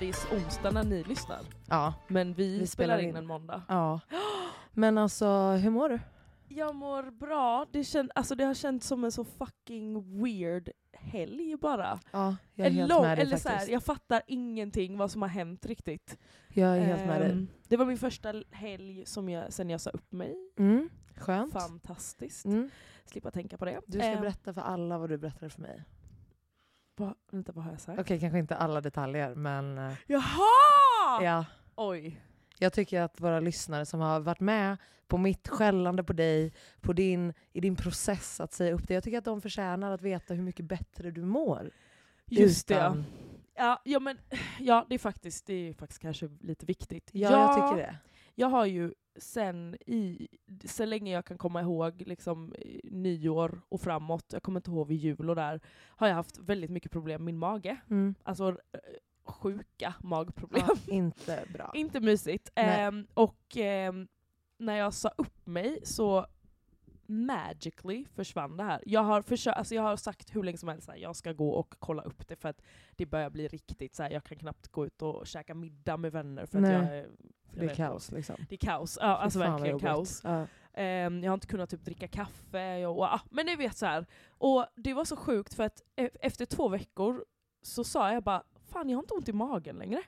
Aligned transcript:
Det 0.00 0.08
är 0.08 0.36
onsdag 0.36 0.70
när 0.70 0.84
ni 0.84 1.04
lyssnar. 1.04 1.40
Ja. 1.68 1.94
Men 2.08 2.34
vi, 2.34 2.58
Vi 2.58 2.66
spelar 2.66 2.98
in 2.98 3.16
en 3.16 3.26
måndag. 3.26 3.62
ja. 3.68 4.00
Men 4.72 4.98
alltså, 4.98 5.50
hur 5.50 5.70
mår 5.70 5.88
du? 5.88 6.00
Jag 6.48 6.74
mår 6.74 7.10
bra. 7.10 7.66
Det, 7.72 7.84
känd, 7.84 8.10
alltså 8.14 8.34
det 8.34 8.44
har 8.44 8.54
känts 8.54 8.86
som 8.86 9.04
en 9.04 9.12
så 9.12 9.24
fucking 9.24 10.22
weird 10.24 10.70
helg 10.92 11.56
bara. 11.56 11.98
Ja, 12.10 12.36
jag 12.54 12.66
är 12.66 12.70
En 12.70 12.76
helt 12.76 12.88
lång- 12.90 13.02
med 13.02 13.18
dig 13.18 13.26
eller 13.26 13.36
så 13.36 13.48
faktiskt. 13.48 13.66
här, 13.68 13.72
jag 13.74 13.82
fattar 13.82 14.22
ingenting 14.26 14.98
vad 14.98 15.10
som 15.10 15.22
har 15.22 15.28
hänt 15.28 15.66
riktigt. 15.66 16.18
Jag 16.48 16.76
är 16.76 16.80
helt 16.80 17.06
med 17.06 17.20
dig. 17.20 17.30
Ehm, 17.30 17.48
Det 17.68 17.76
var 17.76 17.86
min 17.86 17.98
första 17.98 18.42
helg 18.50 19.06
som 19.06 19.28
jag, 19.28 19.52
sen 19.52 19.70
jag 19.70 19.80
sa 19.80 19.90
upp 19.90 20.12
mig. 20.12 20.36
Mm. 20.58 20.88
Skönt. 21.16 21.52
Fantastiskt. 21.52 22.44
Mm. 22.44 22.70
Slippa 23.04 23.30
tänka 23.30 23.56
på 23.58 23.64
det. 23.64 23.80
Du 23.86 23.98
ska 23.98 24.08
Ehm, 24.08 24.20
berätta 24.20 24.54
för 24.54 24.60
alla 24.60 24.98
vad 24.98 25.08
du 25.08 25.18
berättade 25.18 25.50
för 25.50 25.60
mig. 25.62 25.82
Va, 26.96 27.14
vänta, 27.30 27.52
vad 27.52 27.64
har 27.64 27.70
jag 27.70 27.80
sagt? 27.80 28.00
Okej, 28.00 28.20
kanske 28.20 28.38
inte 28.38 28.56
alla 28.56 28.80
detaljer, 28.80 29.34
men 29.34 29.78
eh, 29.78 29.92
Jaha! 30.06 31.22
ja. 31.22 31.44
Oj. 31.76 32.20
Jag 32.58 32.72
tycker 32.72 33.00
att 33.00 33.20
våra 33.20 33.40
lyssnare 33.40 33.86
som 33.86 34.00
har 34.00 34.20
varit 34.20 34.40
med 34.40 34.76
på 35.08 35.18
mitt 35.18 35.48
skällande 35.48 36.04
på 36.04 36.12
dig, 36.12 36.52
på 36.80 36.92
din, 36.92 37.34
i 37.52 37.60
din 37.60 37.76
process 37.76 38.40
att 38.40 38.52
säga 38.52 38.72
upp 38.74 38.88
dig, 38.88 38.94
jag 38.94 39.04
tycker 39.04 39.18
att 39.18 39.24
de 39.24 39.40
förtjänar 39.40 39.92
att 39.92 40.02
veta 40.02 40.34
hur 40.34 40.42
mycket 40.42 40.64
bättre 40.64 41.10
du 41.10 41.22
mår. 41.24 41.70
Just 42.26 42.68
det. 42.68 42.74
Utan- 42.74 43.04
Ja, 43.58 43.80
ja, 43.84 44.00
men, 44.00 44.18
ja 44.60 44.86
det, 44.88 44.94
är 44.94 44.98
faktiskt, 44.98 45.46
det 45.46 45.54
är 45.68 45.72
faktiskt 45.74 46.02
kanske 46.02 46.28
lite 46.40 46.66
viktigt. 46.66 47.10
Ja, 47.12 47.30
jag 47.30 47.54
tycker 47.70 47.82
det. 47.82 47.96
Jag 48.38 48.48
har 48.48 48.66
ju 48.66 48.94
sen, 49.18 49.76
i, 49.86 50.28
så 50.64 50.84
länge 50.84 51.12
jag 51.12 51.24
kan 51.24 51.38
komma 51.38 51.60
ihåg 51.60 52.02
liksom, 52.06 52.54
eh, 52.58 52.80
nyår 52.84 53.60
och 53.68 53.80
framåt, 53.80 54.24
jag 54.32 54.42
kommer 54.42 54.60
inte 54.60 54.70
ihåg 54.70 54.88
vid 54.88 54.98
jul 54.98 55.30
och 55.30 55.36
där, 55.36 55.60
har 55.88 56.08
jag 56.08 56.14
haft 56.14 56.38
väldigt 56.38 56.70
mycket 56.70 56.92
problem 56.92 57.20
med 57.20 57.34
min 57.34 57.38
mage. 57.38 57.76
Mm. 57.90 58.14
Alltså 58.22 58.48
eh, 58.48 58.80
sjuka 59.24 59.94
magproblem. 60.02 60.64
Ja, 60.68 60.76
inte 60.92 61.44
bra. 61.52 61.70
Inte 61.74 62.00
mysigt. 62.00 62.50
Ehm, 62.54 63.06
och 63.14 63.56
ehm, 63.56 64.08
när 64.58 64.76
jag 64.76 64.94
sa 64.94 65.08
upp 65.18 65.46
mig 65.46 65.80
så 65.82 66.26
magically 67.08 68.04
försvann 68.14 68.56
det 68.56 68.64
här. 68.64 68.82
Jag 68.86 69.02
har, 69.02 69.22
försö- 69.22 69.52
alltså 69.52 69.74
jag 69.74 69.82
har 69.82 69.96
sagt 69.96 70.36
hur 70.36 70.42
länge 70.42 70.58
som 70.58 70.68
helst 70.68 70.88
att 70.88 70.98
jag 70.98 71.16
ska 71.16 71.32
gå 71.32 71.50
och 71.50 71.74
kolla 71.78 72.02
upp 72.02 72.28
det 72.28 72.36
för 72.36 72.48
att 72.48 72.62
det 72.96 73.06
börjar 73.06 73.30
bli 73.30 73.48
riktigt 73.48 73.94
så 73.94 74.02
här, 74.02 74.10
jag 74.10 74.24
kan 74.24 74.38
knappt 74.38 74.68
gå 74.68 74.86
ut 74.86 75.02
och 75.02 75.26
käka 75.26 75.54
middag 75.54 75.96
med 75.96 76.12
vänner 76.12 76.46
för 76.46 76.58
att 76.58 76.62
Nej. 76.62 76.72
jag 76.72 76.82
är... 76.84 76.94
jag 76.96 77.06
Det 77.50 77.64
är 77.64 77.74
kaos 77.74 78.12
liksom. 78.12 78.36
Det 78.48 78.54
är 78.54 78.66
kaos, 78.66 78.98
ja, 79.00 79.06
alltså 79.06 79.38
vad 79.38 79.50
verkligen 79.50 79.78
kaos. 79.78 80.20
Ja. 80.24 80.46
Ehm, 80.74 81.24
jag 81.24 81.30
har 81.30 81.34
inte 81.34 81.46
kunnat 81.46 81.70
typ 81.70 81.84
dricka 81.84 82.08
kaffe, 82.08 82.86
och, 82.86 82.98
och, 82.98 83.04
ah, 83.04 83.20
men 83.30 83.46
ni 83.46 83.56
vet 83.56 83.76
så 83.76 83.86
här. 83.86 84.06
Och 84.28 84.66
det 84.76 84.94
var 84.94 85.04
så 85.04 85.16
sjukt 85.16 85.54
för 85.54 85.62
att 85.64 85.82
e- 85.96 86.10
efter 86.20 86.46
två 86.46 86.68
veckor 86.68 87.24
så 87.62 87.84
sa 87.84 88.12
jag 88.12 88.22
bara, 88.22 88.42
fan 88.72 88.88
jag 88.88 88.96
har 88.96 89.02
inte 89.02 89.14
ont 89.14 89.28
i 89.28 89.32
magen 89.32 89.76
längre. 89.76 90.02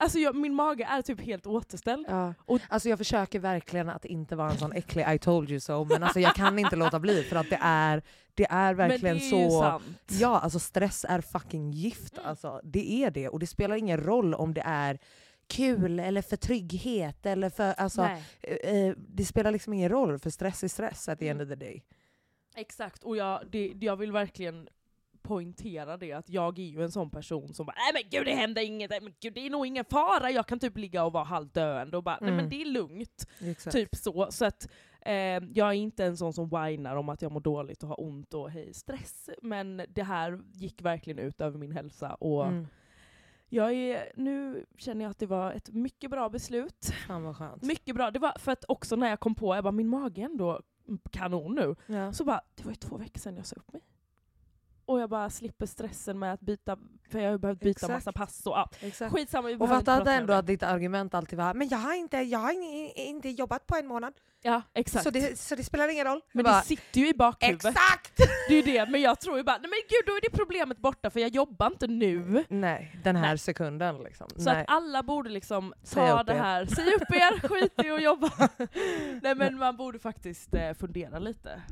Alltså 0.00 0.18
jag, 0.18 0.34
min 0.34 0.54
mage 0.54 0.84
är 0.84 1.02
typ 1.02 1.20
helt 1.20 1.46
återställd. 1.46 2.06
Ja. 2.08 2.34
Och- 2.38 2.60
Alltså 2.68 2.88
jag 2.88 2.98
försöker 2.98 3.38
verkligen 3.38 3.88
att 3.88 4.04
inte 4.04 4.36
vara 4.36 4.50
en 4.50 4.58
sån 4.58 4.72
äcklig 4.72 5.06
I 5.14 5.18
told 5.18 5.50
you 5.50 5.60
so, 5.60 5.84
men 5.84 6.02
alltså 6.02 6.20
jag 6.20 6.34
kan 6.34 6.58
inte 6.58 6.76
låta 6.76 6.98
bli 7.00 7.22
för 7.22 7.36
att 7.36 7.50
det 7.50 7.58
är, 7.62 8.02
det 8.34 8.46
är 8.50 8.74
verkligen 8.74 9.16
men 9.16 9.28
det 9.30 9.36
är 9.36 9.44
ju 9.44 9.50
så... 9.50 9.60
sant. 9.60 9.84
Ja, 10.08 10.40
alltså 10.40 10.58
stress 10.58 11.04
är 11.08 11.20
fucking 11.20 11.70
gift. 11.70 12.18
Alltså, 12.24 12.60
det 12.64 12.92
är 13.04 13.10
det. 13.10 13.28
Och 13.28 13.38
det 13.38 13.46
spelar 13.46 13.76
ingen 13.76 14.00
roll 14.00 14.34
om 14.34 14.54
det 14.54 14.62
är 14.66 14.98
kul 15.46 16.00
eller 16.00 16.22
för 16.22 16.36
trygghet. 16.36 17.26
Eller 17.26 17.50
för, 17.50 17.72
alltså, 17.72 18.02
eh, 18.42 18.74
eh, 18.74 18.94
det 18.98 19.24
spelar 19.24 19.50
liksom 19.50 19.72
ingen 19.72 19.88
roll, 19.88 20.18
för 20.18 20.30
stress 20.30 20.64
är 20.64 20.68
stress 20.68 21.08
at 21.08 21.18
the 21.18 21.28
end 21.28 21.40
Mm. 21.40 21.52
of 21.52 21.58
the 21.58 21.64
day. 21.64 21.82
exakt. 22.56 23.02
Och 23.04 23.16
jag, 23.16 23.40
det, 23.50 23.72
jag 23.80 23.96
vill 23.96 24.12
verkligen 24.12 24.68
poängtera 25.22 25.96
det, 25.96 26.12
att 26.12 26.30
jag 26.30 26.58
är 26.58 26.62
ju 26.62 26.82
en 26.82 26.90
sån 26.90 27.10
person 27.10 27.54
som 27.54 27.66
bara 27.66 27.76
nej 27.76 28.02
men 28.02 28.10
gud 28.10 28.26
det 28.26 28.34
händer 28.40 28.62
inget, 28.62 28.90
nej, 28.90 29.00
men 29.02 29.12
gud 29.20 29.34
det 29.34 29.46
är 29.46 29.50
nog 29.50 29.66
ingen 29.66 29.84
fara, 29.84 30.30
jag 30.30 30.46
kan 30.46 30.58
typ 30.58 30.76
ligga 30.76 31.04
och 31.04 31.12
vara 31.12 31.24
halvdöende 31.24 31.96
och 31.96 32.02
bara 32.02 32.18
nej 32.20 32.30
men 32.30 32.38
Mm. 32.38 32.50
det 32.50 32.62
är 32.62 32.66
lugnt. 32.66 33.26
Exakt. 33.40 33.76
Typ 33.76 33.94
så. 33.96 34.26
Så 34.30 34.44
att 34.44 34.68
eh, 35.00 35.14
jag 35.52 35.68
är 35.68 35.72
inte 35.72 36.04
en 36.04 36.16
sån 36.16 36.32
som 36.32 36.48
whinar 36.48 36.96
om 36.96 37.08
att 37.08 37.22
jag 37.22 37.32
mår 37.32 37.40
dåligt 37.40 37.82
och 37.82 37.88
har 37.88 38.00
ont 38.00 38.34
och 38.34 38.50
hej 38.50 38.74
stress. 38.74 39.30
Men 39.42 39.82
det 39.88 40.02
här 40.02 40.40
gick 40.52 40.82
verkligen 40.82 41.18
ut 41.18 41.40
över 41.40 41.58
min 41.58 41.72
hälsa. 41.72 42.14
Och 42.14 42.46
Mm. 42.46 42.66
jag 43.48 43.72
är, 43.72 44.12
nu 44.16 44.64
känner 44.78 45.04
jag 45.04 45.10
att 45.10 45.18
det 45.18 45.26
var 45.26 45.52
ett 45.52 45.70
mycket 45.70 46.10
bra 46.10 46.28
beslut. 46.28 46.92
Fan 47.06 47.22
vad 47.22 47.36
skönt. 47.36 47.62
Mycket 47.62 47.94
bra. 47.94 48.10
Det 48.10 48.18
var 48.18 48.32
för 48.38 48.52
att 48.52 48.64
också 48.68 48.96
när 48.96 49.08
jag 49.08 49.20
kom 49.20 49.34
på, 49.34 49.54
jag 49.54 49.64
bara 49.64 49.72
min 49.72 49.88
mage 49.88 50.20
är 50.20 50.24
ändå 50.24 50.60
kanon 51.10 51.54
nu. 51.54 51.94
Ja. 51.94 52.12
Så 52.12 52.24
bara, 52.24 52.40
det 52.54 52.64
var 52.64 52.70
ju 52.72 52.76
två 52.76 52.96
veckor 52.96 53.18
sedan 53.20 53.36
jag 53.36 53.46
sa 53.46 53.56
upp 53.56 53.72
mig. 53.72 53.82
Och 54.90 55.00
jag 55.00 55.10
bara 55.10 55.30
slipper 55.30 55.66
stressen 55.66 56.18
med 56.18 56.32
att 56.32 56.40
byta, 56.40 56.76
för 57.10 57.18
jag 57.18 57.26
har 57.26 57.32
ju 57.32 57.38
behövt 57.38 57.60
byta 57.60 57.70
Exakt. 57.70 57.92
massa 57.92 58.12
pass 58.12 58.46
och 58.46 58.52
ja. 58.52 58.70
Exakt. 58.80 59.12
Skitsamma, 59.14 59.48
vi 59.48 59.56
Och 59.56 59.68
fatta 59.68 60.12
ändå 60.12 60.32
att 60.32 60.46
ditt 60.46 60.62
argument 60.62 61.14
alltid 61.14 61.38
var 61.38 61.54
men 61.54 61.68
jag 61.68 61.78
har 61.78 61.94
inte, 61.94 62.16
jag 62.16 62.38
har 62.38 62.52
in- 62.52 62.92
inte 62.96 63.28
jobbat 63.28 63.66
på 63.66 63.76
en 63.76 63.86
månad, 63.86 64.12
Ja, 64.42 64.62
exakt. 64.74 65.04
så 65.04 65.10
det, 65.10 65.38
så 65.38 65.54
det 65.54 65.64
spelar 65.64 65.88
ingen 65.88 66.04
roll. 66.06 66.20
men 66.32 66.44
bara, 66.44 66.58
det 66.58 66.64
sitter 66.66 67.00
ju 67.00 67.08
i 67.08 67.14
bakhuvudet. 67.14 67.64
Exakt! 67.66 68.16
Det 68.48 68.54
är 68.54 68.66
ju 68.66 68.72
det, 68.72 68.90
men 68.90 69.00
jag 69.00 69.20
tror 69.20 69.36
ju 69.36 69.42
bara, 69.42 69.58
nej 69.58 69.70
men 69.70 69.78
gud 69.88 70.06
då 70.06 70.12
är 70.12 70.20
det 70.20 70.36
problemet 70.36 70.78
borta 70.78 71.10
för 71.10 71.20
jag 71.20 71.30
jobbar 71.34 71.66
inte 71.66 71.86
nu. 71.86 72.44
Nej, 72.48 72.96
den 73.04 73.16
här 73.16 73.28
Nej. 73.28 73.38
sekunden 73.38 74.02
liksom. 74.02 74.28
Så 74.36 74.52
Nej. 74.52 74.60
att 74.60 74.64
alla 74.68 75.02
borde 75.02 75.30
liksom 75.30 75.74
ta 75.94 76.22
det 76.22 76.34
här, 76.34 76.66
säg 76.66 76.94
upp 76.94 77.10
er, 77.10 77.48
skit 77.48 77.84
i 77.84 77.90
att 77.90 78.02
jobba. 78.02 78.30
nej 79.22 79.34
men 79.34 79.58
man 79.58 79.76
borde 79.76 79.98
faktiskt 79.98 80.54
eh, 80.54 80.74
fundera 80.74 81.18
lite. 81.18 81.62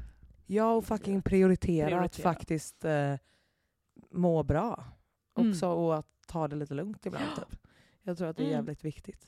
Ja, 0.50 0.72
och 0.72 0.84
fucking 0.84 1.22
prioritera, 1.22 1.86
att 1.86 1.90
Prioritera. 1.92 2.22
faktiskt 2.32 2.84
eh, 2.84 3.14
må 4.10 4.42
bra. 4.42 4.84
Mm. 5.38 5.50
Också 5.50 5.68
och 5.68 5.96
att 5.98 6.06
ta 6.26 6.48
det 6.48 6.56
lite 6.56 6.74
lugnt 6.74 7.06
ibland. 7.06 7.24
Typ. 7.36 7.58
Jag 8.02 8.18
tror 8.18 8.28
att 8.28 8.36
det 8.36 8.42
är 8.42 8.46
Mm. 8.46 8.56
jävligt 8.56 8.84
viktigt. 8.84 9.26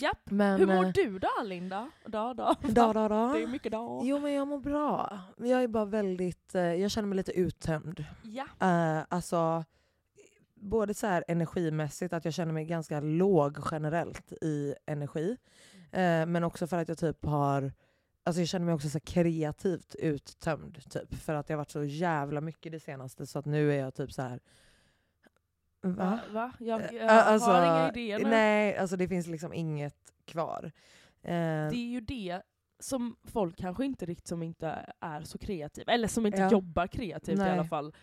Japp. 0.00 0.30
Men, 0.30 0.60
Hur 0.60 0.66
mår 0.66 0.84
eh, 0.84 0.90
du 0.92 1.18
då 1.18 1.28
Linda? 1.44 1.90
Dag, 2.06 2.36
dag. 2.36 2.56
Dag, 2.62 2.94
dag, 2.94 3.10
dag. 3.10 3.34
Det 3.34 3.42
är 3.42 3.46
mycket 3.46 3.72
dag. 3.72 4.00
Jo 4.04 4.18
men 4.18 4.32
jag 4.32 4.48
mår 4.48 4.58
bra. 4.58 5.20
Jag 5.36 5.62
är 5.62 5.68
bara 5.68 5.84
väldigt, 5.84 6.54
eh, 6.54 6.62
jag 6.62 6.90
känner 6.90 7.08
mig 7.08 7.16
lite 7.16 7.32
uttömd. 7.32 8.04
Ja. 8.22 8.44
Eh, 8.60 9.04
alltså, 9.08 9.64
både 10.54 10.94
så 10.94 11.06
här 11.06 11.24
energimässigt, 11.28 12.12
att 12.12 12.24
jag 12.24 12.34
känner 12.34 12.52
mig 12.52 12.64
ganska 12.64 13.00
låg 13.00 13.58
generellt 13.70 14.32
i 14.32 14.74
energi. 14.86 15.36
Eh, 15.92 16.26
men 16.26 16.44
också 16.44 16.66
för 16.66 16.78
att 16.78 16.88
jag 16.88 16.98
typ 16.98 17.24
har, 17.24 17.72
alltså 18.28 18.40
jag 18.40 18.48
känner 18.48 18.66
mig 18.66 18.74
också 18.74 18.88
så 18.88 19.00
kreativt 19.00 19.94
uttömd. 19.94 20.90
Typ, 20.90 21.14
för 21.14 21.34
att 21.34 21.46
det 21.46 21.54
har 21.54 21.58
varit 21.58 21.70
så 21.70 21.84
jävla 21.84 22.40
mycket 22.40 22.72
det 22.72 22.80
senaste 22.80 23.26
så 23.26 23.38
att 23.38 23.44
nu 23.46 23.72
är 23.72 23.78
jag 23.78 23.94
typ 23.94 24.12
så 24.12 24.22
här. 24.22 24.40
Va? 25.82 26.18
Va? 26.32 26.52
Jag, 26.58 26.80
jag 26.92 26.94
Eh, 26.94 27.26
alltså, 27.28 27.50
har 27.50 27.62
inga 27.64 27.88
idéer. 27.88 28.18
men 28.18 28.30
Nej, 28.30 28.76
alltså 28.76 28.96
det 28.96 29.08
finns 29.08 29.26
liksom 29.26 29.52
inget 29.52 29.96
kvar. 30.24 30.64
Eh, 31.22 31.30
Det 31.70 31.76
är 31.76 31.90
ju 31.90 32.00
det 32.00 32.42
som 32.80 33.16
folk 33.24 33.56
kanske 33.56 33.84
inte 33.84 34.06
riktigt 34.06 34.26
som 34.28 34.42
inte 34.42 34.92
är 35.00 35.20
så 35.22 35.38
kreativa, 35.38 35.92
eller 35.92 36.08
som 36.08 36.26
inte 36.26 36.38
Ja. 36.38 36.50
jobbar 36.50 36.86
kreativt 36.86 37.36
i 37.38 37.40
Nej. 37.42 37.50
alla 37.50 37.64
fall. 37.64 37.94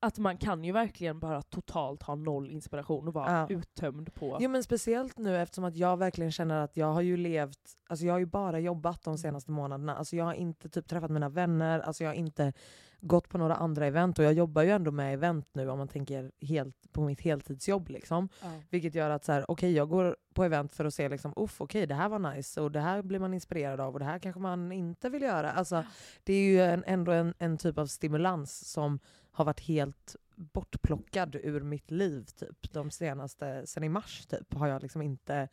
Att 0.00 0.18
man 0.18 0.36
kan 0.36 0.64
ju 0.64 0.72
verkligen 0.72 1.18
bara 1.18 1.42
totalt 1.42 2.02
ha 2.02 2.14
noll 2.14 2.50
inspiration 2.50 3.08
och 3.08 3.14
vara 3.14 3.32
Ja. 3.32 3.46
uttömd 3.56 4.14
på... 4.14 4.38
Jo 4.40 4.50
men 4.50 4.62
speciellt 4.62 5.18
nu 5.18 5.36
eftersom 5.38 5.64
att 5.64 5.76
jag 5.76 5.96
verkligen 5.96 6.32
känner 6.32 6.60
att 6.60 6.76
jag 6.76 6.92
har 6.92 7.00
ju 7.00 7.16
levt, 7.16 7.76
alltså 7.88 8.06
jag 8.06 8.14
har 8.14 8.18
ju 8.18 8.26
bara 8.26 8.60
jobbat 8.60 9.02
de 9.02 9.18
senaste 9.18 9.50
månaderna. 9.50 9.96
Alltså 9.96 10.16
jag 10.16 10.24
har 10.24 10.34
inte 10.34 10.68
typ 10.68 10.88
träffat 10.88 11.10
mina 11.10 11.28
vänner, 11.28 11.80
alltså 11.80 12.04
jag 12.04 12.10
har 12.10 12.14
inte 12.14 12.52
gått 13.00 13.28
på 13.28 13.38
några 13.38 13.54
andra 13.54 13.86
event 13.86 14.18
och 14.18 14.24
jag 14.24 14.32
jobbar 14.32 14.62
ju 14.62 14.70
ändå 14.70 14.90
med 14.90 15.14
event 15.14 15.48
nu 15.52 15.68
om 15.70 15.78
man 15.78 15.88
tänker 15.88 16.32
helt, 16.40 16.92
på 16.92 17.00
mitt 17.04 17.20
heltidsjobb. 17.20 17.88
Liksom. 17.88 18.28
Ja. 18.42 18.48
Vilket 18.70 18.94
gör 18.94 19.10
att 19.10 19.24
så 19.24 19.32
här, 19.32 19.44
okej 19.50 19.72
jag 19.72 19.88
går 19.88 20.16
på 20.34 20.44
event 20.44 20.72
för 20.72 20.84
att 20.84 20.94
se 20.94 21.08
liksom, 21.08 21.32
uff 21.36 21.60
okej 21.60 21.86
det 21.86 21.94
här 21.94 22.08
var 22.08 22.18
nice 22.18 22.60
och 22.60 22.72
det 22.72 22.80
här 22.80 23.02
blir 23.02 23.18
man 23.18 23.34
inspirerad 23.34 23.80
av 23.80 23.92
och 23.92 23.98
det 23.98 24.04
här 24.04 24.18
kanske 24.18 24.40
man 24.40 24.72
inte 24.72 25.08
vill 25.08 25.22
göra. 25.22 25.52
Alltså, 25.52 25.84
det 26.24 26.32
är 26.32 26.44
ju 26.44 26.60
en, 26.62 26.84
ändå 26.86 27.12
en, 27.12 27.34
en 27.38 27.58
typ 27.58 27.78
av 27.78 27.86
stimulans 27.86 28.72
som 28.72 28.98
har 29.34 29.44
varit 29.44 29.60
helt 29.60 30.16
bortplockad 30.36 31.34
ur 31.36 31.60
mitt 31.60 31.90
liv 31.90 32.24
typ. 32.24 32.72
De 32.72 32.90
senaste, 32.90 33.66
sen 33.66 33.84
i 33.84 33.88
mars 33.88 34.26
typ, 34.26 34.54
har 34.54 34.66
jag 34.66 34.82
liksom 34.82 35.02
inte 35.02 35.48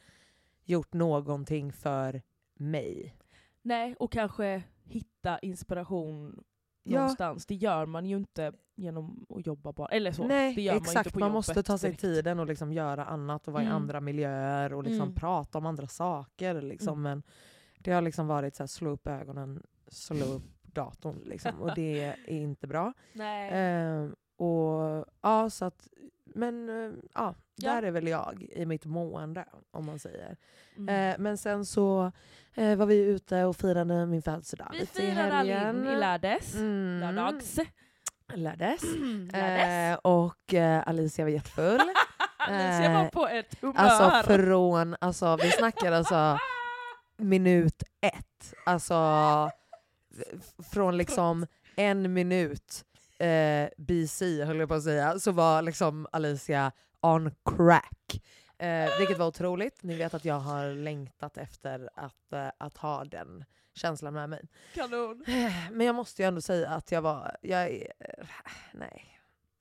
gjort 0.63 0.93
någonting 0.93 1.73
för 1.73 2.21
mig. 2.55 3.15
Nej, 3.61 3.95
och 3.99 4.11
kanske 4.11 4.63
hitta 4.83 5.39
inspiration 5.39 6.43
Ja. 6.83 6.99
någonstans. 6.99 7.45
Det 7.45 7.55
gör 7.55 7.85
man 7.85 8.05
ju 8.05 8.17
inte 8.17 8.51
genom 8.75 9.25
att 9.29 9.47
jobba 9.47 9.71
bara. 9.73 9.87
Eller 9.87 10.11
så. 10.11 10.27
Nej, 10.27 10.55
det 10.55 10.61
gör 10.61 10.75
exakt. 10.75 10.93
man, 10.95 10.99
inte 11.01 11.09
på 11.11 11.19
man 11.19 11.31
måste 11.31 11.63
ta 11.63 11.77
sig 11.77 11.89
direkt. 11.89 12.01
tiden 12.01 12.39
och 12.39 12.45
liksom 12.47 12.73
göra 12.73 13.05
annat 13.05 13.47
och 13.47 13.53
vara 13.53 13.63
Mm. 13.63 13.73
i 13.73 13.75
andra 13.75 14.01
miljöer 14.01 14.73
och 14.73 14.83
liksom 14.83 15.01
Mm. 15.03 15.15
prata 15.15 15.57
om 15.57 15.65
andra 15.65 15.87
saker. 15.87 16.61
Liksom. 16.61 16.93
Mm. 16.99 17.01
Men 17.03 17.23
det 17.77 17.91
har 17.91 18.01
liksom 18.01 18.27
varit 18.27 18.55
så 18.55 18.63
här, 18.63 18.67
slå 18.67 18.89
upp 18.89 19.07
ögonen, 19.07 19.63
slå 19.87 20.25
upp 20.35 20.60
datorn. 20.73 21.21
Liksom. 21.25 21.61
Och 21.61 21.75
det 21.75 22.03
är 22.03 22.29
inte 22.29 22.67
bra. 22.67 22.93
Ehm, 23.21 24.15
och 24.37 25.05
ja, 25.21 25.49
så 25.49 25.65
att, 25.65 25.87
men 26.25 26.69
eh, 26.69 26.91
ja, 27.13 27.35
Ja. 27.55 27.73
där 27.73 27.83
är 27.83 27.91
väl 27.91 28.07
jag 28.07 28.43
i 28.51 28.65
mitt 28.65 28.85
mående 28.85 29.45
om 29.71 29.85
man 29.85 29.99
säger. 29.99 30.37
Mm. 30.77 31.11
Eh, 31.11 31.15
men 31.19 31.37
sen 31.37 31.65
så 31.65 32.11
eh, 32.55 32.75
var 32.75 32.85
vi 32.85 32.95
ute 33.03 33.43
och 33.43 33.55
firade 33.55 34.05
min 34.05 34.21
födelsedag 34.21 34.67
Vi 34.79 34.85
firade. 34.85 35.33
Alin 35.37 35.87
i 35.87 35.95
lärdags. 35.95 36.55
Mm. 36.55 36.99
Lördags. 37.15 37.59
Lördags. 38.33 38.83
Lördags. 39.33 39.33
Eh, 39.33 39.95
och 39.95 40.53
eh, 40.53 40.87
Alicia 40.87 41.25
var 41.25 41.29
jättefull. 41.31 41.81
Alicia 42.37 42.93
var 42.93 43.03
eh, 43.03 43.09
på 43.09 43.27
ett 43.27 43.61
humör. 43.61 43.75
Alltså 43.77 44.33
från, 44.33 44.95
alltså 45.01 45.35
vi 45.41 45.51
snackar 45.51 45.91
alltså 45.91 46.37
minut 47.17 47.83
ett. 48.01 48.53
Alltså 48.65 48.93
från 50.73 50.97
liksom 50.97 51.45
en 51.75 52.13
minut 52.13 52.85
eh, 53.19 53.69
BC 53.77 54.43
höll 54.43 54.59
jag 54.59 54.69
på 54.69 54.75
att 54.75 54.83
säga, 54.83 55.19
så 55.19 55.31
var 55.31 55.61
liksom 55.61 56.07
Alicia 56.11 56.71
on 57.01 57.31
crack. 57.45 58.21
Eh, 58.57 58.97
vilket 58.99 59.17
var 59.17 59.27
otroligt. 59.27 59.83
Ni 59.83 59.95
vet 59.95 60.13
att 60.13 60.25
jag 60.25 60.39
har 60.39 60.67
längtat 60.73 61.37
efter 61.37 61.89
att, 61.95 62.33
eh, 62.33 62.47
att 62.57 62.77
ha 62.77 63.05
den 63.05 63.45
känslan 63.73 64.13
med 64.13 64.29
mig. 64.29 64.41
Kanon. 64.73 65.23
Eh, 65.27 65.71
Men 65.71 65.85
jag 65.87 65.95
måste 65.95 66.21
ju 66.21 66.27
ändå 66.27 66.41
säga 66.41 66.69
att 66.69 66.91
jag 66.91 67.01
var, 67.01 67.35
jag, 67.41 67.71
eh, 67.71 68.25
nej. 68.73 69.07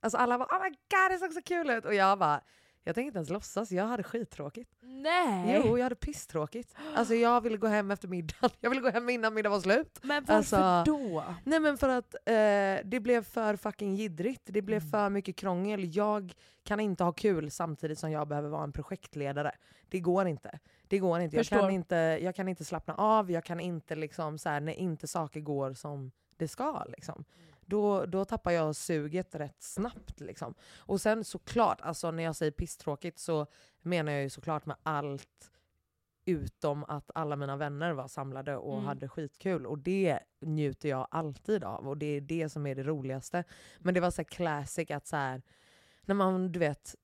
Alltså 0.03 0.19
alla 0.19 0.38
var 0.38 0.46
oh 0.46 0.62
my 0.62 0.69
god 0.69 1.11
det 1.11 1.19
såg 1.19 1.32
så 1.32 1.43
kul 1.43 1.70
ut 1.70 1.85
och 1.85 1.94
jag 1.94 2.19
bara, 2.19 2.41
jag 2.85 2.94
tänkte 2.94 3.06
inte 3.06 3.19
ens 3.19 3.31
låtsas, 3.31 3.73
jag 3.73 3.87
hade 3.87 4.03
skittråkigt. 4.03 4.71
Nej. 4.81 5.62
Jo, 5.65 5.79
jag 5.79 5.82
hade 5.85 5.94
pisstråkigt. 5.94 6.75
Alltså 6.94 7.15
jag 7.15 7.41
ville 7.41 7.56
gå 7.56 7.67
hem 7.67 7.91
efter 7.91 8.09
middagen, 8.09 8.50
jag 8.61 8.71
ville 8.71 8.82
gå 8.82 8.91
hem 8.91 9.11
innan 9.11 9.35
middagen 9.35 9.53
var 9.53 9.61
slut. 9.61 9.99
Men 10.03 10.25
varför 10.25 10.56
Alltså, 10.56 10.93
då? 10.93 11.25
Nej 11.44 11.61
men 11.61 11.79
för 11.79 11.88
att 11.88 12.15
eh, 12.15 12.88
det 12.91 13.00
blev 13.03 13.25
för 13.25 13.56
fucking 13.56 13.94
jiddrigt, 13.94 14.43
det 14.44 14.62
blev 14.62 14.79
Mm. 14.81 14.91
för 14.91 15.09
mycket 15.11 15.37
krångel. 15.37 15.97
Jag 15.97 16.32
kan 16.65 16.81
inte 16.81 17.05
ha 17.05 17.12
kul 17.12 17.50
samtidigt 17.50 17.99
som 17.99 18.11
jag 18.11 18.29
behöver 18.29 18.49
vara 18.49 18.65
en 18.65 18.73
projektledare. 18.73 19.53
Det 19.88 20.00
går 20.00 20.27
inte. 20.27 20.59
Det 20.88 20.99
går 20.99 21.21
inte. 21.21 21.37
Jag 21.37 21.47
Förstår. 21.47 21.61
kan 21.61 21.71
inte, 21.71 21.94
jag 22.23 22.35
kan 22.35 22.49
inte 22.49 22.65
slappna 22.65 22.94
av, 22.94 23.31
jag 23.31 23.44
kan 23.44 23.61
inte 23.61 23.94
liksom 23.94 24.38
så 24.38 24.49
här, 24.49 24.61
när 24.61 24.73
inte 24.73 25.06
saker 25.06 25.41
går 25.41 25.73
som 25.75 26.11
det 26.37 26.49
ska. 26.49 26.85
Liksom. 26.85 27.25
Då, 27.70 28.06
då 28.06 28.25
tappar 28.25 28.50
jag 28.50 28.76
suget 28.76 29.34
rätt 29.34 29.62
snabbt. 29.62 30.20
Liksom. 30.20 30.55
Och 30.78 31.00
sen 31.00 31.25
såklart, 31.25 31.81
alltså, 31.81 32.11
när 32.11 32.22
jag 32.22 32.37
säger 32.37 32.52
pisstråkigt 32.52 33.19
så 33.19 33.46
menar 33.82 34.12
jag 34.12 34.22
ju 34.22 34.31
såklart 34.31 34.67
med 34.67 34.76
allt 34.82 35.50
utom 36.25 36.84
att 36.84 37.11
alla 37.14 37.37
mina 37.37 37.56
vänner 37.56 37.93
var 37.93 38.08
samlade 38.08 38.56
och 38.56 38.75
Mm. 38.75 38.87
hade 38.87 39.08
skitkul. 39.08 39.67
Och 39.67 39.78
det 39.78 40.19
njuter 40.40 40.88
jag 40.88 41.08
alltid 41.11 41.64
av 41.64 41.88
och 41.88 41.96
det 41.96 42.06
är 42.06 42.20
det 42.20 42.49
som 42.49 42.67
är 42.67 42.75
det 42.75 42.82
roligaste. 42.82 43.44
Men 43.78 43.94
det 43.94 44.00
var 44.00 44.11
så 44.11 44.20
här 44.22 44.25
classic 44.28 44.90
att 44.90 45.06
så 45.06 45.17
här, 45.17 45.43
när 46.02 46.14
man 46.14 46.52
du 46.52 46.58
vet 46.58 46.94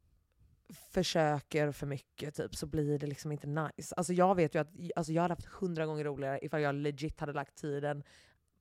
försöker 0.90 1.72
för 1.72 1.86
mycket 1.86 2.34
typ, 2.34 2.54
så 2.54 2.66
blir 2.66 2.98
det 2.98 3.06
liksom 3.06 3.32
inte 3.32 3.46
nice. 3.46 3.94
Alltså 3.94 4.12
jag 4.12 4.34
vet 4.34 4.54
ju 4.54 4.58
att 4.58 4.68
alltså 4.96 5.12
jag 5.12 5.22
hade 5.22 5.34
haft 5.34 5.46
hundra 5.46 5.86
gånger 5.86 6.04
roligare 6.04 6.38
ifall 6.42 6.60
jag 6.60 6.74
legit 6.74 7.20
hade 7.20 7.32
lagt 7.32 7.54
tiden 7.56 8.02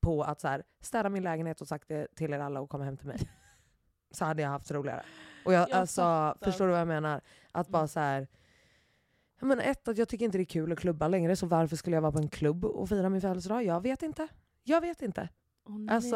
på 0.06 0.24
att 0.24 0.42
så 0.42 0.48
här, 0.48 0.64
städa 0.82 1.10
min 1.10 1.24
lägenhet 1.24 1.62
och 1.62 1.68
sagt 1.68 1.88
det 1.88 2.08
till 2.16 2.34
er 2.34 2.40
alla 2.40 2.60
och 2.62 2.70
komma 2.70 2.84
hem 2.84 2.98
till 2.98 3.08
mig. 3.08 3.20
så 4.12 4.26
hade 4.26 4.42
jag 4.42 4.50
haft 4.50 4.72
roligare. 4.72 5.04
Och 5.46 5.54
jag, 5.54 5.70
Jag 5.70 5.78
alltså, 5.78 6.02
fattar. 6.02 6.46
förstår 6.52 6.66
du 6.66 6.72
vad 6.72 6.80
jag 6.82 6.88
menar? 6.88 7.22
Att 7.52 7.68
bara 7.68 7.80
Mm. 7.80 7.88
så 7.88 8.00
här, 8.00 8.28
ja, 9.40 9.46
men 9.46 9.60
ett, 9.60 9.88
att 9.88 9.98
jag 9.98 10.08
tycker 10.10 10.26
inte 10.26 10.38
det 10.38 10.42
är 10.44 10.46
kul 10.46 10.72
att 10.72 10.80
klubba 10.80 11.08
längre, 11.08 11.36
så 11.36 11.46
varför 11.48 11.76
skulle 11.76 11.96
jag 11.96 12.02
vara 12.02 12.12
på 12.12 12.18
en 12.18 12.30
klubb 12.30 12.66
och 12.66 12.90
fira 12.90 13.10
min 13.10 13.22
födelsedag? 13.22 13.64
Jag 13.64 13.82
vet 13.82 14.02
inte. 14.04 14.28
Jag 14.64 14.82
vet 14.82 15.02
inte. 15.02 15.30
Åh, 15.68 15.76
Alltså, 15.90 16.16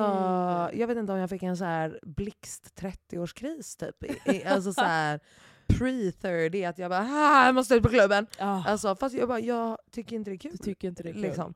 jag 0.73 0.87
vet 0.87 0.97
inte 0.97 1.11
om 1.13 1.17
jag 1.19 1.29
fick 1.29 1.43
en 1.43 1.57
så 1.57 1.65
här 1.65 1.99
blixt 2.01 2.81
30-årskris 2.81 3.79
typ. 3.79 4.45
Alltså 4.47 4.73
så 4.73 4.81
här 4.81 5.19
pre-30, 5.69 6.69
att 6.69 6.77
jag 6.77 6.91
bara 6.91 7.07
ah, 7.09 7.45
jag 7.45 7.55
måste 7.55 7.75
ut 7.75 7.83
på 7.83 7.89
klubben. 7.89 8.27
Ah, 8.39 8.63
Alltså, 8.65 8.95
fast 8.95 9.15
jag 9.15 9.27
bara, 9.27 9.39
jag 9.39 9.77
tycker 9.91 10.15
inte 10.15 10.31
det 10.31 10.35
är 10.35 10.37
kul. 10.37 10.51
du 10.51 10.57
tycker 10.57 10.87
inte 10.87 11.03
det 11.03 11.09
är 11.09 11.13
kul? 11.13 11.21
liksom. 11.21 11.53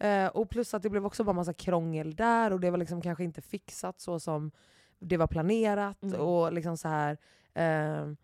Eh, 0.00 0.26
och 0.26 0.50
plus 0.50 0.74
att 0.74 0.82
det 0.82 0.90
blev 0.90 1.06
också 1.06 1.24
bara 1.24 1.32
massa 1.32 1.52
krångel 1.52 2.14
där 2.14 2.52
och 2.52 2.60
det 2.60 2.70
var 2.70 2.78
liksom 2.78 3.02
kanske 3.02 3.24
inte 3.24 3.42
fixat 3.42 4.00
så 4.00 4.20
som 4.20 4.50
det 4.98 5.16
var 5.16 5.26
planerat. 5.26 6.02
Mm. 6.02 6.20
och 6.20 6.52
liksom 6.52 6.76
så 6.76 6.88
här... 6.88 7.18
ehm, 7.54 8.16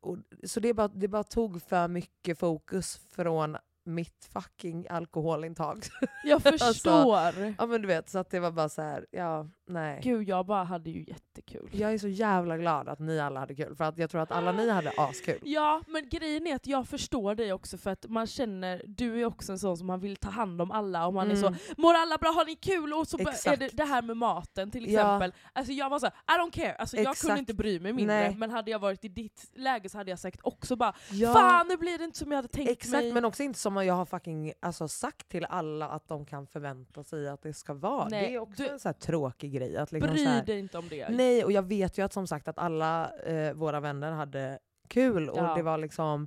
och, 0.00 0.16
så 0.44 0.60
det 0.60 0.74
bara, 0.74 0.88
det 0.88 1.08
bara 1.08 1.24
tog 1.24 1.62
för 1.62 1.88
mycket 1.88 2.38
fokus 2.38 3.00
från 3.10 3.56
mitt 3.88 4.28
fucking 4.32 4.86
alkoholintag. 4.90 5.84
Jag 6.24 6.42
Alltså, 6.46 6.66
förstår. 6.66 7.54
ja 7.58 7.66
men 7.66 7.82
du 7.82 7.88
vet, 7.88 8.10
så 8.10 8.18
att 8.18 8.30
det 8.30 8.40
var 8.40 8.50
bara 8.50 8.68
så 8.68 8.82
här, 8.82 9.06
ja, 9.10 9.46
nej. 9.66 10.00
Gud, 10.02 10.28
jag 10.28 10.46
bara 10.46 10.64
hade 10.64 10.90
ju 10.90 11.04
jättekul. 11.04 11.68
Jag 11.72 11.92
är 11.92 11.98
så 11.98 12.08
jävla 12.08 12.58
glad 12.58 12.88
att 12.88 12.98
ni 12.98 13.20
alla 13.20 13.40
hade 13.40 13.54
kul, 13.54 13.76
för 13.76 13.84
att 13.84 13.98
jag 13.98 14.10
tror 14.10 14.20
att 14.20 14.30
alla 14.32 14.52
ni 14.52 14.70
hade 14.70 14.92
askul. 14.96 15.38
Ja, 15.42 15.82
men 15.86 16.08
grejen 16.08 16.46
är 16.46 16.54
att 16.54 16.66
jag 16.66 16.88
förstår 16.88 17.34
dig 17.34 17.52
också 17.52 17.78
för 17.78 17.90
att 17.90 18.06
man 18.08 18.26
känner, 18.26 18.82
du 18.86 19.20
är 19.20 19.24
också 19.24 19.52
en 19.52 19.58
sån 19.58 19.76
som 19.76 19.86
man 19.86 20.00
vill 20.00 20.16
ta 20.16 20.30
hand 20.30 20.62
om 20.62 20.70
alla 20.70 21.06
och 21.06 21.14
man 21.14 21.30
är 21.30 21.34
Mm. 21.38 21.54
så 21.54 21.72
mår 21.80 21.94
alla 21.94 22.18
bra, 22.18 22.30
har 22.30 22.44
ni 22.44 22.54
kul? 22.56 22.92
Och 22.94 23.08
så 23.08 23.18
är 23.18 23.56
det 23.56 23.68
det 23.72 23.84
här 23.84 24.02
med 24.02 24.16
maten 24.16 24.70
till 24.70 24.92
Ja. 24.92 25.00
exempel. 25.00 25.32
Alltså 25.52 25.72
jag 25.72 25.90
var 25.90 25.98
så 25.98 26.06
här, 26.06 26.36
I 26.36 26.40
don't 26.40 26.50
care, 26.50 26.74
alltså, 26.74 26.96
jag 26.96 27.16
kunde 27.16 27.38
inte 27.38 27.54
bry 27.54 27.80
mig 27.80 27.92
mindre 27.92 28.16
Nej. 28.16 28.34
men 28.36 28.50
hade 28.50 28.70
jag 28.70 28.78
varit 28.78 29.04
i 29.04 29.08
ditt 29.08 29.50
läge 29.54 29.88
så 29.88 29.98
hade 29.98 30.10
jag 30.10 30.18
sagt 30.18 30.40
också 30.42 30.76
bara 30.76 30.94
Ja. 31.10 31.32
Fan 31.32 31.68
nu 31.68 31.76
blir 31.76 31.98
det 31.98 32.04
inte 32.04 32.18
som 32.18 32.30
jag 32.32 32.36
hade 32.38 32.48
tänkt 32.48 32.70
Exakt, 32.70 32.92
mig. 32.92 33.12
men 33.12 33.24
också 33.24 33.42
inte 33.42 33.58
som 33.58 33.76
jag 33.84 33.94
har 33.94 34.04
fucking 34.06 34.52
alltså, 34.60 34.88
sagt 34.88 35.28
till 35.28 35.44
alla 35.44 35.88
att 35.88 36.08
de 36.08 36.24
kan 36.26 36.46
förvänta 36.46 37.04
sig 37.04 37.28
att 37.28 37.42
det 37.42 37.52
ska 37.52 37.74
vara. 37.74 38.08
Nej, 38.08 38.28
det 38.28 38.34
är 38.34 38.38
också 38.38 38.62
du- 38.62 38.68
en 38.68 38.78
så 38.80 38.88
här 38.88 38.92
tråkig 38.92 39.52
grej. 39.52 39.76
Att 39.76 39.92
liksom 39.92 40.10
Bry 40.10 40.24
så 40.24 40.30
här, 40.30 40.44
dig 40.44 40.58
inte 40.58 40.78
om 40.78 40.88
det. 40.88 41.08
Nej, 41.08 41.44
och 41.44 41.52
jag 41.52 41.62
vet 41.62 41.98
ju 41.98 42.02
att 42.04 42.12
som 42.12 42.26
sagt 42.26 42.48
att 42.48 42.58
alla 42.58 43.10
eh, 43.18 43.52
våra 43.52 43.80
vänner 43.80 44.12
hade 44.12 44.58
kul 44.88 45.28
och 45.28 45.38
Ja. 45.38 45.54
det 45.54 45.62
var 45.62 45.78
liksom 45.78 46.26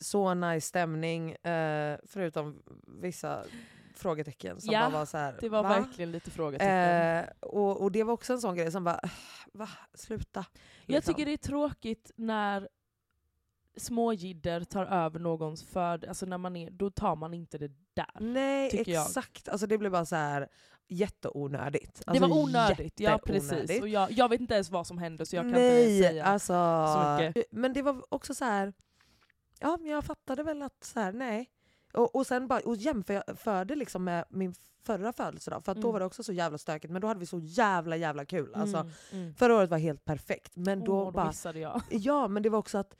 så 0.00 0.34
nice 0.34 0.66
stämning, 0.68 1.32
eh, 1.32 1.98
förutom 2.06 2.62
vissa 3.00 3.44
frågetecken 3.94 4.60
som 4.60 4.72
Ja, 4.74 4.80
bara 4.80 4.90
var 4.98 5.06
så 5.06 5.16
här, 5.18 5.36
Det 5.40 5.48
var 5.48 5.62
va? 5.62 5.68
verkligen 5.68 6.12
lite 6.12 6.30
frågetecken. 6.30 7.18
Eh, 7.18 7.24
och, 7.40 7.80
och 7.82 7.92
det 7.92 8.02
var 8.02 8.12
också 8.14 8.32
en 8.32 8.40
sån 8.40 8.54
grej 8.56 8.72
som 8.72 8.84
bara, 8.84 9.00
va? 9.52 9.68
Sluta. 9.94 10.44
Jag 10.86 10.94
liksom. 10.94 11.14
tycker 11.14 11.26
det 11.26 11.32
är 11.32 11.36
tråkigt 11.36 12.10
när 12.16 12.68
småjidder 13.76 14.64
tar 14.64 14.86
över 14.86 15.18
någons 15.20 15.62
för... 15.64 16.08
Alltså 16.08 16.26
när 16.26 16.38
man 16.38 16.56
är, 16.56 16.70
då 16.70 16.90
tar 16.90 17.16
man 17.16 17.34
inte 17.34 17.58
det 17.58 17.70
där. 17.94 18.06
Nej 18.20 18.70
tycker 18.70 18.92
jag. 18.92 19.06
exakt, 19.06 19.48
alltså 19.48 19.66
det 19.66 19.78
blev 19.78 19.92
bara 19.92 20.04
så 20.04 20.16
här 20.16 20.48
jätteonödigt. 20.88 21.94
det 22.06 22.10
Alltså, 22.10 22.26
var 22.26 22.38
onödigt, 22.42 23.00
ja 23.00 23.18
precis. 23.26 23.80
Och 23.80 23.88
jag, 23.88 24.12
jag 24.12 24.28
vet 24.28 24.40
inte 24.40 24.54
ens 24.54 24.70
vad 24.70 24.86
som 24.86 24.98
hände 24.98 25.26
så 25.26 25.36
jag 25.36 25.42
kan 25.44 25.50
Nej, 25.52 25.96
inte 25.96 26.08
säga 26.08 26.24
alltså, 26.24 26.52
så 26.94 27.22
mycket. 27.28 27.44
Men 27.52 27.72
det 27.72 27.82
var 27.82 28.02
också 28.08 28.34
så 28.34 28.44
här. 28.44 28.72
ja 29.60 29.76
men 29.80 29.90
jag 29.90 30.04
fattade 30.04 30.42
väl 30.42 30.62
att 30.62 30.84
så 30.84 31.00
här, 31.00 31.12
nej. 31.12 31.50
Och, 31.92 32.14
och 32.14 32.26
sen 32.26 32.48
bara 32.48 32.60
och 32.60 32.76
jämförde 32.76 33.74
liksom 33.74 34.04
med 34.04 34.24
min 34.30 34.54
förra 34.86 35.12
födelsedag, 35.12 35.64
för 35.64 35.72
att 35.72 35.78
då 35.78 35.88
Mm. 35.88 35.92
var 35.92 36.00
det 36.00 36.06
också 36.06 36.22
så 36.22 36.32
jävla 36.32 36.58
stökigt, 36.58 36.92
men 36.92 37.02
då 37.02 37.08
hade 37.08 37.20
vi 37.20 37.26
så 37.26 37.38
jävla 37.38 37.96
jävla 37.96 38.24
kul. 38.24 38.54
Alltså, 38.54 38.76
Mm, 38.76 38.92
mm. 39.12 39.34
Förra 39.34 39.56
året 39.56 39.70
var 39.70 39.78
helt 39.78 40.04
perfekt, 40.04 40.56
men 40.56 40.80
då 40.80 41.04
då 41.04 41.10
bara... 41.10 41.32
jag. 41.60 41.82
Ja, 41.90 42.28
men 42.28 42.42
det 42.42 42.48
var 42.50 42.58
också 42.58 42.78
att 42.78 42.96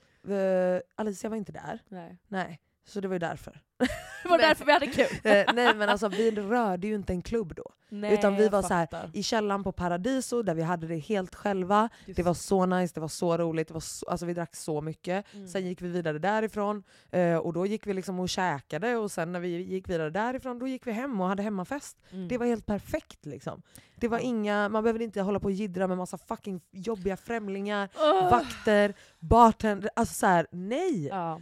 Alicia 0.95 1.29
var 1.29 1.37
inte 1.37 1.51
där. 1.51 1.79
Nej. 1.89 2.17
Nej, 2.27 2.59
så 2.85 3.01
det 3.01 3.07
var 3.07 3.15
ju 3.15 3.19
därför. 3.19 3.61
Det 4.23 4.29
var 4.29 4.37
därför 4.37 4.65
vi 4.65 4.71
hade 4.71 4.87
kul. 4.87 5.05
Eh, 5.23 5.53
nej 5.53 5.75
men 5.75 5.89
alltså 5.89 6.07
vi 6.07 6.31
rörde 6.31 6.87
ju 6.87 6.95
inte 6.95 7.13
en 7.13 7.21
klubb 7.21 7.55
då. 7.55 7.71
Nej, 7.89 8.13
Utan 8.13 8.35
vi 8.35 8.49
var 8.49 8.61
så 8.61 8.73
här. 8.73 9.09
I 9.13 9.23
källaren 9.23 9.63
på 9.63 9.71
Paradiso 9.71 10.41
där 10.41 10.55
vi 10.55 10.61
hade 10.61 10.87
det 10.87 10.97
helt 10.97 11.35
själva. 11.35 11.89
Just 12.05 12.17
Det 12.17 12.23
var 12.23 12.33
så 12.33 12.65
nice, 12.65 12.93
det 12.93 13.01
var 13.01 13.07
så 13.07 13.37
roligt, 13.37 13.67
det 13.67 13.73
var 13.73 13.81
så, 13.81 14.05
alltså 14.05 14.25
vi 14.25 14.33
drack 14.33 14.55
så 14.55 14.81
mycket. 14.81 15.25
Mm. 15.33 15.47
Sen 15.47 15.65
gick 15.65 15.81
vi 15.81 15.87
vidare 15.87 16.19
därifrån 16.19 16.83
eh, 17.11 17.37
och 17.37 17.53
då 17.53 17.65
gick 17.65 17.87
vi 17.87 17.93
liksom 17.93 18.19
och 18.19 18.29
käkade 18.29 18.95
och 18.95 19.11
sen 19.11 19.31
när 19.31 19.39
vi 19.39 19.47
gick 19.47 19.89
vidare 19.89 20.09
därifrån 20.09 20.59
då 20.59 20.67
gick 20.67 20.87
vi 20.87 20.91
hem 20.91 21.21
och 21.21 21.27
hade 21.27 21.43
hemmafest. 21.43 21.97
Mm. 22.11 22.27
Det 22.27 22.37
var 22.37 22.45
helt 22.45 22.65
perfekt 22.65 23.25
liksom. 23.25 23.61
Det 23.95 24.07
var 24.07 24.19
inga, 24.19 24.69
man 24.69 24.83
behövde 24.83 25.03
inte 25.03 25.21
hålla 25.21 25.39
på 25.39 25.45
och 25.45 25.51
jiddra 25.51 25.87
med 25.87 25.97
massa 25.97 26.17
fucking 26.17 26.61
jobbiga 26.71 27.17
främlingar, 27.17 27.89
Åh! 27.95 28.31
vakter, 28.31 28.93
bartender. 29.19 29.89
Alltså 29.95 30.13
såhär, 30.13 30.47
nej! 30.51 31.07
Ja. 31.07 31.41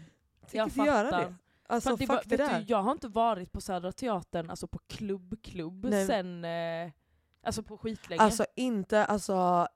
Jag 0.54 0.68
inte 0.68 0.80
göra 0.80 1.10
fattar. 1.10 1.26
det. 1.26 1.36
Alltså 1.68 1.96
det 1.96 2.08
fuck 2.08 2.24
det 2.26 2.38
där. 2.38 2.60
du, 2.60 2.66
jag 2.68 2.82
har 2.82 2.92
inte 2.92 3.08
varit 3.08 3.52
på 3.52 3.62
Södra 3.62 3.92
Teatern, 3.92 4.50
alltså 4.50 4.68
på 4.68 4.80
klubb-klubb, 4.88 5.86
Nej. 5.86 6.08
sen... 6.08 6.46
Eh, 6.46 6.92
alltså 7.44 7.64
på 7.64 7.78
skitlänge. 7.78 8.22
Alltså 8.22 8.46
inte, 8.56 9.06
alltså 9.06 9.68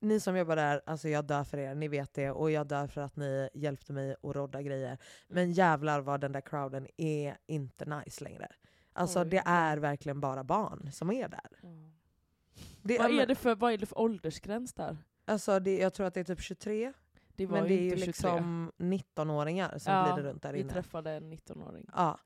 ni 0.00 0.20
som 0.20 0.36
jobbar 0.36 0.56
där, 0.56 0.82
alltså 0.86 1.08
jag 1.08 1.24
dör 1.24 1.44
för 1.44 1.58
er, 1.58 1.74
ni 1.74 1.88
vet 1.88 2.14
det. 2.14 2.30
Och 2.30 2.50
jag 2.50 2.66
dör 2.66 2.86
för 2.86 3.00
att 3.00 3.16
ni 3.16 3.48
hjälpte 3.54 3.92
mig 3.92 4.16
att 4.22 4.36
rodda 4.36 4.62
grejer. 4.62 4.98
Men 5.28 5.52
jävlar 5.52 6.00
vad 6.00 6.20
den 6.20 6.32
där 6.32 6.40
crowden 6.40 6.86
är 6.96 7.36
inte 7.46 7.84
nice 7.84 8.24
längre. 8.24 8.48
Alltså 8.92 9.20
Oj. 9.20 9.28
det 9.28 9.42
är 9.46 9.76
verkligen 9.76 10.20
bara 10.20 10.44
barn 10.44 10.92
som 10.92 11.10
är 11.10 11.28
där. 11.28 11.58
Mm. 11.62 11.92
Det, 12.82 12.98
vad, 12.98 13.10
är 13.10 13.26
det 13.26 13.34
för, 13.34 13.54
vad 13.54 13.72
är 13.72 13.78
det 13.78 13.86
för 13.86 13.98
åldersgräns 13.98 14.72
där? 14.72 14.96
Alltså 15.24 15.60
det, 15.60 15.78
jag 15.78 15.94
tror 15.94 16.06
att 16.06 16.14
det 16.14 16.20
är 16.20 16.24
typ 16.24 16.40
23, 16.40 16.92
Det 17.40 17.46
var 17.46 17.58
men 17.58 17.68
det 17.68 17.74
är 17.74 17.78
ju 17.78 17.84
inte 17.84 17.96
23. 17.96 18.06
liksom 18.06 18.72
19-åringar 18.78 19.78
som 19.78 19.92
Ja, 19.92 20.04
glider 20.14 20.30
runt 20.30 20.42
där 20.42 20.52
Vi 20.52 20.60
inne. 20.60 20.72
träffade 20.72 21.10
en 21.10 21.32
19-åring. 21.32 21.86
Ja, 21.96 22.18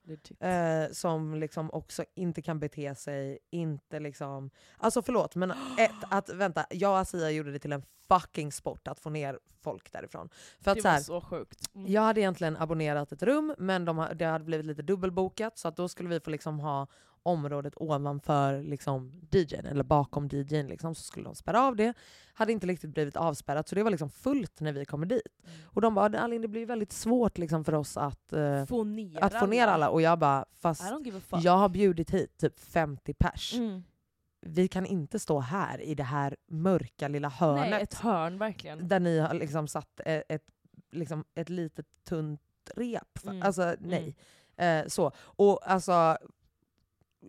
eh, 0.49 0.92
som 0.92 1.35
liksom 1.35 1.71
också 1.71 2.04
inte 2.14 2.42
kan 2.42 2.59
bete 2.59 2.94
sig, 2.94 3.38
inte 3.50 4.00
liksom... 4.00 4.50
Alltså 4.78 5.02
förlåt, 5.02 5.35
men 5.35 5.50
ett, 5.50 5.90
att 6.11 6.28
vänta, 6.28 6.66
jag 6.71 6.90
och 6.90 6.99
Asia 6.99 7.30
gjorde 7.30 7.52
det 7.52 7.59
till 7.59 7.73
en 7.73 7.83
fucking 8.09 8.52
sport 8.52 8.88
att 8.88 9.00
få 9.00 9.11
ner 9.11 9.38
folk 9.62 9.92
därifrån. 9.92 10.28
För 10.61 10.71
att 10.71 10.76
det 10.76 10.83
så 10.83 10.88
var 10.88 10.92
här, 10.92 11.00
så 11.00 11.21
sjukt. 11.21 11.75
Mm. 11.75 11.92
Jag 11.92 12.02
hade 12.02 12.21
egentligen 12.21 12.56
abonnerat 12.56 13.12
ett 13.12 13.23
rum, 13.23 13.54
men 13.59 13.85
de, 13.85 14.06
det 14.14 14.25
hade 14.25 14.44
blivit 14.44 14.66
lite 14.66 14.83
dubbelbokat, 14.83 15.59
så 15.59 15.68
att 15.68 15.76
då 15.76 15.88
skulle 15.88 16.09
vi 16.09 16.21
få 16.21 16.30
liksom 16.30 16.61
ha 16.61 16.87
området 17.25 17.73
ovanför 17.76 18.62
liksom 18.62 19.12
DJn, 19.31 19.66
eller 19.66 19.85
bakom 19.85 20.28
DJn, 20.28 20.66
liksom, 20.66 20.95
så 20.95 21.02
skulle 21.02 21.25
de 21.25 21.35
spärra 21.35 21.62
av 21.62 21.76
det. 21.76 21.95
Hade 22.35 22.52
inte 22.52 22.66
riktigt 22.66 22.90
blivit 22.90 23.16
avspärrat, 23.16 23.69
så 23.69 23.75
det 23.75 23.83
var 23.83 23.90
liksom 23.90 24.11
fullt 24.11 24.61
när 24.61 24.73
vi 24.73 24.85
kommer 24.85 25.07
dit. 25.07 25.23
Mm. 25.45 25.57
Och 25.66 25.81
de 25.81 25.95
bara 25.95 26.21
Alin, 26.21 26.43
det 26.43 26.49
blir 26.49 26.66
väldigt 26.66 26.93
svårt 26.93 27.38
liksom 27.38 27.64
för 27.64 27.75
oss 27.75 27.97
att, 27.97 28.33
eh, 28.33 28.66
Få 28.66 28.85
ner 28.85 29.25
att 29.25 29.35
få 29.35 29.47
ner 29.47 29.66
alla. 29.66 29.88
Och 29.88 30.02
jag 30.02 30.19
bara, 30.19 30.45
fast 30.52 30.83
jag 31.43 31.57
har 31.57 31.69
bjudit 31.69 32.11
hit 32.11 32.38
typ 32.38 32.61
50 32.61 33.14
pers. 33.14 33.54
Mm. 33.54 33.83
Vi 34.40 34.69
kan 34.69 34.87
inte 34.87 35.19
stå 35.19 35.40
här 35.40 35.81
i 35.81 35.95
det 35.95 36.02
här 36.02 36.37
mörka 36.47 37.09
lilla 37.09 37.28
hörnet 37.28 37.71
Nej, 37.71 37.83
ett 37.83 37.95
hörn 37.95 38.38
verkligen. 38.38 38.88
där 38.88 39.00
ni 39.00 39.19
har 39.19 39.35
liksom 39.35 39.69
satt 39.69 40.00
ett, 40.04 40.25
ett, 40.28 40.45
liksom 40.93 41.25
ett 41.35 41.49
litet 41.49 41.87
tunt 42.09 42.40
rep. 42.76 43.25
Mm. 43.25 43.43
Alltså 43.43 43.76
nej. 43.81 44.16
Eh, 44.57 44.87
så. 44.87 45.12
Och 45.19 45.71
alltså, 45.71 46.19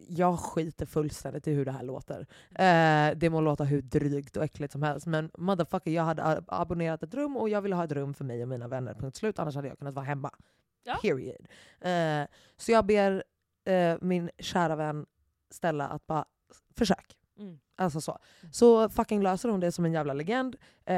jag 0.07 0.39
skiter 0.39 0.85
fullständigt 0.85 1.47
i 1.47 1.53
hur 1.53 1.65
det 1.65 1.71
här 1.71 1.83
låter. 1.83 2.19
Eh, 2.51 3.17
det 3.17 3.29
må 3.29 3.41
låta 3.41 3.63
hur 3.63 3.81
drygt 3.81 4.37
och 4.37 4.43
äckligt 4.43 4.71
som 4.73 4.83
helst, 4.83 5.05
men 5.07 5.31
motherfucker, 5.37 5.91
jag 5.91 6.03
hade 6.03 6.23
ab- 6.23 6.45
abonnerat 6.47 7.03
ett 7.03 7.13
rum 7.13 7.37
och 7.37 7.49
jag 7.49 7.61
ville 7.61 7.75
ha 7.75 7.83
ett 7.83 7.91
rum 7.91 8.13
för 8.13 8.23
mig 8.25 8.41
och 8.41 8.47
mina 8.47 8.67
vänner, 8.67 8.93
punkt 8.93 9.15
slut. 9.17 9.39
Annars 9.39 9.55
hade 9.55 9.67
jag 9.67 9.79
kunnat 9.79 9.93
vara 9.93 10.05
hemma. 10.05 10.31
Ja. 10.83 10.97
Period. 11.01 11.47
Eh, 11.81 12.27
så 12.57 12.71
jag 12.71 12.85
ber 12.85 13.23
eh, 13.65 13.97
min 14.01 14.29
kära 14.39 14.75
vän 14.75 15.05
Stella 15.49 15.87
att 15.87 16.07
bara, 16.07 16.25
försök. 16.77 17.17
Mm. 17.39 17.59
Alltså 17.77 18.01
så. 18.01 18.17
Så 18.51 18.89
fucking 18.89 19.21
löser 19.23 19.49
hon 19.49 19.59
det 19.59 19.71
som 19.71 19.85
en 19.85 19.93
jävla 19.93 20.13
legend. 20.13 20.55
Eh, 20.85 20.95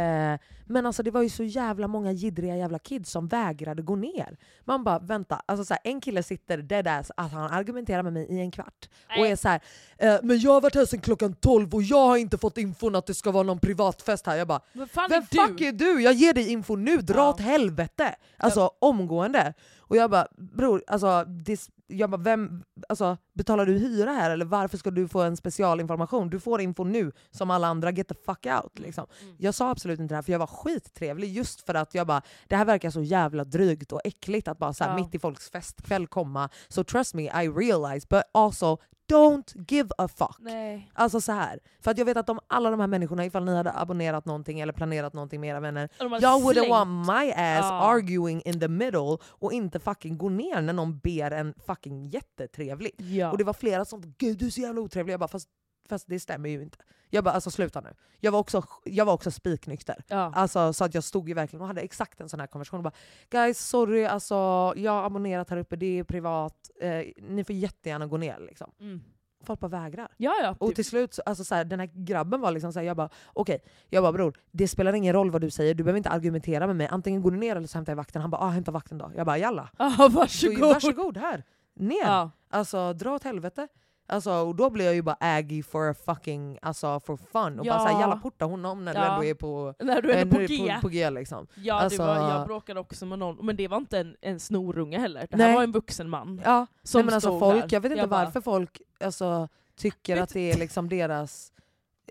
men 0.66 0.86
alltså 0.86 1.04
det 1.04 1.12
var 1.12 1.22
ju 1.22 1.30
så 1.30 1.44
jävla 1.44 1.88
många 1.88 2.12
jiddriga 2.12 2.56
jävla 2.58 2.80
kids 2.80 3.12
som 3.12 3.28
vägrade 3.28 3.82
gå 3.82 3.96
ner. 3.96 4.38
Man 4.66 4.84
bara 4.84 5.00
vänta, 5.00 5.42
alltså 5.46 5.66
så 5.66 5.74
här, 5.74 5.82
en 5.84 6.02
kille 6.02 6.24
sitter 6.24 6.58
deadass, 6.58 7.12
att 7.18 7.32
han 7.32 7.52
argumenterar 7.52 8.04
med 8.04 8.14
mig 8.14 8.28
i 8.30 8.40
en 8.40 8.52
kvart. 8.52 8.90
Och 9.20 9.28
är 9.28 9.36
så 9.36 9.48
här, 9.48 9.62
eh, 9.98 10.16
men 10.24 10.40
jag 10.40 10.52
har 10.52 10.62
varit 10.62 10.76
här 10.76 10.86
sedan 10.86 11.02
klockan 11.02 11.34
12 11.34 11.74
och 11.76 11.84
jag 11.84 12.08
har 12.08 12.18
inte 12.18 12.38
fått 12.38 12.58
infon 12.58 12.96
att 12.96 13.06
det 13.06 13.14
ska 13.14 13.32
vara 13.32 13.44
någon 13.44 13.60
privatfest 13.60 14.26
här. 14.26 14.36
Jag 14.36 14.48
bara, 14.48 14.62
Vem 14.74 14.88
fan 14.88 15.10
vem 15.10 15.22
är 15.22 15.48
fuck 15.48 15.60
du? 15.60 15.68
är 15.68 15.72
du? 15.72 16.02
Jag 16.02 16.14
ger 16.14 16.34
dig 16.34 16.52
info 16.52 16.76
nu, 16.76 16.98
dra 16.98 17.18
Ja. 17.18 17.30
åt 17.30 17.40
helvete! 17.40 18.16
Alltså 18.38 18.72
omgående. 18.80 19.54
Och 19.80 19.98
jag 19.98 20.10
bara, 20.12 20.28
bror, 20.38 20.84
alltså, 20.88 21.24
det, 21.24 21.70
jag 21.88 22.10
bara, 22.10 22.22
vem, 22.22 22.64
alltså, 22.90 23.18
betalar 23.38 23.66
du 23.66 23.74
hyra 23.78 24.12
här 24.12 24.32
eller 24.32 24.46
varför 24.46 24.78
ska 24.78 24.92
du 24.92 25.08
få 25.08 25.22
en 25.22 25.38
specialinformation? 25.38 26.30
Du 26.30 26.40
får 26.40 26.62
info 26.62 26.84
nu 26.84 27.12
som 27.32 27.52
alla 27.52 27.68
andra, 27.68 27.92
get 27.92 28.08
the 28.08 28.16
fuck 28.26 28.46
out. 28.64 28.80
Liksom. 28.80 29.06
Mm. 29.22 29.36
Jag 29.40 29.54
sa 29.54 29.70
absolut 29.70 30.00
inte 30.00 30.12
det 30.14 30.16
här 30.18 30.22
för 30.24 30.32
jag 30.32 30.40
var 30.40 30.48
skittrevlig 30.48 31.30
just 31.32 31.62
för 31.62 31.74
att 31.74 31.96
jag 31.96 32.08
bara, 32.08 32.22
det 32.48 32.56
här 32.56 32.66
verkar 32.66 32.90
så 32.90 33.02
jävla 33.02 33.44
drygt 33.44 33.92
och 33.92 34.02
äckligt 34.04 34.48
att 34.48 34.58
bara 34.58 34.74
så 34.74 34.84
här, 34.84 34.92
Ja. 34.92 34.96
mitt 35.04 35.16
i 35.16 35.20
folks 35.20 35.50
festkväll 35.50 36.08
komma. 36.08 36.50
So 36.68 36.84
trust 36.84 37.14
me, 37.14 37.24
I 37.24 37.48
realize, 37.50 38.08
but 38.10 38.22
also 38.34 38.78
don't 39.12 39.66
give 39.72 39.90
a 39.98 40.08
fuck. 40.08 40.36
Nej. 40.40 40.92
Alltså 40.94 41.22
så 41.22 41.32
här. 41.32 41.60
För 41.82 41.92
att 41.92 41.98
jag 41.98 42.06
vet 42.06 42.18
att 42.18 42.28
de, 42.28 42.40
alla 42.48 42.70
de 42.72 42.80
här 42.80 42.88
människorna, 42.88 43.26
ifall 43.26 43.46
ni 43.46 43.56
hade 43.56 43.72
abonnerat 43.74 44.26
någonting 44.26 44.60
eller 44.60 44.74
planerat 44.74 45.14
någonting 45.14 45.42
med 45.42 45.50
era 45.50 45.60
vänner, 45.60 45.90
jag 46.00 46.42
wouldn't 46.42 46.70
want 46.70 47.08
my 47.08 47.32
ass 47.32 47.66
Ja. 47.66 47.80
arguing 47.82 48.42
in 48.46 48.60
the 48.60 48.68
middle 48.68 49.18
och 49.24 49.54
inte 49.54 49.80
fucking 49.80 50.18
gå 50.18 50.30
ner 50.30 50.62
när 50.62 50.74
någon 50.74 51.00
ber 51.00 51.32
en 51.32 51.54
fucking 51.66 52.06
jättetrevligt. 52.06 53.02
Ja. 53.02 53.27
Och 53.32 53.38
det 53.38 53.44
var 53.44 53.54
flera 53.54 53.86
som 53.86 54.14
gud 54.18 54.38
du 54.38 54.46
är 54.46 54.50
så 54.50 54.62
jävla 54.62 54.82
otrevlig. 54.82 55.14
Jag 55.14 55.20
bara 55.20 55.28
fast, 55.28 55.50
fast 55.90 56.08
det 56.08 56.20
stämmer 56.20 56.50
ju 56.50 56.62
inte. 56.62 56.78
Jag 57.10 57.24
bara 57.24 57.34
alltså 57.34 57.52
sluta 57.52 57.82
nu. 57.82 57.94
Jag 58.20 58.32
var 58.32 58.40
också, 58.40 58.64
jag 58.84 59.06
var 59.06 59.14
också 59.14 59.32
spiknykter. 59.32 60.04
ja. 60.08 60.32
Alltså, 60.36 60.74
så 60.74 60.86
att 60.86 60.94
jag 60.94 61.04
stod 61.04 61.28
ju 61.30 61.34
verkligen 61.36 61.62
och 61.62 61.68
hade 61.68 61.82
exakt 61.82 62.22
en 62.22 62.30
sån 62.30 62.40
här 62.40 62.48
konversation. 62.48 62.78
Och 62.80 62.84
bara, 62.84 62.94
Guys 63.30 63.60
sorry, 63.68 64.06
alltså, 64.06 64.36
jag 64.76 64.92
har 64.92 65.04
abonnerat 65.04 65.50
här 65.50 65.58
uppe, 65.58 65.76
det 65.76 66.00
är 66.00 66.04
privat. 66.04 66.70
Eh, 66.82 67.02
ni 67.30 67.44
får 67.44 67.56
jättegärna 67.56 68.06
gå 68.08 68.18
ner. 68.18 68.40
Liksom. 68.40 68.72
Mm. 68.80 69.02
Folk 69.44 69.60
bara 69.60 69.68
vägrar. 69.68 70.08
ja, 70.18 70.34
ja. 70.42 70.56
Och 70.60 70.68
typ. 70.68 70.76
till 70.76 70.86
slut, 70.86 71.14
så- 71.14 71.22
alltså 71.26 71.44
så 71.44 71.56
här, 71.56 71.66
den 71.66 71.80
här 71.80 71.90
grabben 71.94 72.42
var 72.42 72.52
liksom 72.52 72.74
så 72.74 72.80
här, 72.80 72.86
jag 72.86 72.98
bara 72.98 73.10
okej, 73.34 73.60
jag 73.90 74.04
bara 74.04 74.12
bror, 74.14 74.38
det 74.52 74.68
spelar 74.68 74.94
ingen 74.94 75.14
roll 75.14 75.32
vad 75.32 75.42
du 75.42 75.50
säger, 75.50 75.74
du 75.74 75.84
behöver 75.84 75.98
inte 75.98 76.10
argumentera 76.10 76.68
med 76.68 76.76
mig. 76.76 76.88
Antingen 76.92 77.22
går 77.22 77.32
du 77.32 77.38
ner 77.38 77.56
eller 77.56 77.68
så 77.68 77.78
hämtar 77.78 77.92
jag 77.92 77.98
vakten. 77.98 78.22
Han 78.22 78.32
bara 78.32 78.42
ah, 78.42 78.50
hämta 78.50 78.72
vakten 78.72 78.98
då. 78.98 79.12
Jag 79.16 79.26
bara 79.26 79.38
jalla. 79.38 79.70
Ja, 79.78 79.90
Så, 79.98 80.10
varsågod. 80.10 80.60
varsågod 80.60 81.18
här, 81.18 81.44
ner. 81.80 81.98
Ja. 82.06 82.32
Alltså 82.50 82.94
dra 82.94 83.12
åt 83.16 83.24
helvete. 83.24 83.68
Alltså, 84.10 84.32
och 84.32 84.56
då 84.56 84.70
blir 84.70 84.86
jag 84.86 84.96
ju 84.96 85.02
bara 85.02 85.18
aggy 85.20 85.64
for 85.64 85.90
a 85.90 85.94
fucking, 86.06 86.60
alltså 86.62 87.00
for 87.00 87.18
fun. 87.18 87.60
Och 87.60 87.66
bara 87.66 87.76
Ja. 87.76 87.80
såhär, 87.88 88.02
jalla 88.02 88.16
porta 88.18 88.46
honom 88.46 88.86
när 88.86 88.94
du 88.94 89.00
Ja. 89.00 89.06
ändå 89.14 89.26
är 89.26 89.34
på, 89.34 89.74
När 89.80 90.02
du 90.02 90.12
är 90.12 90.26
när 90.26 90.32
på 90.32 90.38
du 90.40 90.46
G. 90.48 90.74
på, 90.76 90.82
på 90.82 90.90
G 90.90 91.10
liksom. 91.10 91.48
Ja, 91.56 91.74
Alltså- 91.82 92.06
var, 92.06 92.16
jag 92.30 92.48
bråkade 92.48 92.80
också 92.80 93.06
med 93.06 93.20
någon, 93.20 93.46
men 93.46 93.56
det 93.56 93.68
var 93.68 93.78
inte 93.78 94.00
en, 94.00 94.16
en 94.22 94.40
snorunge 94.40 95.00
heller. 95.00 95.28
Det 95.32 95.38
Nej. 95.38 95.48
här 95.48 95.56
var 95.56 95.64
en 95.64 95.72
vuxen 95.72 96.10
man. 96.10 96.42
Ja, 96.46 96.66
Som 96.84 97.00
nej, 97.00 97.06
men 97.06 97.14
alltså 97.14 97.40
folk, 97.40 97.62
där. 97.62 97.70
jag 97.76 97.82
vet 97.82 97.92
inte 97.92 98.02
Jag 98.02 98.10
bara- 98.10 98.26
varför 98.26 98.42
folk 98.42 98.82
alltså, 99.04 99.48
tycker 99.76 100.22
att 100.22 100.30
det 100.34 100.52
är 100.52 100.58
liksom 100.58 100.90
deras... 100.90 101.52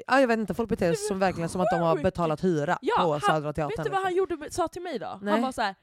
Ja, 0.07 0.21
jag 0.21 0.29
vet 0.29 0.39
inte, 0.39 0.55
folk 0.55 0.69
beter 0.69 0.87
sig 0.95 1.07
som, 1.07 1.19
verkligen 1.19 1.49
som 1.49 1.61
att 1.61 1.69
de 1.71 1.81
har 1.81 1.97
betalat 1.97 2.45
hyra 2.45 2.79
Ja, 2.83 2.95
på 3.05 3.11
han- 3.13 3.21
Södra 3.21 3.53
Teatern. 3.53 3.69
Vet 3.69 3.77
du 3.77 3.83
vad 3.83 3.87
liksom. 3.87 4.05
han 4.05 4.15
gjorde, 4.15 4.37
med- 4.37 4.53
sa 4.53 4.69
till 4.69 4.83
mig 4.83 4.99
då? 4.99 5.19
Nej. 5.23 5.33
Han 5.33 5.43
var 5.43 5.53
så 5.53 5.63
här: 5.63 5.75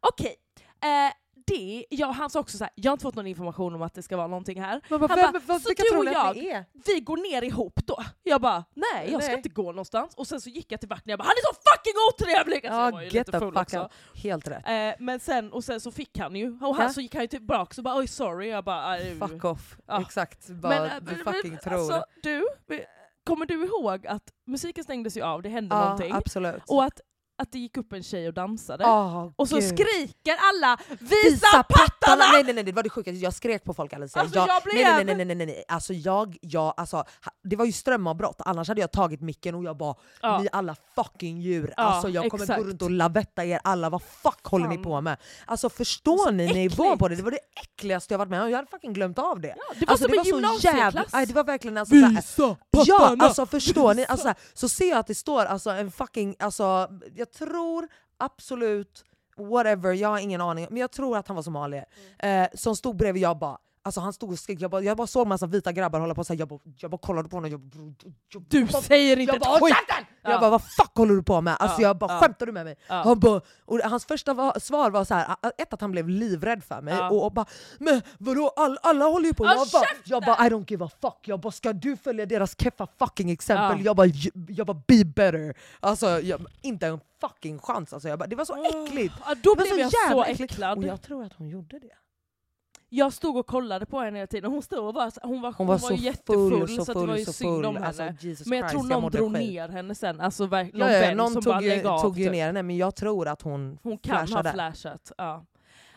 okej, 0.00 0.34
eh, 0.80 1.12
det, 1.48 1.86
ja, 1.90 2.06
han 2.10 2.30
sa 2.30 2.40
också 2.40 2.58
så 2.58 2.64
här, 2.64 2.72
jag 2.74 2.90
har 2.90 2.92
inte 2.94 3.02
fått 3.02 3.14
någon 3.14 3.26
information 3.26 3.74
om 3.74 3.82
att 3.82 3.94
det 3.94 4.02
ska 4.02 4.16
vara 4.16 4.26
någonting 4.26 4.60
här. 4.60 4.80
Men 4.90 5.00
Han 5.00 5.08
bara, 5.46 5.58
så 5.60 5.70
du 5.90 5.96
och 5.98 6.04
jag-? 6.04 6.64
Vi 6.86 7.00
går 7.00 7.16
ner 7.16 7.42
ihop 7.42 7.80
då. 7.86 8.04
Jag 8.22 8.40
bara, 8.40 8.64
nej 8.74 9.10
jag 9.12 9.22
ska 9.22 9.30
Nej. 9.30 9.36
inte 9.36 9.48
gå 9.48 9.62
någonstans. 9.62 10.14
Och 10.14 10.26
sen 10.26 10.40
så 10.40 10.50
gick 10.50 10.72
jag 10.72 10.80
till 10.80 10.88
vakten 10.88 11.08
och 11.08 11.12
jag 11.12 11.18
bara, 11.18 11.24
han 11.24 11.30
är 11.32 11.54
så 11.54 11.60
fucking 11.74 11.94
otrevlig! 12.12 12.66
Alltså, 12.66 12.80
jag 12.80 12.92
var 12.92 13.00
Ja, 13.00 13.04
ju 13.04 13.10
get 13.18 13.26
lite 13.26 13.38
full 13.38 13.56
också. 13.56 13.78
out. 13.82 13.90
Helt 14.14 14.48
rätt. 14.48 14.68
Eh, 14.68 15.04
men 15.04 15.20
sen, 15.20 15.52
och 15.52 15.64
sen 15.64 15.80
så 15.80 15.90
fick 15.90 16.18
han 16.18 16.36
ju, 16.36 16.52
och 16.60 16.76
han, 16.76 16.86
Ja. 16.86 16.92
så 16.92 17.00
gick 17.00 17.14
han 17.14 17.22
ju 17.24 17.28
tillbaka 17.28 17.74
och 17.80 17.84
bara 17.84 17.98
oj 17.98 18.06
sorry, 18.06 18.48
jag 18.48 18.64
bara 18.64 18.86
"Aj, 18.90 19.18
Fuck 19.18 19.44
off. 19.44 19.76
Ja. 19.86 20.00
Exakt. 20.00 20.48
Bara, 20.48 20.80
Men, 20.80 21.04
du 21.04 21.14
fucking 21.24 21.50
men, 21.50 21.60
tror. 21.60 21.74
Alltså, 21.74 22.04
du, 22.22 22.44
kommer 23.24 23.46
du 23.46 23.64
ihåg 23.64 24.06
att 24.06 24.22
musiken 24.46 24.84
stängdes 24.84 25.16
ju 25.16 25.22
av, 25.22 25.42
det 25.42 25.48
hände 25.48 25.74
ja, 25.76 25.84
någonting, 25.84 26.12
absolut. 26.12 26.62
och 26.66 26.84
att, 26.84 27.00
att 27.38 27.52
det 27.52 27.58
gick 27.58 27.76
upp 27.76 27.92
en 27.92 28.02
tjej 28.02 28.28
och 28.28 28.34
dansade, 28.34 28.84
Åh, 28.84 29.30
och 29.36 29.48
så 29.48 29.54
gud. 29.56 29.64
skriker 29.64 30.36
alla 30.40 30.78
'Visa 31.00 31.46
pattarna!' 32.10 32.32
Nej 32.32 32.42
nej 32.44 32.54
nej, 32.54 32.64
det 32.64 32.72
var 32.72 32.82
det 32.82 32.90
sjukaste, 32.90 33.16
jag 33.18 33.34
skrek 33.34 33.64
på 33.64 33.74
folk 33.74 33.92
Alicia. 33.92 34.22
Alltså, 34.22 34.38
jag 34.38 34.62
blev- 34.62 34.74
nej, 34.74 35.04
nej, 35.04 35.14
nej, 35.14 35.24
nej, 35.26 35.36
nej, 35.36 35.46
nej. 35.46 35.64
Alltså 35.68 35.92
jag, 35.92 36.36
jag, 36.40 36.74
alltså, 36.76 37.04
det 37.44 37.56
var 37.56 37.64
ju 37.64 37.72
strömavbrott, 37.72 38.40
annars 38.44 38.68
hade 38.68 38.80
jag 38.80 38.92
tagit 38.92 39.20
micken 39.20 39.54
och 39.54 39.64
jag 39.64 39.76
bara 39.76 39.94
Ja. 40.22 40.38
ni 40.38 40.48
alla 40.52 40.76
fucking 40.94 41.38
djur, 41.40 41.74
Ja, 41.76 41.82
alltså 41.82 42.08
jag 42.08 42.30
kommer 42.30 42.44
exakt. 42.44 42.62
gå 42.62 42.68
runt 42.68 42.82
och 42.82 42.90
lavetta 42.90 43.44
er 43.44 43.60
alla, 43.64 43.90
vad 43.90 44.02
fuck 44.02 44.44
håller 44.46 44.68
ni 44.68 44.78
på 44.78 45.00
med? 45.00 45.16
Alltså 45.46 45.70
förstår 45.70 46.18
Så 46.24 46.30
ni 46.30 46.46
nivån 46.52 46.98
på 46.98 47.08
det? 47.08 47.16
Det 47.16 47.22
var 47.22 47.30
det 47.30 47.40
äckligaste 47.62 48.14
jag 48.14 48.18
varit 48.18 48.30
med 48.30 48.42
om, 48.42 48.50
jag 48.50 48.56
hade 48.56 48.68
fucking 48.70 48.92
glömt 48.92 49.18
av 49.18 49.40
det. 49.40 49.48
Ja, 49.48 49.74
det 49.78 49.86
var 49.86 49.92
alltså, 49.92 50.08
som 50.08 50.12
det 50.12 50.30
en 50.30 50.42
var 50.42 50.58
så 50.58 50.66
jävla, 50.66 51.04
nej, 51.12 51.26
det 51.26 51.34
var 51.34 51.44
verkligen 51.44 51.76
alltså, 51.78 51.94
såhär, 51.94 52.10
Visa 52.16 52.56
Ja, 52.86 52.98
pattarna! 52.98 53.24
alltså 53.24 53.46
förstår 53.46 53.94
ni? 53.94 54.06
Alltså, 54.06 54.34
så 54.54 54.68
ser 54.68 54.88
jag 54.88 54.98
att 54.98 55.06
det 55.06 55.14
står 55.14 55.44
alltså, 55.44 55.70
en 55.70 55.90
fucking, 55.90 56.36
alltså, 56.38 56.88
jag 57.14 57.32
tror 57.32 57.88
absolut, 58.18 59.04
whatever, 59.38 59.92
jag 59.92 60.08
har 60.08 60.18
ingen 60.18 60.40
aning, 60.40 60.66
men 60.70 60.80
jag 60.80 60.90
tror 60.90 61.16
att 61.16 61.28
han 61.28 61.34
var 61.34 61.42
somalier. 61.42 61.84
Mm. 62.20 62.42
Eh, 62.42 62.48
som 62.54 62.76
stod 62.76 62.96
bredvid, 62.96 63.22
jag 63.22 63.38
bara 63.38 63.58
Alltså 63.82 64.00
han 64.00 64.12
stod 64.12 64.32
och 64.32 64.38
skrek, 64.38 64.60
jag 64.60 64.70
bara, 64.70 64.82
jag 64.82 64.96
bara 64.96 65.06
såg 65.06 65.26
massa 65.26 65.46
vita 65.46 65.72
grabbar 65.72 66.00
hålla 66.00 66.14
på 66.14 66.24
så 66.24 66.32
här, 66.32 66.40
jag, 66.40 66.48
bara, 66.48 66.60
jag 66.76 66.90
bara 66.90 66.98
kollade 66.98 67.28
på 67.28 67.36
honom, 67.36 67.50
jag 67.50 67.60
bara, 67.60 67.92
jag, 68.32 68.42
Du 68.48 68.66
säger 68.68 69.16
inte 69.18 69.30
jag 69.30 69.36
ett 69.36 69.42
bara, 69.42 69.60
skit! 69.60 69.74
skit! 69.74 70.06
Ja. 70.22 70.30
Jag 70.30 70.40
bara 70.40 70.50
vad 70.50 70.62
fuck 70.62 70.90
håller 70.94 71.14
du 71.14 71.22
på 71.22 71.40
med? 71.40 71.56
Alltså 71.58 71.82
Ja, 71.82 71.88
jag 71.88 71.98
bara 71.98 72.12
ja. 72.12 72.20
skämtar 72.20 72.46
du 72.46 72.52
med 72.52 72.64
mig? 72.64 72.76
Ja. 72.88 72.94
Han 72.94 73.20
bara, 73.20 73.40
och 73.64 73.78
hans 73.78 74.04
första 74.04 74.34
var, 74.34 74.58
svar 74.58 74.90
var 74.90 75.04
så 75.04 75.14
här, 75.14 75.36
ett 75.58 75.72
att 75.72 75.80
han 75.80 75.90
blev 75.90 76.08
livrädd 76.08 76.64
för 76.64 76.80
mig 76.80 76.98
och, 76.98 77.24
och 77.24 77.32
bara 77.32 77.46
men 77.78 78.02
vadå 78.18 78.52
alla, 78.56 78.76
alla 78.82 79.04
håller 79.04 79.26
ju 79.26 79.34
på, 79.34 79.44
Ja, 79.44 79.54
jag, 79.54 79.68
bara, 79.72 79.84
jag 80.04 80.22
bara 80.24 80.46
I 80.46 80.50
don't 80.50 80.70
give 80.70 80.84
a 80.84 80.90
fuck, 81.00 81.18
jag 81.28 81.40
bara 81.40 81.52
ska 81.52 81.72
du 81.72 81.96
följa 81.96 82.26
deras 82.26 82.54
keffa 82.60 82.86
fucking 82.98 83.30
exempel? 83.30 83.78
Ja. 83.78 83.84
Jag, 83.84 83.96
bara, 83.96 84.06
jag 84.48 84.66
bara 84.66 84.82
be 84.86 85.04
better, 85.04 85.54
alltså 85.80 86.06
jag, 86.20 86.46
inte 86.62 86.86
en 86.86 87.00
fucking 87.20 87.58
chans 87.58 87.92
alltså. 87.92 88.08
jag 88.08 88.18
bara, 88.18 88.26
det 88.26 88.36
var 88.36 88.44
så 88.44 88.64
äckligt! 88.64 89.14
Ja, 89.26 89.34
då 89.42 89.54
blev 89.54 89.78
jag 89.78 89.90
så 89.90 89.98
jävla 90.08 90.26
äckligt. 90.26 90.52
äcklad. 90.52 90.78
Och 90.78 90.84
jag 90.84 91.02
tror 91.02 91.24
att 91.24 91.32
hon 91.32 91.48
gjorde 91.48 91.78
det. 91.78 91.90
Jag 92.90 93.12
stod 93.12 93.36
och 93.36 93.46
kollade 93.46 93.86
på 93.86 94.00
henne 94.00 94.18
hela 94.18 94.26
tiden, 94.26 94.50
hon 94.50 94.62
stod 94.62 94.86
och 94.86 94.94
var, 94.94 95.10
så- 95.10 95.20
hon 95.22 95.40
var, 95.40 95.52
Hon 95.52 95.66
var, 95.66 95.78
så 95.78 95.94
jättefull 95.94 96.50
full, 96.58 96.68
så 96.68 96.74
så 96.74 96.80
att 96.82 96.86
det 96.86 96.94
var 96.94 97.06
full, 97.06 97.18
ju 97.18 97.24
så 97.24 97.32
synd 97.32 97.50
om 97.66 97.74
full. 97.74 97.74
henne. 97.74 97.86
Alltså, 97.86 98.02
men 98.02 98.58
jag 98.58 98.70
Christ, 98.70 98.70
tror 98.70 98.88
någon 98.88 99.02
mådde 99.02 99.18
drog 99.18 99.32
skit. 99.36 99.48
ner 99.50 99.68
henne 99.68 99.94
sen, 99.94 100.20
alltså 100.20 100.46
verk- 100.46 100.72
någon 100.74 100.88
Ja, 100.92 100.96
ja, 100.98 101.14
någon 101.14 101.32
som 101.32 101.42
tog 101.42 101.52
bara 101.52 101.62
ju, 101.62 101.82
tog 101.82 102.18
ju 102.18 102.24
typ. 102.24 102.32
ner 102.32 102.46
henne 102.46 102.62
men 102.62 102.76
jag 102.76 102.94
tror 102.94 103.28
att 103.28 103.42
hon, 103.42 103.78
Hon 103.82 103.98
kan 103.98 104.26
flashade. 104.26 104.48
ha 104.48 104.52
flashat. 104.54 105.12
Ja. 105.18 105.44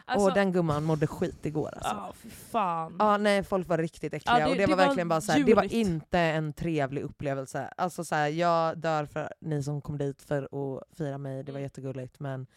Alltså, 0.06 0.28
och 0.28 0.34
den 0.34 0.52
gumman 0.52 0.84
mådde 0.84 1.08
skit 1.08 1.46
igår 1.46 1.70
alltså. 1.76 1.90
ja, 1.96 2.14
fy 2.16 2.30
fan. 2.30 2.96
Ja, 3.00 3.18
nej, 3.18 3.44
folk 3.44 3.68
var 3.68 3.78
riktigt 3.78 4.14
äckliga 4.14 4.40
Ja, 4.40 4.46
det- 4.46 4.52
och 4.52 4.58
det, 4.58 4.66
det 4.66 4.72
var 4.72 4.78
var 4.78 4.86
verkligen 4.86 5.10
bara 5.10 5.22
så 5.22 5.32
här, 5.32 5.44
det 5.44 5.54
var 5.54 5.74
inte 5.74 6.20
en 6.20 6.54
trevlig 6.54 7.02
upplevelse. 7.02 7.74
Alltså 7.78 8.04
så 8.04 8.16
här, 8.16 8.28
jag 8.28 8.78
dör 8.78 9.06
för 9.06 9.34
ni 9.42 9.64
som 9.64 9.82
kom 9.82 9.98
dit 9.98 10.22
för 10.22 10.44
att 10.44 10.98
fira 10.98 11.18
mig, 11.18 11.44
det 11.44 11.52
var 11.52 11.60
Mm. 11.60 11.64
jättegulligt 11.64 12.20
men 12.20 12.48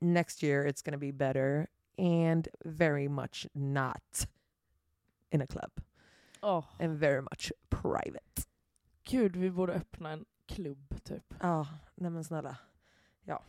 next 0.00 0.42
year 0.42 0.66
it's 0.66 0.84
gonna 0.84 0.98
be 0.98 1.12
better 1.12 1.66
and 1.98 2.48
very 2.64 3.08
much 3.08 3.46
not 3.52 4.28
in 5.30 5.42
a 5.42 5.46
club 5.46 5.70
Åh, 6.42 6.64
and 6.80 6.98
very 6.98 7.20
much 7.20 7.52
private. 7.68 8.42
Gud, 9.10 9.36
vi 9.36 9.50
borde 9.50 9.72
öppna 9.72 10.10
en 10.10 10.24
klubb 10.46 10.94
typ. 11.04 11.34
Ja, 11.40 11.66
nej 11.94 12.10
men 12.10 12.24
snälla. 12.24 12.56
Ja. 13.24 13.42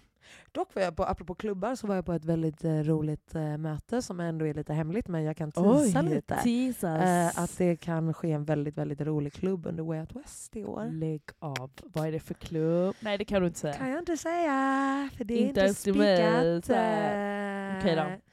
Dock 0.52 0.76
var 0.76 0.82
jag 0.82 0.96
på, 0.96 1.04
apropå 1.04 1.36
klubbar, 1.36 1.76
så 1.76 1.88
var 1.88 1.96
jag 1.96 2.06
på 2.06 2.14
ett 2.14 2.26
väldigt 2.26 2.64
eh, 2.64 2.80
roligt 2.80 3.36
eh, 3.36 3.58
möte 3.58 4.02
som 4.02 4.20
ändå 4.20 4.48
är 4.48 4.54
lite 4.54 4.74
hemligt 4.74 5.08
men 5.08 5.24
jag 5.24 5.38
kan 5.38 5.52
teasa 5.52 6.02
lite. 6.02 6.36
teasas. 6.44 7.02
Eh, 7.04 7.44
att 7.44 7.58
det 7.58 7.76
kan 7.76 8.14
ske 8.14 8.32
en 8.32 8.46
väldigt, 8.46 8.78
väldigt 8.78 9.02
rolig 9.02 9.34
klubb 9.34 9.66
under 9.66 9.84
Way 9.84 10.00
Out 10.00 10.16
West 10.16 10.56
i 10.56 10.66
år. 10.66 10.86
Lägg 10.92 11.22
av. 11.40 11.72
Vad 11.84 12.08
är 12.08 12.12
det 12.12 12.20
för 12.20 12.34
klubb? 12.34 12.96
Nej 13.00 13.18
det 13.18 13.26
kan 13.26 13.42
du 13.42 13.48
inte 13.48 13.60
säga. 13.60 13.74
kan 13.74 13.90
jag 13.90 14.00
inte 14.00 14.18
säga, 14.18 15.10
för 15.18 15.24
det 15.26 15.34
är 15.34 15.48
Inte 15.48 15.62
inte, 15.62 15.74
spikat. 15.74 16.70
eh, 16.70 17.78
Okej 17.78 17.96
då. 17.96 18.25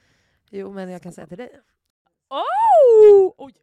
Jo, 0.55 0.71
men 0.71 0.89
jag 0.89 1.01
kan 1.01 1.11
säga 1.11 1.27
till 1.27 1.37
dig. 1.37 1.59
Oh! 2.29 3.33
Oj. 3.37 3.53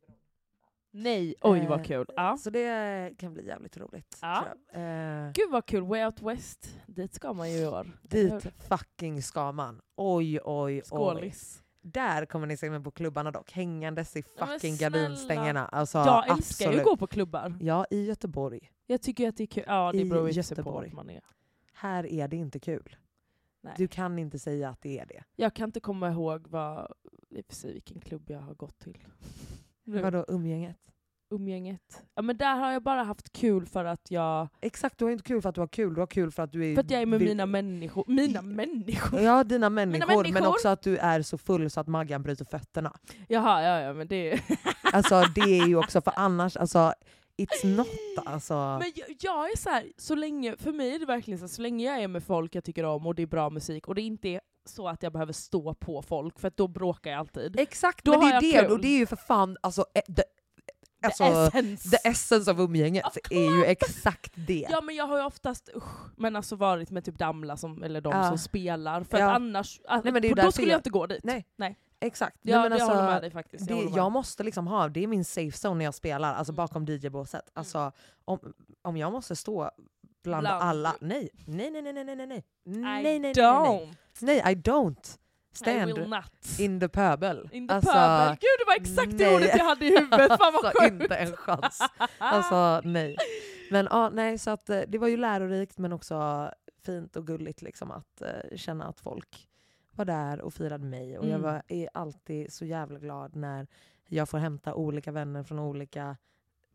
Nej, 0.91 1.35
oj 1.41 1.67
vad 1.67 1.81
Eh, 1.81 1.85
kul. 1.85 2.07
Ja. 2.17 2.37
Så 2.37 2.51
det 2.51 3.15
kan 3.19 3.35
bli 3.35 3.47
jävligt 3.47 3.77
roligt. 3.77 4.19
Ja. 4.23 4.45
tror 4.45 4.83
jag. 4.83 5.27
Eh, 5.27 5.33
Gud 5.33 5.51
vad 5.51 5.67
kul, 5.67 5.83
Way 5.83 6.05
Out 6.05 6.23
West, 6.23 6.79
dit 6.87 7.15
ska 7.15 7.33
man 7.33 7.53
ju 7.53 7.59
i 7.59 7.67
år. 7.67 7.99
dit 8.03 8.47
fucking 8.69 9.23
ska 9.23 9.53
man. 9.53 9.81
Oj, 9.97 10.41
oj, 10.41 10.77
oj. 10.77 10.83
Skålis. 10.85 11.63
Där 11.83 12.27
kommer 12.27 12.47
ni 12.47 12.57
se 12.57 12.71
mig 12.71 12.83
på 12.83 12.91
klubbarna 12.91 13.31
dock, 13.31 13.53
hängandes 13.53 14.17
i 14.17 14.23
fucking 14.23 14.77
gardinstängerna. 14.77 15.67
Alltså, 15.67 15.99
Jag 15.99 16.29
älskar 16.31 16.65
ju 16.65 16.69
absolut. 16.69 16.79
att 16.79 16.85
gå 16.85 16.97
på 16.97 17.07
klubbar. 17.07 17.59
Ja, 17.61 17.87
i 17.91 18.05
Göteborg. 18.05 18.71
Jag 18.87 19.03
tycker 19.03 19.29
att 19.29 19.37
det 19.37 19.45
är 19.45 19.47
kul. 19.47 19.65
Ja, 19.67 19.93
det 19.93 20.05
beror 20.05 20.31
ju 20.31 20.43
på 20.55 20.71
vart 20.71 20.93
man 20.93 21.11
är. 21.11 21.21
Här 21.73 22.07
är 22.07 22.29
det 22.29 22.37
inte 22.37 22.59
kul. 22.59 22.97
Nej. 23.63 23.75
Du 23.77 23.89
kan 23.89 24.19
inte 24.19 24.39
säga 24.39 24.69
att 24.71 24.81
det 24.83 24.99
är 24.99 25.07
det. 25.07 25.25
Jag 25.37 25.55
kan 25.55 25.69
inte 25.69 25.81
komma 25.81 26.11
ihåg 26.11 26.49
vad, 26.49 26.93
i 27.31 27.41
och 27.41 27.45
för 27.47 27.55
sig 27.55 27.73
vilken 27.73 28.01
klubb 28.01 28.31
jag 28.31 28.41
har 28.41 28.55
gått 28.55 28.79
till. 28.79 28.99
Vadå 29.85 30.25
umgänget? 30.29 30.77
umgänget. 31.33 32.03
Ja 32.15 32.23
men 32.23 32.37
där 32.37 32.57
har 32.57 32.73
jag 32.73 32.83
bara 32.83 33.03
haft 33.03 33.33
kul 33.33 33.67
för 33.67 33.85
att 33.85 34.11
jag, 34.11 34.49
Exakt, 34.61 34.99
du 34.99 35.05
har 35.05 35.13
inte 35.13 35.25
kul 35.25 35.43
för 35.43 35.49
att 35.49 35.55
du 35.55 35.61
har 35.61 35.69
kul, 35.69 35.95
du 35.95 36.01
har 36.01 36.07
kul 36.07 36.31
för 36.31 36.43
att 36.43 36.53
du 36.53 36.71
är... 36.71 36.75
för 36.75 36.81
att 36.83 36.91
jag 36.91 37.03
är 37.03 37.07
med 37.07 37.19
vill- 37.19 37.29
mina 37.29 37.47
människor. 37.47 38.05
Mina 38.09 38.43
människor? 38.43 39.21
Ja, 39.21 39.45
dina 39.45 39.71
människor, 39.71 40.23
men 40.23 40.33
människor. 40.33 40.49
också 40.49 40.69
att 40.69 40.83
du 40.83 40.97
är 40.97 41.23
så 41.23 41.39
full 41.39 41.71
så 41.71 41.81
att 41.81 41.87
Maggan 41.87 42.23
bryter 42.23 42.45
fötterna. 42.45 42.97
Jaha, 43.29 43.63
ja 43.63 43.81
ja 43.81 43.93
men 43.93 44.09
det 44.09 44.41
Alltså 44.93 45.23
det 45.35 45.41
är 45.61 45.67
ju 45.67 45.77
också, 45.77 46.01
för 46.01 46.13
annars, 46.17 46.57
alltså 46.57 46.93
it's 47.45 47.77
not 47.77 47.89
alltså... 48.27 48.55
Men 48.55 48.93
jag, 48.95 49.09
jag 49.21 49.51
är 49.53 49.57
så 49.57 49.71
här, 49.71 49.93
så 49.97 50.15
länge, 50.15 50.57
för 50.57 50.73
mig 50.73 50.95
är 50.95 50.99
det 50.99 51.07
verkligen 51.07 51.39
så, 51.39 51.43
här, 51.43 51.49
så 51.49 51.63
länge 51.63 51.85
jag 51.87 52.03
är 52.03 52.09
med 52.09 52.25
folk 52.25 52.55
jag 52.55 52.65
tycker 52.65 52.85
om 52.85 53.07
och 53.07 53.15
det 53.15 53.23
är 53.23 53.27
bra 53.27 53.51
musik 53.51 53.89
och 53.89 53.95
det 53.95 54.03
inte 54.03 54.29
är 54.29 54.41
så 54.65 54.89
att 54.89 55.03
jag 55.03 55.13
behöver 55.13 55.33
stå 55.33 55.75
på 55.75 56.03
folk 56.03 56.39
för 56.41 56.53
då 56.57 56.69
bråkar 56.69 57.11
jag 57.11 57.19
alltid. 57.21 57.61
Exakt, 57.61 58.05
Då 58.05 58.11
men 58.11 58.21
det 58.21 58.27
är 58.37 58.41
det, 58.41 58.63
kul. 58.63 58.71
och 58.73 58.81
det 58.81 58.89
är 58.89 58.99
ju 58.99 59.07
för 59.07 59.17
fan 59.17 59.57
alltså, 59.61 59.85
eh, 59.95 60.15
the, 60.15 60.23
alltså 61.03 61.25
The 61.25 61.31
essence. 61.59 61.91
the 61.91 62.09
essence 62.09 62.51
av 62.51 62.61
umgänget 62.61 63.07
Of 63.07 63.17
är 63.31 63.57
ju 63.59 63.65
exakt 63.65 64.33
det. 64.35 64.67
Ja 64.71 64.81
men 64.81 64.95
jag 64.95 65.07
har 65.07 65.19
ju 65.19 65.25
oftast 65.25 65.71
usch, 65.77 66.11
men 66.17 66.37
alltså 66.37 66.57
varit 66.57 66.91
med 66.91 67.05
typ 67.05 67.19
Damla 67.19 67.57
som, 67.57 67.83
eller 67.83 68.01
de 68.01 68.13
Ja. 68.17 68.29
som 68.29 68.39
spelar, 68.39 69.03
för 69.05 69.19
Ja. 69.19 69.31
annars, 69.31 69.81
ah, 69.89 70.01
Nej, 70.05 70.13
men 70.13 70.23
det 70.23 70.29
är 70.29 70.35
då 70.35 70.53
skulle 70.53 70.67
jag- 70.69 70.73
jag 70.75 70.79
inte 70.79 70.91
gå 70.91 71.07
dit. 71.07 71.25
Nej. 71.25 71.47
Nej. 71.57 71.79
Exakt. 72.01 72.37
Ja, 72.43 72.55
Nej, 72.61 72.63
men 72.63 72.71
det 72.79 72.85
alltså, 72.85 72.99
håller 72.99 73.13
med 73.13 73.23
dig 73.23 73.31
faktiskt. 73.31 73.71
Jag, 73.71 73.79
det, 73.79 73.85
med. 73.85 73.95
jag 73.99 74.13
måste 74.13 74.43
liksom 74.43 74.67
ha, 74.67 74.89
det 74.89 75.03
är 75.03 75.07
min 75.07 75.25
safe 75.25 75.69
zone 75.69 75.75
när 75.79 75.85
jag 75.85 75.95
spelar, 75.95 76.35
alltså 76.35 76.53
Mm. 76.53 76.57
bakom 76.57 76.85
DJ-båset. 76.87 77.51
Alltså, 77.55 77.93
om, 78.25 78.39
om 78.83 78.97
jag 78.97 79.13
måste 79.13 79.37
stå 79.37 79.71
bland, 80.25 80.43
Bland- 80.43 80.63
alla, 80.63 80.97
nej. 81.01 81.29
Nej, 81.47 81.71
nej, 81.71 81.83
nej, 81.83 81.93
nej, 81.93 82.05
nej, 82.05 82.17
nej, 82.17 82.27
nej. 82.27 82.45
Nej, 82.65 83.03
nej, 83.03 83.19
nej, 83.19 83.33
don't. 83.33 83.95
nej. 84.21 84.37
I 84.39 84.55
don't. 84.55 85.17
Stand 85.53 85.99
in 86.59 86.81
the 86.81 86.89
pöbel. 86.89 87.49
In 87.53 87.69
the 87.69 87.75
alltså, 87.75 87.93
pöbel. 87.93 88.29
Gud 88.29 88.59
det 88.59 88.65
var 88.67 88.77
exakt 88.77 89.19
det 89.19 89.35
ordet 89.37 89.51
jag 89.57 89.65
hade 89.65 89.87
i 89.87 89.89
huvudet, 89.99 90.29
fan 90.29 90.53
vad 90.53 90.65
alltså, 90.65 90.85
inte 90.85 91.15
en 91.17 91.37
chans. 91.37 91.79
Alltså 92.19 92.81
nej. 92.89 93.17
Men 93.71 93.89
ja, 93.91 94.11
nej, 94.11 94.39
så 94.39 94.51
att 94.51 94.71
eh, 94.71 94.81
det 94.89 94.99
var 94.99 95.09
ju 95.09 95.17
lärorikt 95.17 95.79
men 95.79 95.93
också 95.93 96.51
fint 96.87 97.17
och 97.17 97.27
gulligt 97.27 97.63
liksom 97.63 97.91
att 97.91 98.23
eh, 98.23 98.57
känna 98.57 98.85
att 98.89 99.01
folk 99.01 99.49
var 100.01 100.05
där 100.05 100.41
och 100.41 100.55
firade 100.55 100.85
mig. 100.85 101.19
Och 101.19 101.25
jag 101.25 101.31
Mm. 101.39 101.43
var, 101.43 101.63
är 101.69 101.89
alltid 101.95 102.53
så 102.53 102.65
jävla 102.65 102.99
glad 102.99 103.37
när 103.37 103.67
jag 104.07 104.29
får 104.29 104.39
hämta 104.39 104.75
olika 104.75 105.13
vänner 105.13 105.43
från 105.43 105.59
olika 105.59 106.17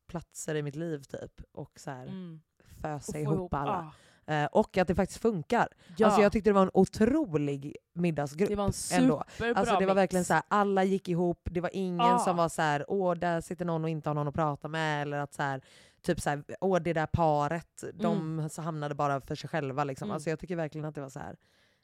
platser 0.07 0.55
i 0.55 0.61
mitt 0.63 0.75
liv 0.75 1.03
typ 1.03 1.41
och 1.51 1.79
så 1.79 1.91
här 1.91 2.07
Mm. 2.07 2.41
fösa 2.81 3.11
få 3.11 3.17
ihop 3.17 3.53
alla. 3.53 3.71
ah. 3.71 3.91
Eh, 4.27 4.45
och 4.45 4.77
att 4.77 4.88
det 4.88 4.95
faktiskt 4.95 5.21
funkar. 5.21 5.67
Ja, 5.97 6.05
Alltså 6.05 6.21
jag 6.21 6.31
tyckte 6.31 6.49
det 6.49 6.53
var 6.53 6.61
en 6.63 6.71
otrolig 6.73 7.75
middagsgrupp. 7.93 8.49
det 8.49 8.55
var 8.55 8.63
en 8.65 9.01
ändå. 9.03 9.23
superbra 9.29 9.59
Alltså 9.59 9.79
det 9.79 9.85
var 9.85 9.95
verkligen 9.95 10.25
så 10.25 10.33
här, 10.33 10.43
alla 10.47 10.83
gick 10.83 11.09
ihop, 11.09 11.39
det 11.51 11.61
var 11.61 11.69
ingen 11.73 11.97
Ja. 12.07 12.19
som 12.19 12.38
var 12.38 12.49
så 12.49 12.61
här, 12.61 12.85
åh 12.88 13.13
där 13.15 13.41
sitter 13.41 13.65
någon 13.65 13.83
och 13.83 13.89
inte 13.89 14.09
har 14.09 14.13
någon 14.13 14.27
att 14.27 14.33
prata 14.35 14.67
med, 14.67 15.01
eller 15.01 15.17
att 15.19 15.33
så 15.33 15.43
här, 15.43 15.61
typ 16.01 16.21
så 16.21 16.29
här, 16.29 16.43
åh 16.61 16.79
det 16.79 16.93
där 16.93 17.05
paret, 17.05 17.83
de 17.93 18.49
så 18.49 18.61
hamnade 18.61 18.95
bara 18.95 19.21
för 19.21 19.35
sig 19.35 19.49
själva. 19.49 19.83
Liksom. 19.83 20.05
Mm. 20.05 20.13
Alltså 20.13 20.29
jag 20.29 20.39
tycker 20.39 20.55
verkligen 20.55 20.85
att 20.85 20.95
det 20.95 21.01
var 21.01 21.09
så 21.09 21.19
här. 21.19 21.35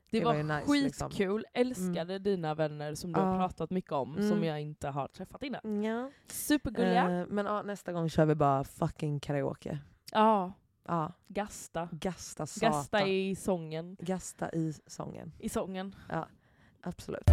Det, 0.09 0.19
Det 0.19 0.25
var, 0.25 0.33
var 0.43 0.43
nice, 0.43 0.67
skitkul, 1.07 1.37
liksom. 1.53 1.61
älskade 1.61 2.19
dina 2.19 2.55
vänner 2.55 2.95
som 2.95 3.11
du 3.13 3.19
Ja. 3.19 3.25
har 3.25 3.37
pratat 3.37 3.69
mycket 3.69 3.91
om, 3.91 4.13
som 4.15 4.23
Mm. 4.23 4.43
jag 4.43 4.61
inte 4.61 4.87
har 4.87 5.07
träffat 5.07 5.43
innan. 5.43 5.83
Ja. 5.83 6.11
Supergulliga. 6.27 7.09
Eh, 7.21 7.25
men 7.27 7.45
ja, 7.45 7.61
nästa 7.61 7.91
gång 7.93 8.09
kör 8.09 8.25
vi 8.25 8.35
bara 8.35 8.63
fucking 8.63 9.19
karaoke. 9.19 9.79
Ja, 10.11 10.53
Ja, 10.87 11.13
gasta. 11.27 11.89
gasta. 11.91 12.45
Gasta 12.61 13.07
i 13.07 13.35
sången. 13.35 13.97
Gasta 13.99 14.51
i 14.51 14.73
sången. 14.87 15.31
I 15.39 15.49
sången. 15.49 15.95
Absolut. 16.83 17.23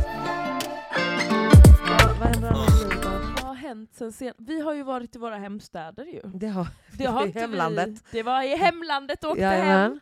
Vad, 2.21 2.29
händer 2.29 2.49
annars 2.49 2.81
i 2.85 2.89
livet 2.89 3.41
har 3.41 3.55
hänt 3.55 3.95
sen 3.95 4.13
sen? 4.13 4.35
Vi 4.39 4.61
har 4.61 4.75
ju 4.75 4.83
varit 4.83 5.17
i 5.17 5.19
våra 5.19 5.37
hemstäder 5.37 6.05
ju. 6.05 6.21
Det 6.25 6.49
har 6.49 6.67
Det 6.99 7.05
har 7.07 7.27
i 7.27 7.31
hemlandet. 7.31 7.89
Vi. 7.89 8.03
Det 8.11 8.23
var 8.23 8.43
i 8.43 8.57
hemlandet, 8.57 9.25
åkte 9.25 9.45
hem. 9.45 9.67
Jajamän. 9.67 10.01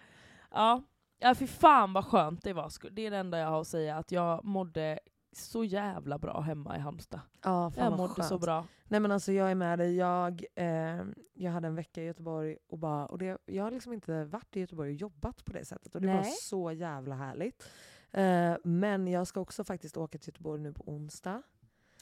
Ja. 0.55 0.83
Ja, 1.27 1.35
för 1.35 1.47
fan 1.47 1.93
vad 1.93 2.05
skönt 2.05 2.43
det 2.43 2.53
var. 2.53 2.91
Det 2.91 3.07
är 3.07 3.11
det 3.11 3.17
enda 3.17 3.39
jag 3.39 3.49
har 3.49 3.61
att 3.61 3.67
säga, 3.69 3.97
att 3.97 4.12
jag 4.12 4.45
mådde 4.45 4.99
så 5.33 5.65
jävla 5.65 6.19
bra 6.19 6.41
hemma 6.41 6.77
i 6.77 6.81
Halmstad. 6.81 7.21
Ja, 7.43 7.71
fan 7.71 7.85
Jag 7.85 7.97
mådde 7.97 8.15
skönt. 8.15 8.29
så 8.29 8.39
bra. 8.39 8.67
Nej 8.89 9.01
men 9.01 9.12
alltså 9.12 9.33
jag 9.33 9.51
är 9.51 9.55
med 9.55 9.79
dig. 9.79 9.97
Jag, 9.97 10.45
eh, 10.55 11.05
jag 11.35 11.53
hade 11.53 11.67
en 11.69 11.75
vecka 11.75 12.03
i 12.03 12.07
Göteborg 12.07 12.57
och, 12.69 12.79
bara, 12.79 13.07
och 13.07 13.19
det, 13.19 13.39
jag 13.47 13.65
har 13.65 13.71
liksom 13.71 13.93
inte 13.93 14.25
varit 14.25 14.57
i 14.57 14.61
Göteborg 14.61 14.91
och 14.91 14.95
jobbat 14.95 15.45
på 15.45 15.53
det 15.53 15.65
sättet. 15.65 15.95
Och 15.95 16.01
det 16.01 16.07
var 16.07 16.15
Nej. 16.15 16.33
så 16.43 16.73
jävla 16.73 17.15
härligt. 17.15 17.69
Eh, 18.12 18.57
men 18.65 19.07
jag 19.09 19.27
ska 19.27 19.41
också 19.41 19.65
faktiskt 19.65 19.97
åka 19.97 20.19
till 20.19 20.29
Göteborg 20.29 20.61
nu 20.61 20.73
på 20.73 20.83
onsdag. 20.87 21.43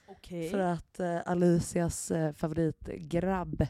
Okej. 0.08 0.50
För 0.50 0.58
att 0.58 1.00
eh, 1.00 1.20
Alicias 1.26 2.10
eh, 2.10 2.32
favoritgrabb 2.32 3.66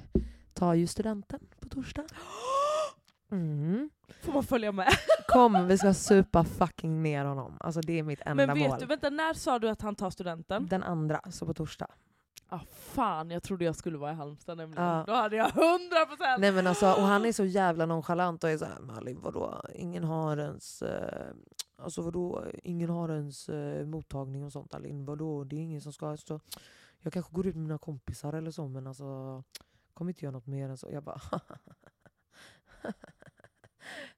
tar 0.52 0.74
ju 0.74 0.86
studenten 0.86 1.40
på 1.60 1.68
torsdag. 1.68 2.04
Mm. 3.34 3.90
Får 4.22 4.32
man 4.32 4.44
följa 4.44 4.72
med? 4.72 4.88
Kom, 5.28 5.66
vi 5.68 5.78
ska 5.78 5.94
supa 5.94 6.44
fucking 6.44 7.02
ner 7.02 7.24
honom. 7.24 7.56
Alltså 7.60 7.80
det 7.80 7.98
är 7.98 8.02
mitt 8.02 8.20
enda 8.20 8.46
Men 8.46 8.58
vet 8.58 8.68
mål. 8.68 8.78
du, 8.80 8.86
vänta, 8.86 9.10
när 9.10 9.34
sa 9.34 9.58
du 9.58 9.68
att 9.68 9.82
han 9.82 9.94
tar 9.94 10.10
studenten? 10.10 10.66
Den 10.66 10.82
andra, 10.82 11.20
så 11.30 11.46
på 11.46 11.54
torsdag. 11.54 11.90
Ah, 12.48 12.60
fan, 12.70 13.30
jag 13.30 13.42
trodde 13.42 13.64
jag 13.64 13.76
skulle 13.76 13.98
vara 13.98 14.12
i 14.12 14.14
Halmstad 14.14 14.56
nämligen. 14.56 14.84
Ja. 14.84 15.04
Då 15.06 15.12
hade 15.12 15.36
jag 15.36 15.46
100%! 15.48 16.38
Nej 16.38 16.52
men 16.52 16.66
alltså, 16.66 16.86
och 16.86 17.02
han 17.02 17.24
är 17.24 17.32
så 17.32 17.44
jävla 17.44 17.86
nonchalant 17.86 18.44
och 18.44 18.50
är 18.50 18.58
såhär 18.58 18.80
Malin 18.80 19.20
vadå, 19.20 19.62
ingen 19.74 20.04
har 20.04 20.36
ens 20.36 20.82
eh, 20.82 21.34
Alltså 21.76 22.02
vadå, 22.02 22.44
ingen 22.62 22.90
har 22.90 23.08
ens 23.08 23.48
eh, 23.48 23.86
mottagning 23.86 24.44
och 24.44 24.52
sånt 24.52 24.74
Alin, 24.74 25.04
vadå, 25.04 25.44
det 25.44 25.56
är 25.56 25.60
ingen 25.60 25.80
som 25.80 25.92
ska 25.92 26.16
så, 26.16 26.40
Jag 27.00 27.12
kanske 27.12 27.32
går 27.32 27.46
ut 27.46 27.54
med 27.54 27.62
mina 27.62 27.78
kompisar 27.78 28.32
eller 28.32 28.50
så 28.50 28.68
men 28.68 28.86
alltså 28.86 29.42
Kommer 29.94 30.10
inte 30.10 30.24
göra 30.24 30.32
något 30.32 30.46
mer 30.46 30.68
än 30.68 30.76
så. 30.76 30.88
Jag 30.92 31.02
bara 31.02 31.20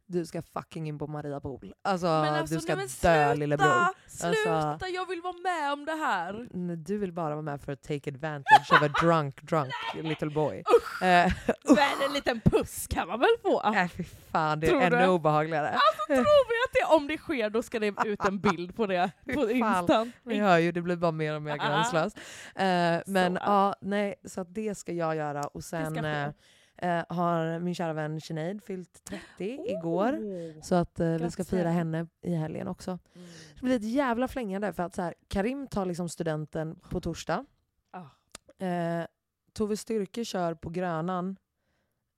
Du 0.08 0.26
ska 0.26 0.42
fucking 0.42 0.88
in 0.88 0.98
på 0.98 1.06
Maria 1.06 1.40
Pool. 1.40 1.72
Alltså, 1.84 2.06
alltså, 2.08 2.54
du 2.54 2.60
ska 2.60 2.74
nej, 2.76 2.86
dö 3.02 3.34
lillebror. 3.34 3.86
Sluta! 4.08 4.52
Alltså- 4.58 4.86
jag 4.86 5.08
vill 5.08 5.20
vara 5.22 5.32
med 5.42 5.72
om 5.72 5.84
det 5.84 5.92
här! 5.92 6.48
Nej, 6.50 6.76
Du 6.76 6.98
vill 6.98 7.12
bara 7.12 7.30
vara 7.34 7.42
med 7.42 7.60
för 7.60 7.72
att 7.72 7.82
take 7.82 8.10
advantage 8.10 8.72
of 8.72 8.82
a 8.82 8.88
drunk, 9.02 9.42
drunk 9.42 9.72
little 9.94 10.30
boy. 10.30 10.56
Eh, 11.02 11.32
Men 11.64 12.08
en 12.08 12.12
liten 12.14 12.40
puss 12.40 12.86
kan 12.86 13.08
man 13.08 13.20
väl 13.20 13.28
få? 13.42 13.70
Nej 13.70 13.88
fy 13.88 14.04
fan, 14.32 14.60
det 14.60 14.66
Tror 14.66 14.82
är 14.82 14.90
du? 14.90 14.96
ännu 14.96 15.08
obehagligare. 15.08 15.68
Alltså 15.68 16.06
tror 16.06 16.48
vi 16.48 16.54
att 16.64 16.90
det, 16.90 16.96
om 16.96 17.06
det 17.08 17.18
sker 17.18 17.50
då 17.50 17.62
ska 17.62 17.78
det 17.78 17.94
ut 18.06 18.24
en 18.24 18.38
bild 18.40 18.76
på 18.76 18.86
det 18.86 19.10
på. 19.34 19.50
Instan? 19.50 20.12
Ni 20.22 20.38
hör 20.38 20.58
ju, 20.58 20.72
det 20.72 20.82
blir 20.82 20.96
bara 20.96 21.12
mer 21.12 21.34
och 21.34 21.42
mer 21.42 21.52
Ah. 21.60 21.68
gränslöst. 21.68 22.16
Eh, 22.54 22.96
men 23.06 23.38
ja, 23.42 23.74
nej, 23.80 24.14
så 24.24 24.44
det 24.44 24.74
ska 24.74 24.92
jag 24.92 25.16
göra. 25.16 25.42
Och 25.42 25.64
sen. 25.64 26.32
eh, 26.78 27.04
har 27.08 27.58
min 27.58 27.74
kära 27.74 27.92
vän 27.92 28.20
Sinead 28.20 28.62
fyllt 28.64 29.04
30 29.04 29.60
igår. 29.66 30.12
Oh. 30.12 30.60
Så 30.62 30.74
att 30.74 31.00
eh, 31.00 31.14
vi 31.14 31.30
ska 31.30 31.44
fira 31.44 31.70
henne. 31.70 32.06
i 32.22 32.34
helgen 32.34 32.68
också. 32.68 32.90
Mm. 33.14 33.26
Det 33.54 33.60
blir 33.62 33.76
ett 33.76 33.90
jävla 33.92 34.28
flängande 34.28 34.72
för 34.72 34.82
att 34.82 34.94
så 34.94 35.02
här, 35.02 35.14
Karim 35.28 35.66
tar 35.66 35.86
liksom 35.86 36.08
studenten 36.08 36.78
på 36.90 37.00
torsdag. 37.00 37.44
Ah. 37.90 38.64
Eh, 38.66 39.06
Tove 39.52 39.76
Styrke 39.76 40.24
kör 40.24 40.54
på 40.54 40.70
Grönan 40.70 41.36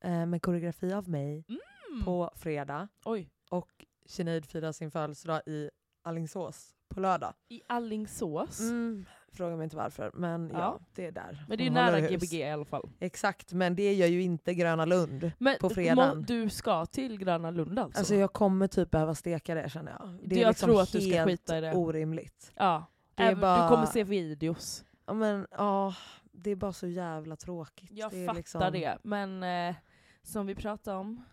eh, 0.05 0.27
med 0.27 0.43
koreografi 0.43 0.93
av 0.93 1.09
mig 1.09 1.45
Mm. 1.49 2.05
på 2.05 2.31
fredag. 2.37 2.89
Oj. 3.05 3.31
Och 3.51 3.85
Sinead 4.07 4.47
firar 4.47 4.73
sin 4.73 4.91
födelsedag 4.91 5.43
i 5.47 5.71
Alingsås 6.03 6.75
på 6.89 7.01
lördag. 7.01 7.35
I 7.49 7.63
Allingsås? 7.67 8.61
Mm, 8.61 9.05
fråga 9.39 9.57
mig 9.57 9.65
inte 9.65 9.77
varför, 9.77 10.11
men 10.15 10.51
ja, 10.53 10.59
Ja. 10.59 10.79
det 10.95 11.07
är 11.07 11.13
där. 11.13 11.45
Men 11.49 11.59
det 11.59 11.67
är 11.67 11.71
nära 11.71 11.97
hus. 11.97 12.11
Gbg 12.23 12.35
i 12.35 12.51
alla 12.51 12.65
fall. 12.65 12.91
Exakt, 13.01 13.53
men 13.53 13.77
det 13.77 13.95
gör 13.95 14.07
ju 14.07 14.23
inte 14.23 14.55
Gröna 14.55 14.85
Lund. 14.85 15.33
Men 15.39 15.57
På 15.61 15.71
fredagen. 15.71 16.23
du 16.23 16.51
ska 16.51 16.87
till 16.87 17.19
Gröna 17.19 17.51
Lund 17.51 17.79
alltså? 17.79 17.99
Alltså 17.99 18.15
jag 18.15 18.33
kommer 18.33 18.67
typ 18.69 18.91
behöva 18.91 19.15
steka 19.15 19.55
det 19.55 19.71
känner 19.71 19.93
jag. 19.99 20.19
Det 20.25 20.37
är 20.37 20.41
jag 20.41 20.49
liksom 20.49 20.67
tror 20.69 20.83
att 20.83 20.93
du 20.93 21.01
ska 21.01 21.25
skita 21.25 21.59
i 21.59 21.61
det. 21.61 21.75
orimligt. 21.75 22.53
ja. 22.57 22.85
Även, 23.17 23.41
bara- 23.41 23.63
Du 23.63 23.69
kommer 23.69 23.87
se 23.87 24.05
videos. 24.05 24.85
Ja 25.07 25.13
men 25.15 25.47
ja, 25.51 25.95
det 26.33 26.51
är 26.51 26.57
bara 26.57 26.73
så 26.73 26.87
jävla 26.87 27.37
tråkigt. 27.37 27.91
Jag 27.93 28.11
det 28.11 28.27
fattar 28.27 28.37
liksom- 28.37 28.61
det. 28.73 28.99
Men 29.03 29.43
eh, 29.43 29.75
som 30.23 30.47
vi 30.47 30.55
pratade 30.55 30.97
om, 30.99 31.25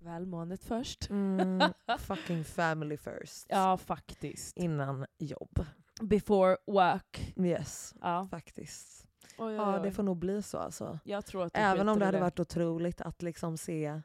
välmåendet 0.00 0.64
först. 0.64 1.10
Mm, 1.10 1.60
fucking 1.98 2.44
family 2.44 2.96
first. 2.96 3.46
Ja, 3.48 3.76
faktiskt. 3.76 4.56
Innan 4.56 5.06
jobb. 5.18 5.64
Before 6.02 6.56
work. 6.66 7.34
Yes, 7.36 7.94
Ja. 8.00 8.26
faktiskt. 8.30 9.06
Oj, 9.38 9.46
oj, 9.46 9.52
Ja 9.54 9.76
oj. 9.76 9.82
det 9.82 9.92
får 9.92 10.02
nog 10.02 10.16
bli 10.16 10.42
så 10.42 10.58
alltså. 10.58 10.98
Jag 11.04 11.26
tror 11.26 11.44
att 11.44 11.54
du 11.54 11.60
Även 11.60 11.88
om 11.88 11.98
det 11.98 12.04
hade 12.04 12.20
varit 12.20 12.40
otroligt 12.40 13.00
att 13.00 13.22
liksom 13.22 13.56
se 13.58 14.00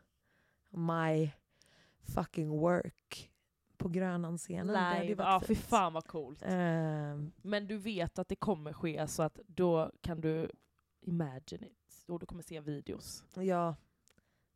my 0.69 1.31
fucking 2.15 2.49
work 2.49 3.29
på 3.77 3.89
Grönan-scenen. 3.89 4.67
Det 4.67 4.77
hade 4.77 4.97
ju 5.01 5.07
live. 5.07 5.23
varit 5.23 5.41
Ja, 5.41 5.47
fy 5.47 5.55
fan 5.55 5.93
vad 5.93 6.07
coolt. 6.07 6.39
Ehm, 6.45 7.31
Men 7.41 7.67
du 7.67 7.77
vet 7.77 8.19
att 8.19 8.27
det 8.29 8.35
kommer 8.35 8.73
ske 8.73 9.07
så 9.07 9.23
att 9.23 9.39
då 9.47 9.91
kan 10.01 10.21
du 10.21 10.51
imagine 11.01 11.63
it. 11.63 12.03
Och 12.07 12.19
du 12.19 12.25
kommer 12.25 12.43
se 12.43 12.59
videos. 12.59 13.23
ja, 13.33 13.75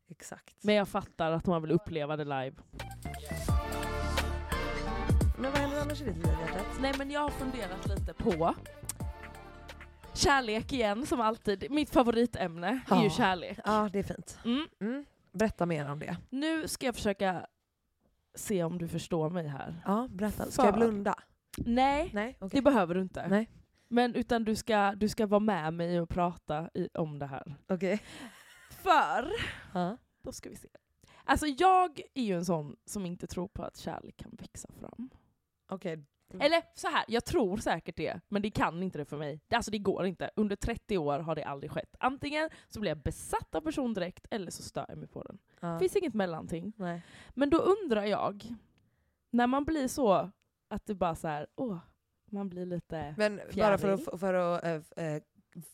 exakt. 0.08 0.64
Men 0.64 0.74
jag 0.74 0.88
fattar 0.88 1.30
att 1.32 1.46
man 1.46 1.62
vill 1.62 1.70
uppleva 1.70 2.16
det 2.16 2.24
live. 2.24 2.54
Men 5.38 5.52
vad 5.52 5.60
annars 5.82 6.00
i 6.00 6.04
ditt 6.04 6.16
liv 6.16 6.26
hjärtat? 6.40 6.66
Nej 6.80 6.92
men 6.98 7.10
jag 7.10 7.20
har 7.20 7.30
funderat 7.30 7.86
lite 7.88 8.14
på 8.14 8.54
kärlek 10.14 10.72
igen 10.72 11.06
som 11.06 11.20
alltid. 11.20 11.70
Mitt 11.70 11.90
favoritämne 11.90 12.80
är 12.90 12.96
ju 12.96 13.04
Ja. 13.04 13.10
kärlek. 13.10 13.58
Ja, 13.64 13.90
det 13.92 13.98
är 13.98 14.02
fint. 14.02 14.38
Mm. 14.44 14.66
Mm. 14.80 15.04
Berätta 15.32 15.66
mer 15.66 15.90
om 15.90 15.98
det. 15.98 16.16
Nu 16.30 16.68
ska 16.68 16.86
jag 16.86 16.94
försöka 16.94 17.46
se 18.34 18.64
om 18.64 18.78
du 18.78 18.88
förstår 18.88 19.30
mig 19.30 19.46
här. 19.48 19.82
Ja, 19.86 20.08
berätta. 20.10 20.50
Ska 20.50 20.62
jag 20.64 20.74
För- 20.74 20.78
blunda? 20.80 21.14
Nej, 21.58 22.10
Nej, 22.14 22.36
okej. 22.40 22.50
det 22.58 22.62
behöver 22.62 22.94
du 22.94 23.00
inte. 23.00 23.28
Nej. 23.28 23.50
Men 23.88 24.14
utan 24.14 24.44
du 24.44 24.56
ska, 24.56 24.94
du 24.96 25.08
ska 25.08 25.26
vara 25.26 25.40
med 25.40 25.74
mig 25.74 26.00
och 26.00 26.08
prata 26.08 26.70
i, 26.74 26.88
om 26.94 27.18
det 27.18 27.26
här. 27.26 27.56
Okej. 27.68 28.00
För, 28.70 29.32
Ja. 29.74 29.96
då 30.22 30.32
ska 30.32 30.48
vi 30.50 30.56
se. 30.56 30.68
Alltså 31.24 31.46
jag 31.46 32.00
är 32.14 32.22
ju 32.22 32.34
en 32.36 32.44
sån 32.44 32.76
som 32.84 33.06
inte 33.06 33.26
tror 33.26 33.48
på 33.48 33.62
att 33.62 33.76
kärlek 33.76 34.16
kan 34.16 34.30
växa 34.40 34.68
fram. 34.80 35.10
Okej. 35.74 36.04
Eller 36.40 36.62
så 36.74 36.88
här, 36.88 37.04
jag 37.08 37.24
tror 37.24 37.56
säkert 37.56 37.96
det, 37.96 38.20
men 38.28 38.42
det 38.42 38.50
kan 38.50 38.82
inte 38.82 38.98
det 38.98 39.04
för 39.04 39.16
mig. 39.16 39.40
Det- 39.48 39.56
Alltså 39.56 39.70
det 39.70 39.78
går 39.78 40.06
inte. 40.06 40.30
Under 40.36 40.56
30 40.56 40.98
år 40.98 41.18
har 41.18 41.34
det 41.34 41.44
aldrig 41.44 41.70
skett. 41.70 41.96
Antingen 41.98 42.50
så 42.68 42.80
blir 42.80 42.90
jag 42.90 42.98
besatt 42.98 43.54
av 43.54 43.60
person 43.60 43.94
direkt, 43.94 44.26
eller 44.30 44.50
så 44.50 44.62
stör 44.62 44.84
jag 44.88 44.98
mig 44.98 45.08
på 45.08 45.22
den. 45.22 45.38
Ja. 45.60 45.68
Det 45.68 45.78
finns 45.78 45.96
inget 45.96 46.14
mellanting. 46.14 46.72
Nej. 46.76 47.02
Men 47.30 47.50
då 47.50 47.58
undrar 47.58 48.04
jag, 48.04 48.44
när 49.30 49.46
man 49.46 49.64
blir 49.64 49.88
så 49.88 50.30
att 50.68 50.86
det 50.86 50.94
bara 50.94 51.14
så 51.14 51.28
här, 51.28 51.46
åh, 51.56 51.78
man 52.30 52.48
blir 52.48 52.66
lite... 52.66 53.14
Men 53.18 53.36
bara 53.36 53.46
Fjäriling. 53.52 53.78
för 53.78 54.12
att, 54.14 54.20
för 54.20 54.34
att 54.34 54.64
äh, 54.98 55.06
äh, 55.06 55.22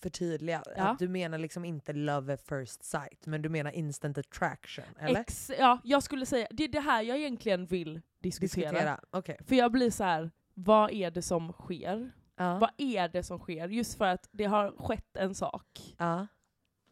förtydliga, 0.03 0.63
Ja. 0.77 0.83
att 0.83 0.99
du 0.99 1.09
menar 1.09 1.39
liksom 1.39 1.65
inte 1.65 1.93
love 1.93 2.35
at 2.35 2.43
first 2.49 2.85
sight, 2.85 3.27
men 3.27 3.43
du 3.43 3.49
menar 3.49 3.71
instant 3.71 4.19
attraction, 4.19 4.85
eller? 4.99 5.21
Ex, 5.21 5.51
ja, 5.59 5.79
jag 5.85 6.03
skulle 6.03 6.27
säga, 6.27 6.47
det 6.51 6.65
är 6.65 6.69
det 6.69 6.81
här 6.81 7.03
jag 7.03 7.19
egentligen 7.19 7.67
vill 7.67 8.01
diskutera. 8.19 8.71
Diskutera. 8.71 9.01
Okej. 9.11 9.39
För 9.45 9.55
jag 9.55 9.73
blir 9.73 9.91
så 9.91 10.05
här, 10.05 10.31
vad 10.55 10.91
är 10.91 11.11
det 11.11 11.23
som 11.23 11.53
sker? 11.53 12.11
Ja. 12.37 12.59
Vad 12.59 12.71
är 12.77 13.09
det 13.09 13.23
som 13.23 13.39
sker? 13.39 13.69
Just 13.69 13.99
för 13.99 14.05
att 14.05 14.29
det 14.33 14.45
har 14.45 14.71
skett 14.79 15.17
en 15.17 15.35
sak 15.35 15.95
Ja. 15.99 16.27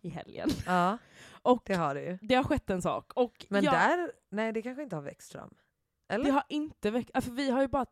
i 0.01 0.09
helgen. 0.09 0.49
ja, 0.67 0.99
Och 1.43 1.63
det 1.67 1.75
har 1.75 1.95
du 1.95 2.01
ju. 2.01 2.19
det 2.23 2.35
har 2.35 2.45
skett 2.45 2.71
en 2.71 2.83
sak. 2.83 3.13
Och 3.15 3.47
Men 3.49 3.65
jag, 3.65 3.75
där, 3.75 4.13
nej 4.31 4.53
det 4.53 4.63
kanske 4.63 4.83
inte 4.83 4.97
har 4.97 5.03
växt 5.03 5.33
fram. 5.33 5.55
Eller? 6.09 6.25
det 6.25 6.31
har 6.31 6.45
inte 6.49 6.91
väckt... 6.91 7.11
Alltså, 7.15 7.31
vi 7.31 7.51
har 7.51 7.63
ju 7.63 7.69
bara... 7.69 7.87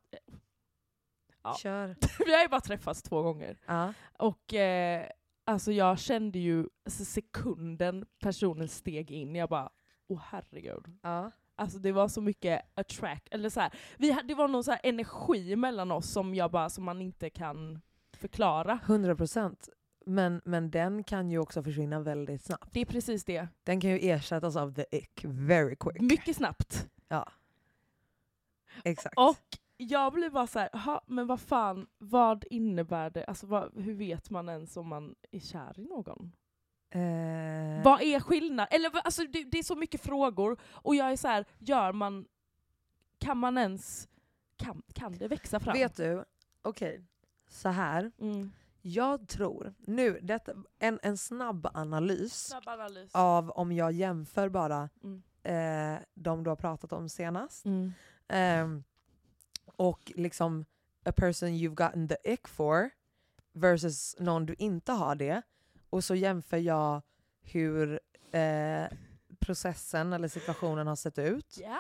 ja. 1.45 1.55
Kör. 1.63 1.97
vi 2.27 2.35
har 2.35 2.43
ju 2.43 2.49
bara 2.49 2.61
träffats 2.61 3.03
två 3.03 3.23
gånger. 3.23 3.59
Ja. 3.67 3.93
Och 4.19 4.55
eh, 4.55 5.07
alltså 5.45 5.73
jag 5.73 5.99
kände 5.99 6.39
ju 6.39 6.67
alltså, 6.85 7.05
sekunden 7.05 8.07
personen 8.21 8.69
steg 8.69 9.11
in, 9.11 9.35
jag 9.35 9.49
bara, 9.49 9.71
åh 10.09 10.21
herregud. 10.31 10.85
Ja. 11.03 11.31
Alltså 11.57 11.79
det 11.79 11.93
var 11.93 12.09
så 12.09 12.21
mycket 12.21 12.63
attract, 12.75 13.29
eller 13.31 13.49
så 13.51 13.61
här, 13.61 13.73
vi, 13.97 14.11
hade- 14.11 14.29
det 14.29 14.35
var 14.35 14.49
någon 14.49 14.65
så 14.65 14.71
här 14.71 14.81
energi 14.83 15.57
mellan 15.57 15.91
oss 15.93 16.11
som 16.11 16.35
jag 16.35 16.51
bara, 16.51 16.71
som 16.71 16.85
man 16.85 17.01
inte 17.03 17.31
kan 17.31 17.81
förklara. 18.17 18.79
100 18.85 19.17
procent. 19.17 19.69
Men, 20.07 20.41
men 20.45 20.71
den 20.71 21.05
kan 21.05 21.31
ju 21.31 21.39
också 21.39 21.63
försvinna 21.63 22.01
väldigt 22.01 22.43
snabbt. 22.45 22.69
Det 22.73 22.81
är 22.81 22.85
precis 22.85 23.25
det. 23.25 23.49
Den 23.63 23.81
kan 23.81 23.91
ju 23.91 23.99
ersättas 24.11 24.57
av 24.57 24.75
the 24.75 24.85
ick 24.97 25.25
very 25.25 25.77
quick. 25.77 26.01
Mycket 26.01 26.37
snabbt. 26.37 26.89
Ja. 27.09 27.29
Exakt. 28.85 29.15
Och 29.19 29.37
jag 29.77 30.13
blir 30.13 30.31
bara 30.31 30.47
så 30.47 30.59
här, 30.59 30.69
"Jaha, 30.73 31.01
men 31.07 31.27
vad 31.27 31.41
fan, 31.41 31.87
vad 31.99 32.45
innebär 32.51 33.11
det? 33.11 33.25
Alltså 33.25 33.47
vad, 33.47 33.75
hur 33.83 33.95
vet 33.95 34.31
man 34.31 34.49
ens 34.49 34.77
om 34.77 34.89
man 34.89 35.15
är 35.31 35.41
kär 35.41 35.81
i 35.81 35.85
någon? 35.85 36.33
Eh, 36.91 37.85
Vad 37.85 38.01
är 38.03 38.21
skillnad? 38.21 38.69
Eller 38.71 38.91
vad- 38.91 39.03
alltså 39.05 39.23
det, 39.23 39.45
det 39.45 39.59
är 39.59 39.63
så 39.63 39.77
mycket 39.77 40.01
frågor 40.01 40.57
och 40.73 40.95
jag 40.95 41.13
är 41.13 41.17
så 41.17 41.29
här, 41.29 41.45
gör 41.59 41.93
man, 41.93 42.27
kan 43.19 43.39
man 43.39 43.59
ens, 43.59 44.09
kan, 44.57 44.83
kan 44.95 45.13
det 45.13 45.29
växa 45.29 45.61
fram? 45.61 45.73
Vet 45.75 45.97
du, 45.97 46.25
okej. 46.63 47.05
Så 47.49 47.69
här. 47.69 48.13
Mm. 48.21 48.51
Jag 48.83 49.29
tror, 49.29 49.75
nu, 49.79 50.19
detta, 50.23 50.53
en, 50.79 50.99
en 51.03 51.19
snabb 51.19 51.67
analys 51.75 52.47
Snabb 52.47 52.69
analys. 52.69 53.11
av 53.15 53.51
om 53.51 53.73
jag 53.73 53.93
jämför 53.93 54.49
bara 54.49 54.89
Mm. 55.03 55.23
eh, 55.43 56.03
de 56.15 56.45
du 56.45 56.51
har 56.51 56.57
pratat 56.57 56.93
om 56.93 57.09
senast 57.09 57.65
Mm. 57.65 57.93
ehm, 58.29 58.85
och 59.77 60.13
liksom 60.15 60.65
a 61.05 61.13
person 61.13 61.49
you've 61.49 61.75
gotten 61.75 62.09
the 62.09 62.17
ick 62.25 62.49
for 62.49 62.91
versus 63.53 64.17
någon 64.19 64.47
du 64.47 64.55
inte 64.59 64.93
har 64.93 65.15
det. 65.15 65.43
Och 65.91 66.05
så 66.05 66.15
jämför 66.15 66.57
jag 66.57 67.03
hur 67.43 68.01
eh, 68.33 68.87
processen 69.39 70.13
eller 70.13 70.29
situationen 70.29 70.87
har 70.87 70.97
sett 70.97 71.19
ut. 71.19 71.59
Ja. 71.63 71.79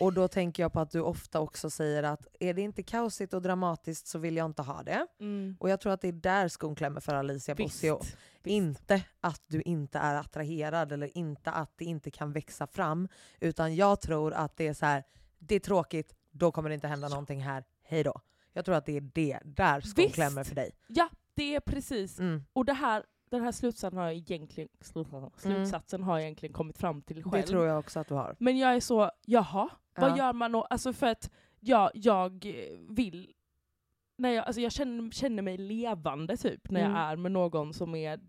Och 0.00 0.12
då 0.12 0.28
tänker 0.28 0.62
jag 0.62 0.72
på 0.72 0.80
att 0.80 0.90
du 0.90 1.00
ofta 1.00 1.40
också 1.40 1.70
säger 1.70 2.02
att 2.02 2.26
är 2.40 2.54
det 2.54 2.62
inte 2.62 2.82
kaosigt 2.82 3.34
och 3.34 3.42
dramatiskt 3.42 4.06
så 4.06 4.18
vill 4.18 4.36
jag 4.36 4.46
inte 4.46 4.62
ha 4.62 4.82
det. 4.82 5.06
Mm. 5.20 5.56
Och 5.60 5.70
jag 5.70 5.80
tror 5.80 5.92
att 5.92 6.00
det 6.00 6.08
är 6.08 6.12
där 6.12 6.48
skon 6.48 6.74
klämmer 6.74 7.00
för 7.00 7.14
Alicia 7.14 7.54
Bossio. 7.54 8.00
Inte 8.44 9.02
att 9.20 9.42
du 9.46 9.62
inte 9.62 9.98
är 9.98 10.14
attraherad 10.14 10.92
eller 10.92 11.18
inte 11.18 11.50
att 11.50 11.72
det 11.76 11.84
inte 11.84 12.10
kan 12.10 12.32
växa 12.32 12.66
fram. 12.66 13.08
Utan 13.40 13.76
jag 13.76 14.00
tror 14.00 14.32
att 14.32 14.56
det 14.56 14.68
är 14.68 14.74
så 14.74 14.86
här, 14.86 15.04
det 15.38 15.54
är 15.54 15.60
tråkigt, 15.60 16.15
då 16.38 16.52
kommer 16.52 16.68
det 16.68 16.74
inte 16.74 16.88
hända 16.88 17.08
någonting 17.08 17.40
här, 17.42 17.64
hej 17.82 18.04
då. 18.04 18.20
Jag 18.52 18.64
tror 18.64 18.74
att 18.74 18.86
det 18.86 18.96
är 18.96 19.00
det, 19.14 19.38
där 19.44 19.80
skon 19.80 20.04
Visst. 20.04 20.14
klämmer 20.14 20.44
för 20.44 20.54
dig. 20.54 20.70
Ja, 20.88 21.08
det 21.34 21.54
är 21.54 21.60
precis. 21.60 22.18
Mm. 22.20 22.44
Och 22.52 22.64
det 22.64 22.72
här, 22.72 23.04
den 23.30 23.42
här 23.42 23.52
slutsatsen 23.52 23.98
har 23.98 24.04
jag 24.04 24.14
egentligen, 24.14 24.68
slutsatsen 25.36 26.02
har 26.02 26.12
jag 26.18 26.22
egentligen 26.22 26.52
kommit 26.52 26.78
fram 26.78 27.02
till 27.02 27.22
själv. 27.24 27.32
Det 27.32 27.42
tror 27.42 27.66
jag 27.66 27.78
också 27.78 28.00
att 28.00 28.08
du 28.08 28.14
har. 28.14 28.36
Men 28.38 28.58
jag 28.58 28.74
är 28.76 28.80
så, 28.80 29.10
jaha, 29.26 29.68
vad 29.96 30.10
Ja. 30.10 30.16
gör 30.18 30.32
man 30.32 30.52
då? 30.52 30.62
Alltså 30.62 30.92
för 30.92 31.06
att 31.06 31.30
jag, 31.60 31.90
jag 31.94 32.44
vill, 32.88 33.32
när 34.18 34.30
jag, 34.30 34.46
alltså 34.46 34.60
jag 34.60 34.72
känner, 34.72 35.10
känner 35.10 35.42
mig 35.42 35.56
levande 35.58 36.36
typ 36.36 36.70
när 36.70 36.80
Mm. 36.80 36.92
jag 36.92 37.00
är 37.02 37.16
med 37.16 37.32
någon 37.32 37.74
som 37.74 37.94
är 37.94 38.20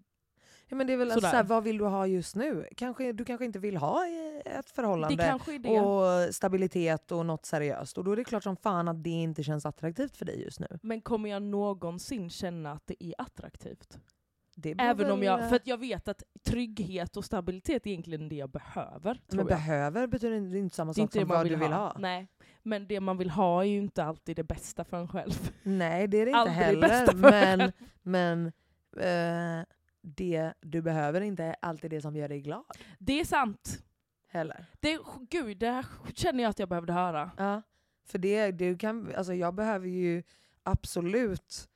Ja, 0.69 0.75
men 0.75 0.87
det 0.87 0.93
är 0.93 0.97
väl 0.97 1.07
alltså, 1.07 1.19
Sådär. 1.19 1.29
så 1.31 1.35
här, 1.35 1.43
vad 1.43 1.63
vill 1.63 1.77
du 1.77 1.85
ha 1.85 2.07
just 2.07 2.35
nu? 2.35 2.67
Kanske, 2.75 3.11
du 3.11 3.25
kanske 3.25 3.45
inte 3.45 3.59
vill 3.59 3.77
ha 3.77 4.05
eh, 4.07 4.59
ett 4.59 4.69
förhållande 4.69 5.33
och 5.81 6.35
stabilitet 6.35 7.11
och 7.11 7.25
något 7.25 7.45
seriöst. 7.45 7.97
Och 7.97 8.03
då 8.03 8.11
är 8.11 8.15
det 8.15 8.23
klart 8.23 8.43
som 8.43 8.55
fan 8.57 8.87
att 8.87 9.03
det 9.03 9.09
inte 9.09 9.43
känns 9.43 9.65
attraktivt 9.65 10.17
för 10.17 10.25
dig 10.25 10.41
just 10.43 10.59
nu. 10.59 10.67
Men 10.81 11.01
kommer 11.01 11.29
jag 11.29 11.41
någonsin 11.41 12.29
känna 12.29 12.71
att 12.71 12.83
det 12.87 13.03
är 13.03 13.13
attraktivt? 13.17 13.97
Det 14.55 14.75
Även 14.79 15.11
om 15.11 15.19
väl- 15.19 15.25
jag, 15.25 15.49
för 15.49 15.55
att 15.55 15.67
jag 15.67 15.77
vet 15.77 16.07
att 16.07 16.23
trygghet 16.43 17.17
och 17.17 17.25
stabilitet 17.25 17.85
är 17.85 17.89
egentligen 17.89 18.29
det 18.29 18.35
jag 18.35 18.49
behöver. 18.49 19.21
Men 19.27 19.37
jag. 19.37 19.47
behöver 19.47 20.07
betyder 20.07 20.55
inte, 20.55 20.75
samma 20.75 20.93
sak 20.93 21.01
inte 21.01 21.19
som 21.19 21.27
vad 21.27 21.43
vill, 21.43 21.53
du 21.53 21.59
vill 21.59 21.71
ha. 21.73 21.95
Nej. 21.99 22.27
Men 22.63 22.87
det 22.87 22.99
man 22.99 23.17
vill 23.17 23.29
ha 23.29 23.61
är 23.63 23.67
ju 23.67 23.77
inte 23.77 24.03
alltid 24.03 24.35
det 24.35 24.43
bästa 24.43 24.83
för 24.83 24.97
en 24.97 25.07
själv. 25.07 25.51
Nej 25.63 26.07
det 26.07 26.17
är 26.17 26.25
det 26.25 26.29
inte 26.31 26.39
Aldrig 26.39 26.57
heller. 26.57 26.81
bästa 26.87 27.17
för 27.17 27.31
en 27.31 27.57
Men, 28.03 28.51
men 28.97 29.59
eh, 29.59 29.65
det 30.01 30.53
du 30.61 30.81
behöver 30.81 31.21
inte 31.21 31.43
är 31.43 31.55
alltid 31.61 31.91
det 31.91 32.01
som 32.01 32.15
gör 32.15 32.29
dig 32.29 32.41
glad. 32.41 32.63
Det 32.99 33.19
är 33.19 33.25
sant. 33.25 33.83
Heller. 34.29 34.65
Det, 34.79 34.99
gud, 35.29 35.57
det 35.57 35.69
här 35.69 35.85
känner 36.13 36.43
jag 36.43 36.49
att 36.49 36.59
jag 36.59 36.69
behövde 36.69 36.93
höra. 36.93 37.31
Ja, 37.37 37.61
för 38.05 38.17
det, 38.17 38.51
du 38.51 38.77
kan, 38.77 39.15
alltså 39.15 39.33
jag 39.33 39.53
behöver 39.55 39.87
ju 39.87 40.23
absolut 40.63 41.69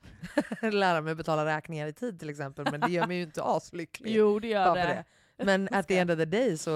lära 0.62 1.02
mig 1.02 1.16
betala 1.16 1.46
räkningar 1.46 1.88
i 1.88 1.94
tid 1.94 2.20
till 2.20 2.30
exempel, 2.30 2.72
men 2.72 2.80
det 2.80 2.92
gör 2.92 3.08
mig 3.08 3.18
ju 3.18 3.24
inte 3.24 3.44
aslycklig. 3.44 4.12
Jo, 4.16 4.40
det 4.40 4.48
gör 4.48 4.76
det. 4.76 4.82
det. 5.38 5.46
Men 5.46 5.68
at 5.72 5.88
the 5.88 5.98
end 5.98 6.12
of 6.12 6.18
the 6.18 6.26
day 6.26 6.58
så 6.58 6.72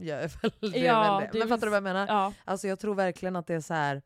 gör 0.00 0.20
jag 0.20 0.30
väl 0.42 0.72
det. 0.72 0.78
Ja, 0.78 1.18
väl 1.18 1.28
det. 1.32 1.38
Men 1.38 1.48
fattar 1.48 1.66
du 1.66 1.70
vad 1.70 1.76
jag 1.76 1.82
menar? 1.82 2.06
Ja. 2.06 2.32
Alltså 2.44 2.68
jag 2.68 2.78
tror 2.78 2.94
verkligen 2.94 3.36
att 3.36 3.46
det 3.46 3.54
är 3.54 3.60
så 3.60 3.74
här. 3.74 4.02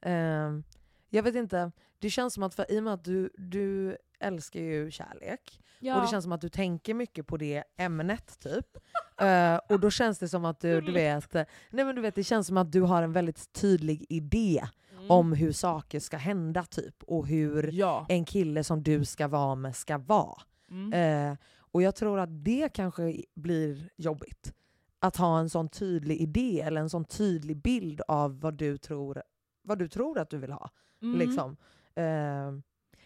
ehm, 0.00 0.64
jag 1.10 1.22
vet 1.22 1.34
inte, 1.34 1.72
det 1.98 2.10
känns 2.10 2.34
som 2.34 2.42
att 2.42 2.54
för, 2.54 2.72
i 2.72 2.78
och 2.78 2.82
med 2.82 2.92
att 2.94 3.04
du, 3.04 3.30
du 3.36 3.96
älskar 4.22 4.60
ju 4.60 4.90
kärlek, 4.90 5.60
Ja. 5.78 5.96
och 5.96 6.02
det 6.02 6.08
känns 6.08 6.22
som 6.22 6.32
att 6.32 6.40
du 6.40 6.48
tänker 6.48 6.94
mycket 6.94 7.26
på 7.26 7.36
det 7.36 7.64
ämnet 7.76 8.38
typ. 8.40 8.66
Eh, 9.20 9.56
och 9.68 9.80
då 9.80 9.90
känns 9.90 10.18
det 10.18 10.28
som 10.28 10.44
att 10.44 10.60
du, 10.60 10.80
du 10.80 10.92
vet, 10.92 11.32
nej 11.34 11.46
men 11.70 11.94
du 11.94 12.00
vet, 12.02 12.14
det 12.14 12.24
känns 12.24 12.46
som 12.46 12.56
att 12.56 12.72
du 12.72 12.80
har 12.80 13.02
en 13.02 13.12
väldigt 13.12 13.52
tydlig 13.52 14.06
idé 14.08 14.62
Mm. 14.98 15.10
om 15.10 15.32
hur 15.32 15.52
saker 15.52 16.00
ska 16.00 16.16
hända 16.16 16.64
typ. 16.64 17.02
Och 17.02 17.26
hur 17.26 17.72
Ja. 17.72 18.06
en 18.08 18.24
kille 18.24 18.64
som 18.64 18.82
du 18.82 19.04
ska 19.04 19.28
vara 19.28 19.54
med 19.54 19.76
ska 19.76 19.98
vara. 19.98 20.42
Mm. 20.70 20.92
Eh, 21.32 21.36
och 21.58 21.82
jag 21.82 21.94
tror 21.96 22.20
att 22.20 22.44
det 22.44 22.68
kanske 22.74 23.22
blir 23.34 23.88
jobbigt. 23.96 24.54
Att 24.98 25.16
ha 25.16 25.38
en 25.38 25.50
sån 25.50 25.68
tydlig 25.68 26.16
idé 26.20 26.60
eller 26.60 26.80
en 26.80 26.90
sån 26.90 27.04
tydlig 27.04 27.56
bild 27.62 28.00
av 28.08 28.40
vad 28.40 28.54
du 28.54 28.78
tror, 28.78 29.22
vad 29.62 29.78
du 29.78 29.88
tror 29.88 30.18
att 30.18 30.30
du 30.30 30.38
vill 30.38 30.52
ha. 30.52 30.70
Mm. 31.02 31.18
Liksom. 31.18 31.56
Eh, 31.94 32.52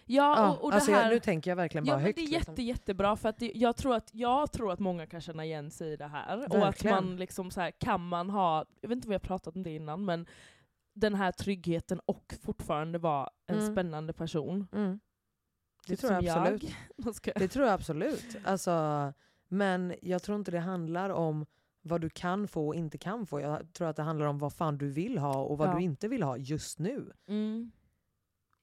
Ja, 0.09 0.51
och, 0.53 0.65
och 0.65 0.73
alltså 0.75 0.91
det 0.91 0.97
här... 0.97 1.05
jag, 1.05 1.13
nu 1.15 1.21
tänker 1.21 1.51
jag 1.51 1.57
verkligen 1.57 1.85
bara 1.85 1.93
Ja, 1.93 1.99
högt. 1.99 2.17
det 2.17 2.23
är 2.23 2.29
liksom. 2.29 2.53
jätte, 2.53 2.63
jättebra 2.63 3.17
för 3.17 3.29
att 3.29 3.39
det, 3.39 3.53
jag, 3.55 3.77
tror 3.77 3.95
att, 3.95 4.11
jag 4.15 4.53
tror 4.53 4.73
att 4.73 4.79
många 4.79 5.07
kan 5.07 5.21
känna 5.21 5.45
igen 5.45 5.71
sig 5.71 5.93
i 5.93 5.97
det 5.97 6.07
här. 6.07 6.39
Och 6.39 6.45
att 6.45 6.53
Verkligen. 6.55 6.95
man 7.05 7.17
liksom 7.17 7.51
så 7.51 7.61
här, 7.61 7.71
kan 7.71 8.09
man 8.09 8.31
ha, 8.31 8.65
jag 8.81 8.89
vet 8.89 8.97
inte 8.97 9.07
om 9.07 9.11
vi 9.11 9.15
har 9.15 9.21
pratat 9.21 9.57
om 9.57 9.63
det 9.63 9.71
innan, 9.71 10.05
men 10.05 10.27
den 10.95 11.15
här 11.15 11.33
tryggheten 11.33 12.01
och 12.07 12.35
fortfarande 12.43 12.99
vara 12.99 13.31
en 13.47 13.59
Mm. 13.59 13.73
spännande 13.73 14.13
person. 14.13 14.69
Mm. 14.73 15.01
Det 15.87 15.97
Typ 15.97 16.01
tror 16.01 16.13
jag 16.13 16.39
absolut. 16.39 16.63
Jag. 17.25 17.35
Det 17.37 17.49
tror 17.49 17.65
jag 17.67 17.75
absolut. 17.75 18.37
Alltså, 18.45 19.13
men 19.49 19.95
jag 20.03 20.23
tror 20.23 20.39
inte 20.39 20.51
det 20.51 20.61
handlar 20.61 21.11
om 21.11 21.47
vad 21.83 22.01
du 22.01 22.11
kan 22.11 22.49
få 22.49 22.67
och 22.69 22.75
inte 22.75 22.99
kan 22.99 23.27
få. 23.27 23.41
Jag 23.41 23.73
tror 23.73 23.89
att 23.89 23.97
det 23.97 24.03
handlar 24.03 24.27
om 24.27 24.39
vad 24.39 24.53
fan 24.53 24.79
du 24.79 24.89
vill 24.91 25.19
ha 25.19 25.35
och 25.43 25.59
vad 25.59 25.69
Ja. 25.69 25.75
du 25.75 25.81
inte 25.83 26.09
vill 26.09 26.23
ha 26.23 26.37
just 26.37 26.79
nu. 26.79 27.13
Mm. 27.29 27.71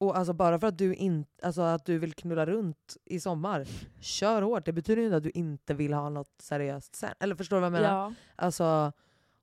Och 0.03 0.17
alltså 0.17 0.33
bara 0.33 0.59
för 0.59 0.67
att 0.67 0.77
du, 0.77 0.95
in, 0.95 1.25
alltså 1.41 1.61
att 1.61 1.85
du 1.85 1.97
vill 1.97 2.13
knulla 2.13 2.45
runt 2.45 2.97
i 3.05 3.19
sommar, 3.19 3.67
kör 3.99 4.41
hårt. 4.41 4.65
Det 4.65 4.73
betyder 4.73 5.01
ju 5.01 5.05
inte 5.05 5.17
att 5.17 5.23
du 5.23 5.29
inte 5.29 5.73
vill 5.73 5.93
ha 5.93 6.09
något 6.09 6.41
seriöst 6.41 6.95
sen. 6.95 7.13
Eller 7.19 7.35
förstår 7.35 7.57
du 7.57 7.61
vad 7.61 7.65
jag 7.65 7.71
menar? 7.81 7.89
Ja. 7.89 8.13
Alltså, 8.35 8.91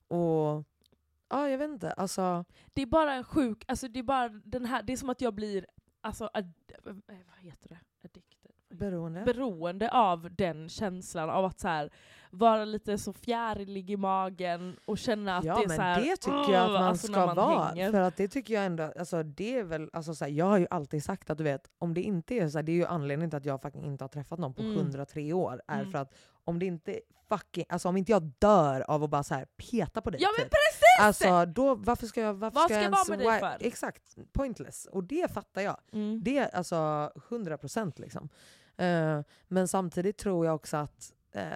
och... 0.09 0.65
Ja, 1.29 1.49
jag 1.49 1.59
vet 1.59 1.71
inte. 1.71 1.93
Alltså, 1.93 2.45
Det 2.75 2.83
är 2.83 2.87
bara 2.87 3.15
en 3.15 3.25
sjuk, 3.25 3.65
alltså 3.69 3.89
det 3.89 3.99
är 3.99 4.03
bara 4.03 4.29
den 4.29 4.65
här, 4.65 4.83
det 4.83 4.93
är 4.93 4.97
som 4.97 5.11
att 5.11 5.21
jag 5.21 5.35
blir, 5.35 5.67
alltså, 6.01 6.31
ad, 6.35 6.53
vad 6.85 7.39
heter 7.39 7.69
det? 7.69 7.79
Addicted? 8.05 8.40
Beroende. 8.71 9.23
beroende 9.25 9.91
av 9.91 10.29
den 10.37 10.69
känslan 10.69 11.31
av 11.31 11.45
att 11.45 11.61
så 11.61 11.69
här, 11.69 11.91
vara 12.31 12.65
lite 12.65 12.99
så 12.99 13.13
fjärilig 13.13 13.91
i 13.91 13.97
magen 13.97 14.77
och 14.85 14.99
känna 14.99 15.37
att 15.37 15.45
ja, 15.45 15.57
det 15.57 15.65
är 15.65 15.69
men 15.69 15.77
så 15.77 15.83
här, 15.83 16.01
det 16.01 16.17
tycker 16.17 16.53
jag 16.53 16.65
att 16.65 16.71
man 16.71 16.83
alltså 16.83 17.07
ska 17.07 17.27
man 17.27 17.37
vara. 17.37 17.65
hänger. 17.65 17.91
För 17.91 18.01
att 18.01 18.17
det 18.17 18.29
tycker 18.29 18.55
jag 18.55 18.65
ändå, 18.67 18.93
alltså 18.99 19.23
det 19.23 19.59
är 19.59 19.65
väl, 19.65 19.91
alltså 19.93 20.15
så 20.15 20.25
här, 20.25 20.33
jag 20.33 20.47
har 20.47 20.59
ju 20.59 20.67
alltid 20.71 21.05
sagt 21.05 21.31
att 21.31 21.39
du 21.39 21.45
vet, 21.45 21.71
om 21.79 21.95
det 21.95 22.03
inte 22.03 22.35
är 22.35 22.49
så 22.49 22.59
här, 22.59 22.63
det 22.63 22.73
är 22.73 22.77
ju 22.77 22.87
anledningen 22.87 23.31
till 23.31 23.37
att 23.37 23.45
jag 23.45 23.63
fucking 23.63 23.85
inte 23.85 24.05
har 24.05 24.09
träffat 24.09 24.39
någon 24.39 24.55
på 24.55 24.63
Mm. 24.63 24.77
103 24.77 25.33
år, 25.33 25.61
är 25.69 25.79
Mm. 25.81 25.93
för 25.93 25.99
att 25.99 26.15
om 26.45 26.59
det 26.59 26.67
inte 26.67 27.01
fucking, 27.29 27.65
alltså 27.69 27.89
om 27.89 27.97
inte 27.97 28.13
jag 28.13 28.23
dör 28.39 28.81
av 28.91 29.05
att 29.05 29.11
bara 29.11 29.23
så 29.23 29.35
här 29.35 29.45
peta 29.71 30.01
på 30.01 30.11
dig 30.11 30.21
Ja 30.23 30.29
men 30.39 30.45
typ, 30.45 30.51
precis! 30.53 30.81
Alltså 31.01 31.47
då, 31.47 31.75
varför 31.75 32.07
ska 32.07 32.21
jag, 32.21 32.35
varför 32.35 32.55
Vad 32.55 32.65
ska 32.65 32.75
jag 32.75 32.85
jag 32.85 32.91
vara 32.91 32.99
ens 32.99 33.09
med 33.09 33.19
dig 33.19 33.41
för? 33.41 33.67
Exakt, 33.67 34.03
pointless. 34.33 34.87
Och 34.93 35.05
det 35.05 35.33
fattar 35.33 35.63
jag. 35.63 35.77
Mm. 35.93 36.23
Det 36.23 36.39
är 36.39 36.49
alltså 36.57 36.77
100% 37.29 38.01
liksom. 38.01 38.29
Eh, 38.81 39.21
men 39.49 39.69
samtidigt 39.69 40.19
tror 40.19 40.47
jag 40.47 40.55
också 40.55 40.77
att 40.77 41.13
eh, 41.33 41.53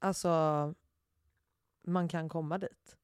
alltså, 0.00 0.74
man 1.86 2.08
kan 2.08 2.28
komma 2.28 2.58
dit. 2.58 2.96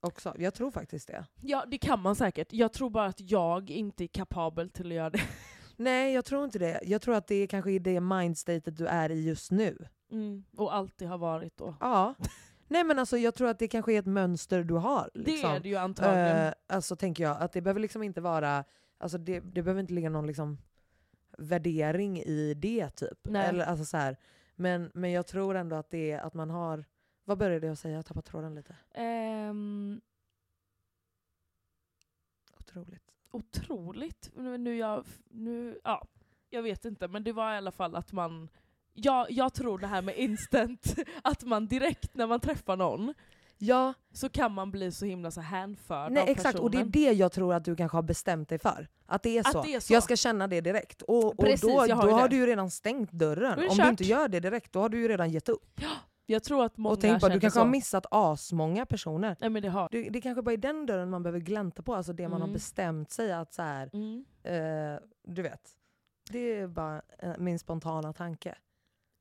Också. 0.00 0.34
Jag 0.38 0.54
tror 0.54 0.70
faktiskt 0.70 1.08
det. 1.08 1.26
Ja 1.40 1.64
det 1.66 1.78
kan 1.78 2.00
man 2.00 2.16
säkert, 2.16 2.52
jag 2.52 2.72
tror 2.72 2.90
bara 2.90 3.06
att 3.06 3.30
jag 3.30 3.70
inte 3.70 4.04
är 4.04 4.08
kapabel 4.08 4.70
till 4.70 4.86
att 4.86 4.96
göra 4.96 5.10
det. 5.10 5.20
Nej, 5.76 6.14
jag 6.14 6.24
tror 6.24 6.44
inte 6.44 6.58
det. 6.58 6.80
Jag 6.82 7.02
tror 7.02 7.14
att 7.14 7.26
det 7.26 7.34
är 7.34 7.46
kanske 7.46 7.70
är 7.70 7.80
det 7.80 8.00
mindstatet 8.00 8.76
du 8.76 8.86
är 8.86 9.10
i 9.10 9.24
just 9.24 9.50
nu. 9.50 9.86
Mm. 10.10 10.44
Och 10.56 10.74
alltid 10.74 11.08
har 11.08 11.18
varit 11.18 11.56
då. 11.56 11.76
Ja. 11.80 12.14
Nej 12.68 12.84
men 12.84 12.98
alltså 12.98 13.18
jag 13.18 13.34
tror 13.34 13.48
att 13.48 13.58
det 13.58 13.68
kanske 13.68 13.92
är 13.92 13.98
ett 13.98 14.06
mönster 14.06 14.64
du 14.64 14.74
har. 14.74 15.10
Liksom. 15.14 15.50
Det 15.50 15.56
är 15.56 15.60
det 15.60 15.68
ju 15.68 15.76
antagligen. 15.76 16.46
Eh, 16.46 16.52
alltså 16.66 16.96
tänker 16.96 17.24
jag, 17.24 17.42
att 17.42 17.52
det 17.52 17.60
behöver 17.60 17.80
liksom 17.80 18.02
inte 18.02 18.20
vara, 18.20 18.64
alltså 18.98 19.18
det, 19.18 19.40
det 19.40 19.62
behöver 19.62 19.80
inte 19.80 19.92
ligga 19.92 20.10
någon 20.10 20.26
liksom 20.26 20.58
värdering 21.38 22.18
i 22.18 22.54
det 22.54 22.90
typ. 22.90 23.18
Nej. 23.22 23.46
Eller, 23.46 23.64
alltså 23.64 23.84
så 23.84 23.96
här. 23.96 24.16
Men, 24.56 24.90
men 24.94 25.12
jag 25.12 25.26
tror 25.26 25.54
ändå 25.54 25.76
att 25.76 25.90
det 25.90 26.10
är 26.10 26.20
att 26.20 26.34
man 26.34 26.50
har, 26.50 26.84
vad 27.24 27.38
började 27.38 27.66
jag 27.66 27.78
säga? 27.78 27.94
Jag 27.94 28.06
tappade 28.06 28.26
tråden 28.26 28.54
lite. 28.54 28.76
Ehm, 28.94 30.00
Otroligt. 32.58 33.14
otroligt. 33.30 34.30
Nu, 34.34 34.58
nu, 34.58 34.76
jag, 34.76 35.06
nu, 35.30 35.80
ja, 35.84 36.06
jag 36.50 36.62
vet 36.62 36.84
inte, 36.84 37.08
men 37.08 37.24
det 37.24 37.32
var 37.32 37.54
i 37.54 37.56
alla 37.56 37.72
fall 37.72 37.96
att 37.96 38.12
man 38.12 38.48
jag, 38.94 39.30
jag 39.30 39.54
tror 39.54 39.78
det 39.78 39.86
här 39.86 40.02
med 40.02 40.16
instant, 40.16 40.94
att 41.22 41.42
man 41.42 41.66
direkt 41.66 42.14
när 42.14 42.26
man 42.26 42.40
träffar 42.40 42.76
någon 42.76 43.14
Ja, 43.66 43.94
så 44.12 44.28
kan 44.28 44.52
man 44.52 44.70
bli 44.70 44.92
så 44.92 45.04
himla 45.04 45.30
så 45.30 45.40
hänförd 45.40 46.12
nej 46.12 46.22
av 46.22 46.28
exakt. 46.28 46.58
Och 46.58 46.70
det 46.70 46.76
är 46.76 46.84
personen. 46.84 46.90
det 46.90 47.12
jag 47.12 47.32
tror 47.32 47.54
att 47.54 47.64
du 47.64 47.76
kanske 47.76 47.96
har 47.96 48.02
bestämt 48.02 48.48
dig 48.48 48.58
för. 48.58 48.88
Att 49.06 49.22
det 49.22 49.38
är 49.38 49.40
Att 49.40 49.52
så. 49.52 49.62
det 49.62 49.74
är 49.74 49.80
så. 49.80 49.92
Jag 49.92 50.02
ska 50.02 50.16
känna 50.16 50.46
det 50.48 50.60
direkt. 50.60 51.02
Och, 51.02 51.24
och 51.24 51.36
Precis, 51.38 51.60
då, 51.60 51.80
har 51.80 51.88
då 51.88 52.10
har 52.10 52.28
du 52.28 52.36
ju 52.36 52.46
redan 52.46 52.70
stängt 52.70 53.12
dörren. 53.12 53.58
Om 53.58 53.64
du 53.68 53.76
kört. 53.76 53.90
inte 53.90 54.04
gör 54.04 54.28
det 54.28 54.40
direkt, 54.40 54.72
då 54.72 54.80
har 54.80 54.88
du 54.88 55.00
ju 55.00 55.08
redan 55.08 55.30
gett 55.30 55.48
upp. 55.48 55.80
Jag 56.26 56.42
tror 56.42 56.64
att 56.64 56.76
många 56.76 56.92
Och 56.92 57.00
tänk 57.00 57.20
på, 57.20 57.26
du 57.26 57.30
känner 57.30 57.40
kanske 57.40 57.54
så. 57.58 57.60
har 57.64 57.70
missat 57.70 58.06
asmånga 58.10 58.86
personer. 58.86 59.36
Nej 59.40 59.50
men 59.50 59.62
det 59.62 59.68
har 59.68 59.88
Du, 59.92 60.04
det 60.10 60.20
kanske 60.20 60.42
bara 60.42 60.52
är 60.52 60.56
den 60.56 60.86
dörren 60.86 61.10
man 61.10 61.22
behöver 61.22 61.40
glänta 61.40 61.82
på, 61.82 61.94
alltså 61.94 62.12
det 62.12 62.28
man 62.28 62.40
har 62.40 62.48
Mm. 62.48 62.52
bestämt 62.52 63.10
sig 63.10 63.32
att 63.32 63.54
så 63.54 63.62
här, 63.62 63.90
mm. 63.92 64.24
eh, 64.42 65.00
du 65.26 65.42
vet. 65.42 65.60
Det 66.30 66.38
är 66.38 66.66
bara 66.66 67.02
eh, 67.18 67.32
min 67.38 67.58
spontana 67.58 68.12
tanke. 68.12 68.54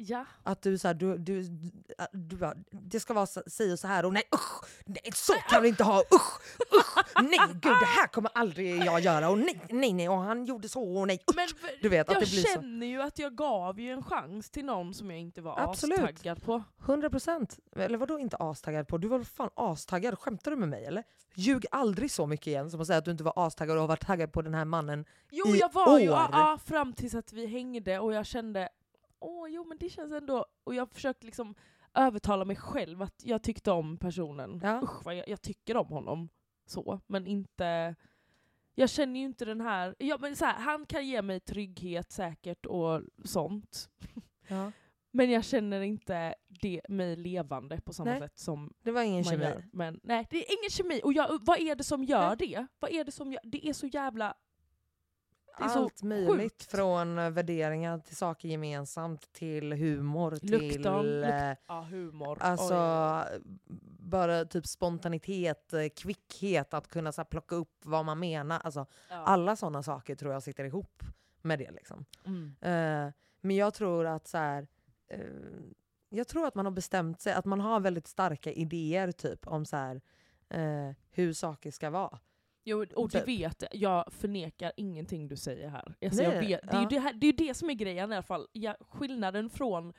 Ja. 0.06 0.26
Att 0.44 0.62
du, 0.62 0.78
så 0.78 0.88
här, 0.88 0.94
du, 0.96 1.18
du, 1.18 1.42
du, 1.44 1.72
du 2.12 2.36
bara, 2.36 2.54
det 2.72 3.00
ska 3.00 3.14
vara 3.14 3.26
så, 3.26 3.44
si 3.48 3.74
och 3.74 3.80
så 3.80 3.88
här 3.88 4.06
och 4.06 4.14
nej 4.14 4.24
usch, 4.36 4.64
nej 4.86 5.12
så 5.14 5.34
kan 5.34 5.62
du 5.62 5.68
inte 5.68 5.84
ha, 5.84 6.00
usch, 6.00 6.42
usch, 6.76 6.98
nej 7.24 7.40
gud 7.52 7.62
det 7.62 7.86
här 7.86 8.08
kommer 8.08 8.32
aldrig 8.34 8.84
jag 8.84 9.00
göra 9.00 9.30
och 9.30 9.38
nej, 9.38 9.62
nej, 9.70 9.94
nej 9.94 10.10
och 10.10 10.18
han 10.18 10.46
gjorde 10.46 10.70
så 10.70 10.98
och 10.98 11.08
nej, 11.08 11.20
usch. 11.30 11.36
Men 11.36 11.48
Du 11.82 11.90
vet 11.90 12.10
att 12.10 12.14
jag 12.14 12.24
det 12.24 12.30
blir 12.32 12.42
så. 12.42 12.48
känner 12.54 12.88
ju 12.88 13.02
att 13.02 13.20
jag 13.20 13.36
gav 13.36 13.80
ju 13.80 13.92
en 13.92 14.04
chans 14.04 14.50
till 14.50 14.66
någon 14.66 14.94
som 14.94 15.12
jag 15.12 15.20
inte 15.20 15.42
var 15.42 15.60
Absolut. 15.60 16.00
astaggad 16.00 16.44
på. 16.44 16.64
100 16.86 17.10
procent. 17.10 17.60
Eller 17.76 17.98
vadå 17.98 18.20
inte 18.20 18.38
astaggad 18.38 18.88
på? 18.88 18.98
Du 18.98 19.08
var 19.08 19.24
fan 19.24 19.50
astaggad? 19.56 20.20
Skämtar 20.20 20.52
du 20.52 20.58
med 20.58 20.70
mig 20.70 20.86
eller? 20.86 21.04
Ljug 21.36 21.66
aldrig 21.72 22.12
så 22.12 22.26
mycket 22.28 22.48
igen 22.48 22.72
som 22.72 22.82
att 22.82 22.88
säga 22.88 23.00
att 23.00 23.06
du 23.06 23.12
inte 23.12 23.24
var 23.24 23.34
astaggad 23.36 23.76
och 23.76 23.82
har 23.82 23.88
varit 23.88 24.06
taggad 24.08 24.32
på 24.34 24.42
den 24.42 24.54
här 24.54 24.66
mannen. 24.66 25.06
Jo 25.32 25.48
I 25.56 25.60
jag 25.60 25.74
var 25.74 26.00
ju, 26.00 26.10
år. 26.10 26.16
ja, 26.16 26.30
ja, 26.32 26.60
fram 26.66 26.94
tills 26.94 27.16
att 27.16 27.34
vi 27.34 27.46
hängde 27.48 28.00
och 28.00 28.14
jag 28.14 28.26
kände, 28.26 28.70
åh 29.24 29.48
jo 29.50 29.64
men 29.64 29.78
det 29.78 29.90
känns 29.90 30.14
ändå, 30.14 30.46
och 30.64 30.76
jag 30.76 30.90
försökte 30.90 31.26
liksom 31.26 31.56
övertala 31.94 32.46
mig 32.46 32.56
själv 32.56 33.02
att 33.02 33.22
jag 33.24 33.44
tyckte 33.44 33.72
om 33.72 33.98
personen. 33.98 34.60
Ja. 34.64 34.82
Usch 34.84 35.06
vad 35.06 35.16
jag, 35.16 35.28
jag 35.28 35.42
tycker 35.42 35.78
om 35.78 35.88
honom. 35.88 36.30
Så, 36.66 37.00
men 37.08 37.28
inte... 37.28 37.96
Jag 38.76 38.90
känner 38.90 39.20
ju 39.20 39.26
inte 39.26 39.46
den 39.46 39.62
här, 39.62 39.96
ja, 40.00 40.18
men 40.20 40.36
så 40.36 40.46
här, 40.46 40.54
han 40.60 40.86
kan 40.86 41.08
ge 41.08 41.22
mig 41.22 41.40
trygghet 41.40 42.12
säkert 42.12 42.66
och 42.66 43.02
sånt. 43.24 43.90
Ja. 44.48 44.72
Men 45.16 45.32
jag 45.32 45.46
känner 45.46 45.82
inte 45.82 46.36
det, 46.48 46.82
mig 46.90 47.16
levande 47.16 47.82
på 47.82 47.94
samma 47.94 48.12
Nej. 48.12 48.20
sätt 48.20 48.38
som 48.40 48.74
Det 48.82 48.92
var 48.92 49.02
ingen 49.02 49.24
kemi. 49.24 49.44
gör. 49.44 49.66
Men 49.74 50.00
nej, 50.04 50.28
det 50.30 50.38
är 50.38 50.60
ingen 50.60 50.70
kemi. 50.70 51.02
Och 51.04 51.14
jag, 51.14 51.46
vad 51.46 51.60
är 51.60 51.76
det 51.76 51.84
som 51.84 52.04
gör 52.04 52.28
Nej. 52.28 52.38
det? 52.50 52.68
Vad 52.80 52.92
är 52.92 53.04
det 53.04 53.12
som 53.12 53.32
gör, 53.32 53.42
det 53.44 53.68
är 53.68 53.74
så 53.74 53.88
jävla... 53.88 54.34
Det 55.58 55.64
är 55.64 55.68
så 55.68 55.84
Allt 55.84 56.04
möjligt 56.04 56.42
sjukt. 56.42 56.64
från 56.64 57.20
eh, 57.20 57.30
värderingar 57.30 58.00
till 58.00 58.16
saker 58.16 58.48
gemensamt 58.50 59.34
till 59.34 59.74
humor 59.74 60.32
Lukten, 60.32 60.70
till 60.70 60.82
luk- 60.88 61.24
eh, 61.52 61.56
Ja, 61.68 61.82
humor. 61.90 62.38
alltså, 62.42 62.76
Oj. 63.34 63.42
bara 64.00 64.46
typ 64.46 64.68
spontanitet, 64.68 65.74
eh, 65.74 65.88
kvickhet, 65.98 66.74
att 66.74 66.88
kunna 66.88 67.12
så 67.12 67.22
här, 67.22 67.26
plocka 67.26 67.56
upp 67.56 67.78
vad 67.84 68.06
man 68.06 68.20
menar. 68.20 68.60
Alltså, 68.64 68.86
Ja. 69.10 69.16
Alla 69.16 69.56
sådana 69.56 69.84
saker 69.84 70.16
tror 70.16 70.34
jag 70.34 70.44
sitter 70.44 70.64
ihop 70.66 71.04
med 71.42 71.60
det. 71.60 71.72
Liksom. 71.72 72.06
Mm. 72.26 72.56
Eh, 72.62 73.14
men 73.42 73.56
jag 73.56 73.74
tror 73.74 74.06
att 74.06 74.28
så 74.28 74.38
här, 74.38 74.68
eh, 75.08 75.20
jag 76.10 76.28
tror 76.28 76.48
att 76.48 76.56
man 76.56 76.66
har 76.66 76.72
bestämt 76.72 77.22
sig, 77.22 77.34
att 77.34 77.46
man 77.46 77.62
har 77.62 77.80
väldigt 77.80 78.08
starka 78.08 78.52
idéer 78.52 79.12
typ 79.12 79.48
om 79.48 79.66
så 79.66 79.76
här, 79.78 80.02
eh, 80.50 80.96
hur 81.12 81.34
saker 81.34 81.72
ska 81.72 81.90
vara. 81.90 82.20
Jo, 82.66 82.86
och 82.96 83.10
det 83.10 83.20
Typ. 83.20 83.28
vet 83.28 83.62
jag. 83.62 83.70
Jag 83.76 84.14
förnekar 84.14 84.72
ingenting 84.78 85.28
du 85.28 85.36
säger 85.38 85.70
här. 85.70 85.96
Alltså 86.06 86.22
Nej, 86.24 86.32
jag 86.32 86.42
vet, 86.42 86.62
det, 86.72 86.78
är 86.78 86.82
ja. 86.82 86.88
det, 86.90 87.00
här, 87.00 87.14
det 87.14 87.28
är 87.28 87.34
det 87.34 87.54
som 87.54 87.70
är 87.70 87.74
grejen 87.74 88.12
i 88.12 88.16
alla 88.16 88.24
fall. 88.24 88.48
Ja, 88.52 88.76
skillnaden 88.90 89.50
från 89.50 89.94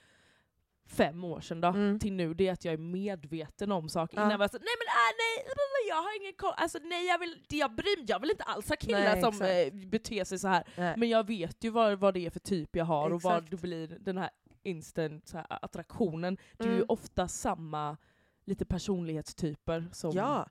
fem 0.87 1.25
år 1.25 1.41
sedan 1.41 1.61
då, 1.61 1.69
Mm. 1.69 1.99
till 1.99 2.13
nu, 2.13 2.35
det 2.35 2.49
är 2.49 2.53
att 2.53 2.65
jag 2.65 2.75
är 2.75 2.79
medveten 2.79 3.73
om 3.73 3.89
saker. 3.89 4.17
Ja. 4.19 4.27
Innan 4.27 4.39
var 4.39 4.45
jag 4.45 4.51
så, 4.51 4.57
nej 4.59 4.67
men 4.79 4.87
äh, 4.87 5.15
nej, 5.19 5.89
jag 5.89 5.97
har 5.97 6.23
ingen 6.23 6.33
koll. 6.37 6.53
Alltså 6.57 6.79
nej, 6.83 7.07
jag 7.07 7.19
vill, 7.19 7.45
jag, 7.49 7.75
bryr, 7.75 8.05
jag 8.07 8.21
vill 8.21 8.31
inte 8.31 8.45
alls 8.45 8.69
ha 8.69 8.77
killar 8.77 9.01
Nej, 9.01 9.21
som 9.21 9.43
exakt. 9.43 9.91
beter 9.91 10.25
sig 10.25 10.39
så 10.39 10.49
här. 10.49 10.65
Nej. 10.77 10.95
Men 10.97 11.09
jag 11.09 11.27
vet 11.27 11.65
ju 11.65 11.71
vad, 11.71 11.99
vad 11.99 12.15
det 12.15 12.27
är 12.27 12.31
för 12.31 12.41
typ 12.41 12.77
jag 12.77 12.85
har 12.85 13.11
och 13.11 13.23
vad 13.23 13.37
Exakt. 13.37 13.51
det 13.51 13.57
blir 13.57 13.87
den 14.01 14.19
här 14.19 14.31
instant 14.63 15.33
här, 15.33 15.47
attraktionen. 15.49 16.37
Det 16.59 16.65
är 16.65 16.69
ju 16.69 16.75
Mm. 16.75 16.87
ofta 16.89 17.29
samma 17.29 17.97
lite 18.45 18.65
personlighetstyper 18.65 19.89
som 19.93 20.11
Ja. 20.15 20.49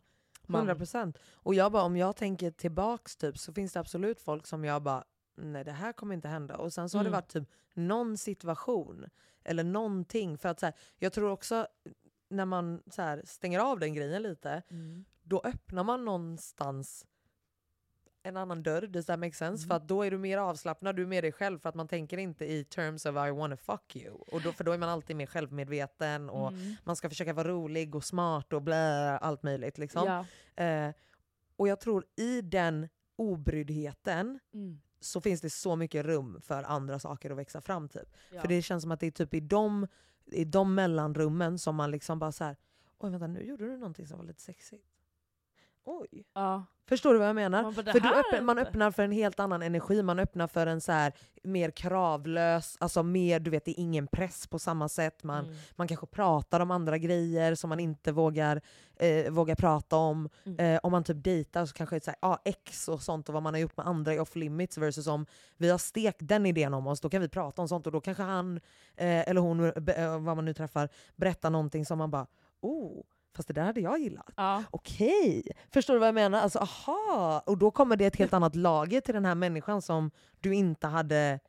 100 0.50 0.76
procent. 0.76 1.18
Och 1.34 1.56
jag 1.56 1.72
bara, 1.72 1.84
om 1.84 1.98
jag 1.98 2.16
tänker 2.16 2.52
tillbaks 2.52 3.16
typ, 3.18 3.38
så 3.38 3.54
finns 3.54 3.74
det 3.74 3.80
absolut 3.80 4.22
folk 4.22 4.48
som 4.48 4.66
jag 4.66 4.82
bara, 4.84 5.04
nej 5.36 5.64
det 5.64 5.72
här 5.72 5.94
kommer 5.94 6.16
inte 6.16 6.28
hända. 6.28 6.58
Och 6.58 6.74
sen 6.74 6.90
så 6.90 6.98
har 6.98 7.04
det 7.04 7.08
Mm. 7.10 7.18
varit 7.18 7.30
typ 7.34 7.50
någon 7.74 8.18
situation 8.18 9.06
eller 9.44 9.64
någonting. 9.64 10.38
För 10.38 10.50
att 10.50 10.60
så 10.60 10.66
här, 10.66 10.76
jag 10.98 11.14
tror 11.14 11.30
också 11.32 11.68
när 12.30 12.46
man 12.46 12.82
så 12.92 13.02
här, 13.02 13.22
stänger 13.26 13.60
av 13.60 13.80
den 13.80 13.94
grejen 13.94 14.22
lite, 14.24 14.64
Mm. 14.70 15.06
då 15.24 15.42
öppnar 15.44 15.84
man 15.84 16.06
någonstans 16.06 17.06
en 18.26 18.38
annan 18.38 18.64
dörr, 18.64 18.88
does 18.88 19.06
that 19.06 19.20
make 19.20 19.34
sense? 19.34 19.62
Mm. 19.64 19.68
För 19.68 19.76
att 19.76 19.88
då 19.88 20.04
är 20.04 20.12
du 20.12 20.18
mer 20.18 20.38
avslappnad, 20.38 20.96
du 20.96 21.02
är 21.02 21.08
med 21.08 21.24
dig 21.24 21.32
själv 21.32 21.60
för 21.60 21.70
att 21.70 21.76
man 21.76 21.88
tänker 21.88 22.18
inte 22.18 22.46
i 22.46 22.64
terms 22.64 23.06
of 23.06 23.12
I 23.28 23.32
wanna 23.32 23.58
fuck 23.58 23.96
you. 23.96 24.12
Och 24.14 24.42
då, 24.42 24.52
för 24.52 24.64
då 24.64 24.72
är 24.72 24.78
man 24.78 24.90
alltid 24.90 25.16
mer 25.16 25.26
självmedveten 25.26 26.30
och 26.30 26.48
Mm. 26.52 26.76
man 26.84 26.96
ska 26.96 27.10
försöka 27.10 27.34
vara 27.34 27.48
rolig 27.48 27.96
och 27.96 28.04
smart 28.04 28.54
och 28.54 28.62
blä, 28.62 29.18
allt 29.18 29.44
möjligt. 29.44 29.78
Liksom. 29.78 30.26
Ja. 30.56 30.64
Eh, 30.64 30.94
och 31.56 31.68
jag 31.68 31.80
tror 31.80 32.06
i 32.16 32.42
den 32.42 32.90
obryddheten 33.16 34.40
Mm. 34.54 34.80
så 35.00 35.22
finns 35.22 35.42
det 35.42 35.50
så 35.50 35.76
mycket 35.76 36.06
rum 36.06 36.42
för 36.42 36.64
andra 36.64 37.00
saker 37.00 37.32
att 37.32 37.38
växa 37.38 37.62
fram. 37.62 37.90
Typ. 37.90 38.14
Ja. 38.32 38.42
För 38.42 38.48
det 38.48 38.62
känns 38.62 38.82
som 38.82 38.92
att 38.92 39.00
det 39.00 39.08
är 39.08 39.12
typ 39.12 39.34
i 39.34 39.40
de, 39.40 39.88
i 40.32 40.46
de 40.46 40.76
mellanrummen 40.76 41.60
som 41.60 41.76
man 41.76 41.92
liksom 41.92 42.20
bara 42.20 42.32
så 42.32 42.44
här. 42.44 42.56
oj 42.98 43.10
vänta 43.12 43.28
nu 43.28 43.44
gjorde 43.44 43.66
du 43.66 43.78
någonting 43.78 44.08
som 44.08 44.18
var 44.18 44.26
lite 44.26 44.42
sexigt. 44.42 44.86
Oj. 45.86 46.24
ja. 46.34 46.66
Förstår 46.90 47.14
du 47.14 47.20
vad 47.20 47.28
jag 47.28 47.36
menar? 47.36 47.64
Man 47.64 47.74
bara, 47.74 47.92
För 47.92 48.00
du 48.00 48.10
öppnar, 48.10 48.42
man 48.42 48.58
öppnar 48.58 48.92
för 48.92 49.04
en 49.04 49.12
helt 49.12 49.40
annan 49.40 49.62
energi, 49.62 50.04
man 50.04 50.20
öppnar 50.20 50.48
för 50.48 50.68
en 50.68 50.82
så 50.82 50.92
här 50.92 51.14
mer 51.44 51.72
kravlös, 51.72 52.78
alltså 52.80 53.04
mer, 53.04 53.40
du 53.40 53.52
vet 53.52 53.66
det 53.66 53.72
är 53.72 53.80
ingen 53.80 54.08
press 54.08 54.48
på 54.48 54.60
samma 54.60 54.90
sätt. 54.90 55.24
Man, 55.24 55.46
Mm. 55.46 55.56
man 55.76 55.88
kanske 55.88 56.06
pratar 56.08 56.60
om 56.60 56.72
andra 56.72 56.98
grejer 56.98 57.56
som 57.56 57.70
man 57.70 57.80
inte 57.80 58.12
vågar, 58.12 58.62
eh, 58.96 59.32
vågar 59.32 59.56
prata 59.56 59.96
om. 59.96 60.30
Mm. 60.46 60.60
Eh, 60.60 60.80
om 60.84 60.92
man 60.92 61.04
typ 61.04 61.24
dejtar 61.24 61.66
så 61.66 61.74
kanske 61.74 61.96
det 61.96 61.98
är 61.98 62.04
så 62.04 62.12
här, 62.12 62.18
ah, 62.34 62.38
ex 62.46 62.88
och 62.88 63.02
sånt 63.02 63.30
och 63.30 63.34
vad 63.34 63.44
man 63.44 63.54
har 63.54 63.62
gjort 63.62 63.78
med 63.78 63.88
andra 63.88 64.14
är 64.14 64.20
off 64.20 64.36
limits 64.36 64.78
versus 64.78 65.08
om 65.08 65.26
vi 65.58 65.70
har 65.70 65.78
stekt 65.78 66.20
den 66.22 66.46
idén 66.46 66.74
om 66.74 66.88
oss, 66.88 67.02
då 67.02 67.10
kan 67.10 67.22
vi 67.22 67.30
prata 67.30 67.62
om 67.62 67.68
sånt 67.68 67.86
och 67.86 67.94
då 67.94 68.02
kanske 68.02 68.24
han 68.24 68.58
eh, 68.96 69.30
eller 69.30 69.42
hon, 69.42 69.60
eh, 69.60 70.04
eh, 70.04 70.20
vad 70.20 70.36
man 70.36 70.46
nu 70.46 70.54
träffar, 70.54 70.90
berättar 71.16 71.50
någonting 71.50 71.86
som 71.86 71.98
man 71.98 72.12
bara 72.12 72.28
oh, 72.62 73.04
fast 73.36 73.48
det 73.48 73.54
där 73.54 73.64
hade 73.64 73.82
jag 73.82 74.00
gillat. 74.00 74.32
Ja. 74.36 74.64
Okej, 74.72 75.44
förstår 75.72 75.94
du 75.94 76.00
vad 76.00 76.08
jag 76.08 76.16
menar? 76.16 76.40
Alltså 76.40 76.60
aha! 76.60 77.44
Och 77.46 77.58
då 77.58 77.72
kommer 77.72 77.96
det 77.96 78.06
ett 78.06 78.16
helt 78.16 78.34
annat 78.34 78.56
lager 78.56 79.02
till 79.02 79.14
den 79.14 79.26
här 79.26 79.36
människan 79.36 79.82
som 79.82 80.12
du 80.40 80.56
inte 80.56 80.88
hade 80.88 81.40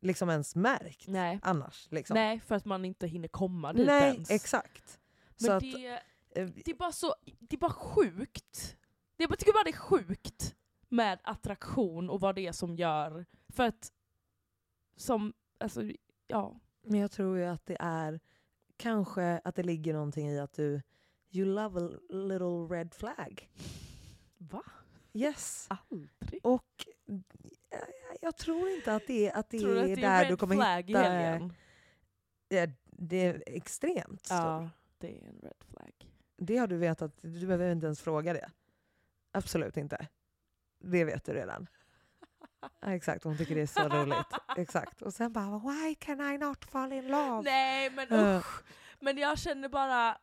liksom 0.00 0.30
ens 0.30 0.56
märkt 0.56 1.08
Nej. 1.08 1.40
annars. 1.42 1.88
Liksom. 1.90 2.14
Nej, 2.14 2.40
för 2.40 2.54
att 2.54 2.64
man 2.64 2.84
inte 2.84 3.06
hinner 3.06 3.28
komma 3.28 3.72
dit 3.72 3.86
Nej, 3.86 4.14
ens. 4.14 4.30
exakt. 4.30 5.00
Men 5.40 5.46
så 5.46 5.52
att, 5.52 5.60
det, 5.60 6.00
eh, 6.34 6.48
det 6.64 6.70
är 6.70 6.74
bara 6.74 6.92
så, 6.92 7.14
det 7.24 7.56
är 7.56 7.60
bara 7.60 7.72
sjukt. 7.72 8.76
Det 9.16 9.24
är, 9.24 9.28
jag 9.28 9.38
tycker 9.38 9.52
bara 9.52 9.64
det 9.64 9.70
är 9.70 9.72
sjukt 9.72 10.54
med 10.88 11.18
attraktion 11.24 12.10
och 12.10 12.20
vad 12.20 12.34
det 12.34 12.46
är 12.46 12.52
som 12.52 12.76
gör. 12.76 13.26
För 13.48 13.62
att, 13.62 13.92
som, 14.96 15.32
alltså, 15.60 15.82
ja. 16.26 16.60
Men 16.82 17.00
jag 17.00 17.10
tror 17.10 17.38
ju 17.38 17.44
att 17.44 17.66
det 17.66 17.76
är 17.80 18.20
kanske 18.76 19.40
att 19.44 19.54
det 19.54 19.62
ligger 19.62 19.92
någonting 19.92 20.28
i 20.28 20.38
att 20.40 20.52
du 20.52 20.82
you 21.36 21.46
love 21.46 21.80
a 21.80 21.88
little 22.08 22.76
red 22.76 22.94
flag. 22.94 23.50
Va? 24.38 24.62
Yes. 25.12 25.68
Aldrig. 25.70 26.40
Och 26.46 26.86
eh, 27.70 27.78
jag 28.20 28.36
tror 28.36 28.68
inte 28.68 28.94
att 28.94 29.06
det, 29.06 29.32
att 29.32 29.50
det 29.50 29.58
Tror 29.58 29.74
du 29.74 29.80
att 29.80 29.86
är 29.88 29.96
det 29.96 30.02
där 30.02 30.18
är 30.18 30.22
red 30.22 30.32
du 30.32 30.36
kommer 30.36 30.54
flag 30.56 30.84
i 30.84 30.86
hitta... 30.86 31.00
helgen? 31.02 31.52
Ja, 32.48 32.66
det 32.82 33.16
är 33.26 33.42
extremt. 33.46 34.26
Ja, 34.30 34.70
det 34.98 35.18
är 35.18 35.28
en 35.28 35.38
red 35.42 35.64
flag. 35.70 35.92
Det 36.36 36.56
har 36.56 36.66
du 36.66 36.76
vetat, 36.76 37.12
du 37.20 37.46
behöver 37.46 37.72
inte 37.72 37.86
ens 37.86 38.00
fråga 38.00 38.32
det. 38.32 38.50
Absolut 39.32 39.76
inte. 39.76 40.06
Det 40.78 41.04
vet 41.04 41.24
du 41.24 41.32
redan. 41.32 41.66
Ja, 42.80 42.92
exakt, 42.94 43.24
hon 43.24 43.36
tycker 43.38 43.54
det 43.54 43.60
är 43.62 43.66
så 43.66 43.88
roligt. 43.88 44.26
Exakt. 44.56 45.02
Och 45.02 45.14
sen 45.14 45.32
bara 45.32 45.58
“Why 45.58 45.94
can 45.94 46.20
I 46.20 46.38
not 46.38 46.64
fall 46.64 46.92
in 46.92 47.08
love?” 47.08 47.42
Nej 47.42 47.90
men 47.90 48.08
Eh. 48.12 48.38
usch. 48.38 48.62
Men 49.00 49.18
jag 49.18 49.38
känner 49.38 49.68
bara, 49.68 50.18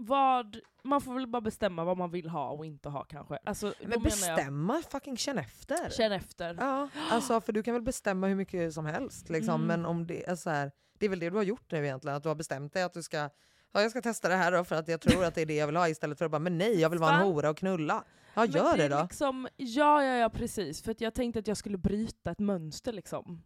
vad, 0.00 0.58
man 0.82 1.00
får 1.00 1.14
väl 1.14 1.26
bara 1.26 1.40
bestämma 1.40 1.84
vad 1.84 1.96
man 1.98 2.10
vill 2.10 2.28
ha 2.28 2.50
och 2.50 2.66
inte 2.66 2.88
ha 2.88 3.04
kanske. 3.04 3.38
Alltså, 3.44 3.74
Men 3.86 4.02
bestämma, 4.02 4.82
fucking 4.90 5.16
känn 5.16 5.38
efter. 5.38 5.76
Jag, 5.82 5.92
känn 5.92 6.12
efter. 6.12 6.56
Ja, 6.60 6.88
alltså, 7.10 7.40
för 7.40 7.52
du 7.52 7.62
kan 7.62 7.74
väl 7.74 7.82
bestämma 7.82 8.26
hur 8.26 8.34
mycket 8.34 8.74
som 8.74 8.86
helst. 8.86 9.28
Liksom. 9.28 9.54
Mm. 9.54 9.66
Men 9.66 9.86
om 9.86 10.06
det 10.06 10.28
är 10.28 10.36
så 10.36 10.50
här, 10.50 10.72
det 10.98 11.06
är 11.06 11.10
väl 11.10 11.18
det 11.18 11.30
du 11.30 11.36
har 11.36 11.42
gjort 11.42 11.72
nu 11.72 11.84
egentligen, 11.84 12.16
att 12.16 12.22
du 12.22 12.28
har 12.28 12.36
bestämt 12.36 12.72
dig 12.72 12.82
att 12.82 12.92
du 12.94 13.02
ska 13.02 13.30
Ja, 13.72 13.82
jag 13.82 13.90
ska 13.90 14.00
testa 14.02 14.28
det 14.28 14.34
här 14.36 14.52
då 14.52 14.64
för 14.64 14.76
att 14.76 14.88
jag 14.88 15.00
tror 15.00 15.24
att 15.24 15.34
det 15.34 15.40
är 15.40 15.46
det 15.46 15.54
jag 15.56 15.66
vill 15.66 15.76
ha 15.76 15.88
istället 15.88 16.18
för 16.18 16.24
att 16.24 16.30
bara 16.30 16.38
men 16.38 16.58
nej, 16.58 16.80
jag 16.80 16.90
vill 16.90 16.98
vara 16.98 17.14
en 17.14 17.26
hora 17.26 17.50
och 17.50 17.56
knulla. 17.56 18.04
Ja, 18.34 18.40
Men 18.40 18.50
gör 18.50 18.76
det, 18.76 18.84
är 18.84 18.90
då. 18.90 19.02
Liksom, 19.02 19.48
ja, 19.56 20.04
ja, 20.04 20.16
ja, 20.16 20.28
precis. 20.30 20.82
För 20.82 20.90
att 20.90 21.00
jag 21.00 21.14
tänkte 21.14 21.38
att 21.40 21.46
jag 21.46 21.56
skulle 21.56 21.78
bryta 21.78 22.30
ett 22.30 22.38
mönster. 22.38 22.92
Liksom. 22.92 23.42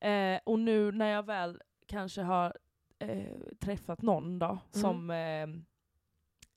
Eh, 0.00 0.38
och 0.44 0.58
nu 0.58 0.92
när 0.92 1.10
jag 1.10 1.26
väl 1.26 1.60
kanske 1.86 2.22
har 2.22 2.56
eh, 2.98 3.32
träffat 3.60 4.02
någon 4.02 4.38
då, 4.38 4.46
Mm. 4.46 4.58
som 4.72 5.10
eh, 5.10 5.46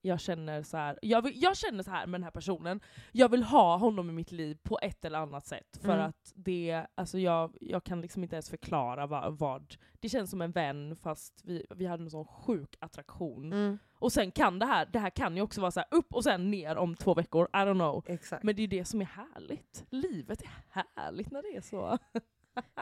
jag 0.02 0.20
känner 0.20 0.64
så 0.64 0.78
här, 0.78 1.00
jag, 1.02 1.22
vill, 1.22 1.42
jag 1.44 1.58
känner 1.58 1.84
så 1.84 1.92
här 1.92 2.08
med 2.08 2.20
den 2.20 2.24
här 2.24 2.32
personen, 2.32 2.80
jag 3.12 3.30
vill 3.30 3.44
ha 3.44 3.78
honom 3.78 4.10
i 4.10 4.14
mitt 4.14 4.32
liv 4.32 4.58
på 4.64 4.80
ett 4.82 5.06
eller 5.06 5.20
annat 5.20 5.46
sätt. 5.48 5.78
För 5.82 5.94
Mm. 5.94 6.06
att 6.06 6.32
det, 6.36 6.86
alltså 6.96 7.20
jag, 7.20 7.58
jag 7.62 7.84
kan 7.84 8.02
liksom 8.02 8.24
inte 8.24 8.36
ens 8.36 8.50
förklara 8.50 9.08
vad, 9.08 9.38
vad, 9.38 9.76
det 10.00 10.10
känns 10.10 10.30
som 10.30 10.42
en 10.42 10.52
vän 10.52 10.96
fast 10.96 11.42
vi, 11.46 11.66
vi 11.76 11.86
hade 11.86 12.04
en 12.04 12.10
sån 12.10 12.26
sjuk 12.26 12.76
attraktion. 12.80 13.54
Mm, 13.54 13.80
Och 13.94 14.12
sen 14.14 14.32
kan 14.32 14.60
det 14.60 14.66
här, 14.66 14.86
det 14.94 15.00
här 15.00 15.10
kan 15.10 15.36
ju 15.36 15.42
också 15.42 15.62
vara 15.62 15.72
så 15.72 15.80
här 15.80 15.88
upp 15.92 16.14
och 16.14 16.24
sen 16.24 16.52
ner 16.52 16.76
om 16.78 16.96
två 16.96 17.14
veckor, 17.14 17.46
I 17.54 17.58
don't 17.58 17.74
know. 17.74 18.04
exakt. 18.08 18.44
Men 18.44 18.56
det 18.56 18.64
är 18.64 18.68
det 18.68 18.86
som 18.86 19.02
är 19.02 19.06
härligt. 19.06 19.86
Livet 19.90 20.42
är 20.42 20.50
härligt 20.96 21.32
när 21.32 21.42
det 21.42 21.58
är 21.58 21.62
så. 21.62 21.98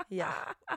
Ja. 0.07 0.27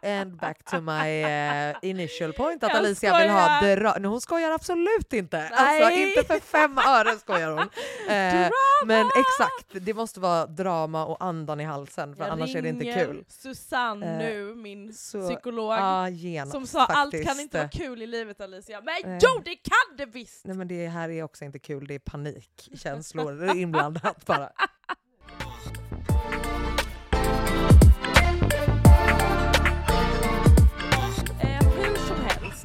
And 0.03 0.37
back 0.37 0.65
to 0.65 0.81
my 0.81 1.23
eh, 1.23 1.77
initial 1.83 2.33
point 2.33 2.63
att 2.65 2.71
Jag 2.71 2.79
Alicia 2.79 3.19
vill 3.19 3.31
ha 3.31 3.59
skojar. 3.61 3.77
dra- 3.77 3.97
Nej, 3.99 4.09
hon 4.11 4.21
skojar 4.21 4.51
absolut 4.51 5.13
inte. 5.13 5.49
Alltså 5.49 5.85
Nej. 5.85 6.09
inte 6.09 6.25
för 6.25 6.41
fem 6.41 6.79
öre 6.79 7.19
skojar 7.19 7.51
hon. 7.51 7.59
Eh, 7.59 8.51
men 8.87 9.07
exakt, 9.07 9.85
det 9.87 9.95
måste 9.95 10.21
vara 10.21 10.47
drama 10.47 11.07
och 11.07 11.25
andan 11.25 11.61
i 11.61 11.65
halsen 11.65 12.17
för 12.17 12.25
Jag 12.25 12.33
annars 12.33 12.55
är 12.57 12.63
det 12.63 12.69
inte 12.69 12.93
kul. 12.93 13.25
Susanne 13.29 14.07
Eh, 14.13 14.19
nu, 14.19 14.55
min 14.55 14.95
så- 14.95 15.29
psykolog. 15.29 15.73
Ja, 15.73 16.09
genast 16.09 16.53
Som 16.53 16.67
sa 16.67 16.87
allt 16.87 17.11
faktiskt. 17.11 17.29
kan 17.29 17.41
inte 17.41 17.59
vara 17.59 17.69
kul 17.69 18.03
i 18.03 18.07
livet 18.07 18.41
Alicia. 18.41 18.81
Men 18.81 18.95
Nej. 19.05 19.19
jo 19.23 19.43
det 19.45 19.55
kan 19.57 19.97
det 19.97 20.07
visst! 20.07 20.45
Nej 20.47 20.57
men 20.57 20.69
det 20.69 20.89
här 20.89 21.09
är 21.09 21.23
också 21.23 21.45
inte 21.45 21.59
kul, 21.59 21.87
det 21.87 21.95
är 21.95 21.99
panikkänslor 21.99 23.57
inblandat 23.57 24.27
bara. 24.27 24.53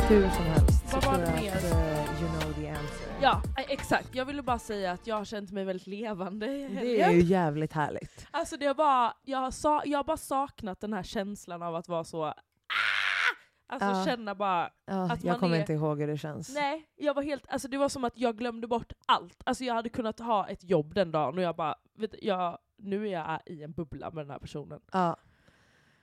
Hur 0.10 0.30
som 0.30 0.44
helst 0.46 0.90
så 0.90 1.02
tror 1.02 1.14
jag 1.14 1.24
att 1.24 1.38
eh, 1.64 2.22
you 2.22 2.30
know 2.30 2.54
the 2.54 2.70
answer. 2.70 3.08
Ja, 3.22 3.42
eh, 3.58 3.66
exakt. 3.72 4.16
Jag 4.16 4.26
ville 4.26 4.42
bara 4.42 4.60
säga 4.60 4.92
att 4.92 5.08
jag 5.08 5.16
har 5.16 5.26
känt 5.26 5.52
mig 5.52 5.66
väldigt 5.66 5.88
levande 5.88 6.46
i 6.48 6.68
Det 6.68 6.74
helgen. 6.76 7.10
är 7.10 7.14
ju 7.14 7.22
jävligt 7.22 7.74
härligt. 7.74 8.28
Alltså 8.32 8.58
det 8.58 8.74
var, 8.74 9.14
jag, 9.24 9.38
har 9.40 9.52
sa, 9.52 9.82
jag 9.86 10.00
har 10.00 10.04
bara 10.04 10.18
saknat 10.18 10.80
den 10.82 10.94
här 10.94 11.04
känslan 11.04 11.62
av 11.62 11.76
att 11.76 11.88
vara 11.88 12.04
så... 12.04 12.26
Ah! 12.26 12.34
Alltså 13.70 13.88
Ja. 13.90 14.06
känna 14.06 14.36
bara... 14.36 14.70
Ja, 14.86 15.12
Att 15.12 15.24
jag 15.24 15.32
man 15.34 15.40
kommer 15.40 15.56
är- 15.56 15.60
inte 15.60 15.74
ihåg 15.74 16.00
hur 16.00 16.08
det 16.08 16.18
känns. 16.18 16.54
Nej, 16.56 16.86
jag 16.96 17.14
var 17.14 17.24
helt, 17.24 17.44
alltså 17.50 17.68
det 17.68 17.78
var 17.78 17.90
som 17.90 18.04
att 18.04 18.18
jag 18.18 18.38
glömde 18.38 18.68
bort 18.68 18.94
allt. 19.06 19.42
Alltså 19.46 19.64
jag 19.64 19.74
hade 19.74 19.90
kunnat 19.90 20.20
ha 20.20 20.48
ett 20.48 20.64
jobb 20.64 20.94
den 20.94 21.12
dagen 21.12 21.38
och 21.38 21.44
jag 21.44 21.56
bara, 21.56 21.76
vet, 21.98 22.12
du, 22.12 22.18
jag, 22.22 22.58
nu 22.78 23.08
är 23.08 23.12
jag 23.12 23.40
i 23.46 23.64
en 23.64 23.72
bubbla 23.72 24.12
med 24.12 24.26
den 24.26 24.32
här 24.32 24.40
personen. 24.40 24.80
Ja. 24.92 25.16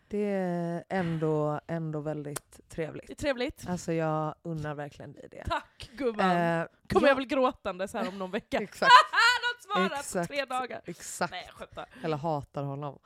Det 0.09 0.19
är 0.31 0.85
ändå, 0.89 1.61
ändå 1.67 2.01
väldigt 2.01 2.53
Det 2.57 2.63
är 2.63 2.69
trevligt. 2.75 3.19
trevligt. 3.19 3.65
Alltså 3.69 3.93
jag 3.93 4.35
unnar 4.43 4.75
verkligen 4.75 5.13
dig 5.13 5.29
det. 5.31 5.45
Tack 5.49 5.91
gumman. 5.97 6.31
Eh, 6.31 6.67
Kommer 6.89 7.07
ja, 7.07 7.09
jag 7.09 7.17
väl 7.17 7.27
gråtandes 7.27 7.95
här 7.95 8.09
om 8.09 8.19
någon 8.19 8.31
vecka. 8.31 8.59
Exakt, 8.63 8.93
har 9.69 9.89
svarat 10.03 10.29
på 10.29 10.35
tre 10.35 10.45
dagar. 10.45 10.81
exakt. 10.85 11.31
Nej 11.31 11.51
jag. 11.75 11.87
Eller 12.03 12.17
hatar 12.17 12.63
honom. 12.63 12.99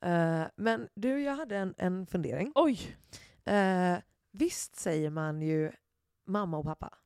Eh, 0.00 0.42
men 0.56 0.88
du, 0.94 1.22
jag 1.22 1.36
hade 1.36 1.56
en, 1.56 1.74
en 1.78 2.06
fundering. 2.06 2.52
Oj! 2.54 2.96
Eh, 3.44 3.96
visst 4.30 4.76
säger 4.76 5.10
man 5.10 5.42
ju 5.42 5.72
mamma 6.26 6.58
och 6.58 6.64
pappa? 6.64 6.98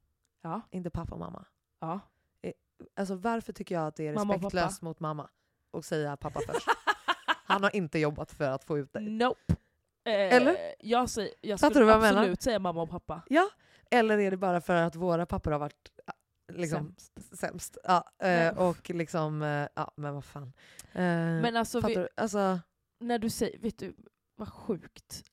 Ja. 0.43 0.61
Inte 0.71 0.91
pappa 0.91 1.13
och 1.15 1.21
mamma. 1.21 1.45
Ja. 1.81 2.01
Alltså 2.97 3.15
varför 3.15 3.53
tycker 3.53 3.75
jag 3.75 3.87
att 3.87 3.97
det 3.97 4.09
är 4.09 4.15
Mamma 4.15 4.35
respektlöst 4.35 4.83
mot 4.83 5.01
mamma 5.01 5.29
att 5.73 5.85
säga 5.85 6.17
pappa 6.17 6.41
först? 6.47 6.69
Han 7.49 7.63
har 7.63 7.77
inte 7.77 7.99
jobbat 7.99 8.31
för 8.33 8.45
att 8.51 8.65
få 8.65 8.79
ut 8.79 8.93
dig. 8.93 9.03
Nope. 9.09 9.53
Eh, 10.05 10.13
Eller? 10.35 10.57
Jag, 10.81 11.09
säger, 11.11 11.35
jag 11.41 11.61
Fattar 11.61 11.71
skulle 11.75 11.85
du 11.85 11.87
vad 11.93 11.97
jag 11.97 12.05
absolut 12.05 12.23
menar? 12.27 12.37
säga 12.41 12.59
mamma 12.59 12.83
och 12.83 12.91
pappa. 12.91 13.23
Ja, 13.29 13.49
eller 13.91 14.19
är 14.19 14.31
det 14.31 14.37
bara 14.37 14.61
för 14.61 14.75
att 14.75 14.95
våra 14.97 15.27
pappor 15.27 15.51
har 15.51 15.59
varit 15.59 15.91
ja, 16.07 16.13
liksom, 16.53 16.95
Sämst. 16.99 17.39
sämst? 17.39 17.79
Ja, 17.85 18.05
eh, 18.27 18.59
och 18.59 18.91
liksom, 18.91 19.43
eh, 19.43 19.69
ja 19.75 19.91
men 19.97 20.15
vad 20.15 20.25
fan. 20.25 20.53
Eh, 20.93 21.03
Men 21.43 21.57
alltså, 21.57 21.81
vi, 21.81 21.95
du? 21.95 22.09
Alltså, 22.17 22.61
när 23.01 23.19
du 23.19 23.31
säger, 23.31 23.59
vet 23.59 23.79
du 23.79 23.95
vad 24.37 24.49
sjukt? 24.53 25.25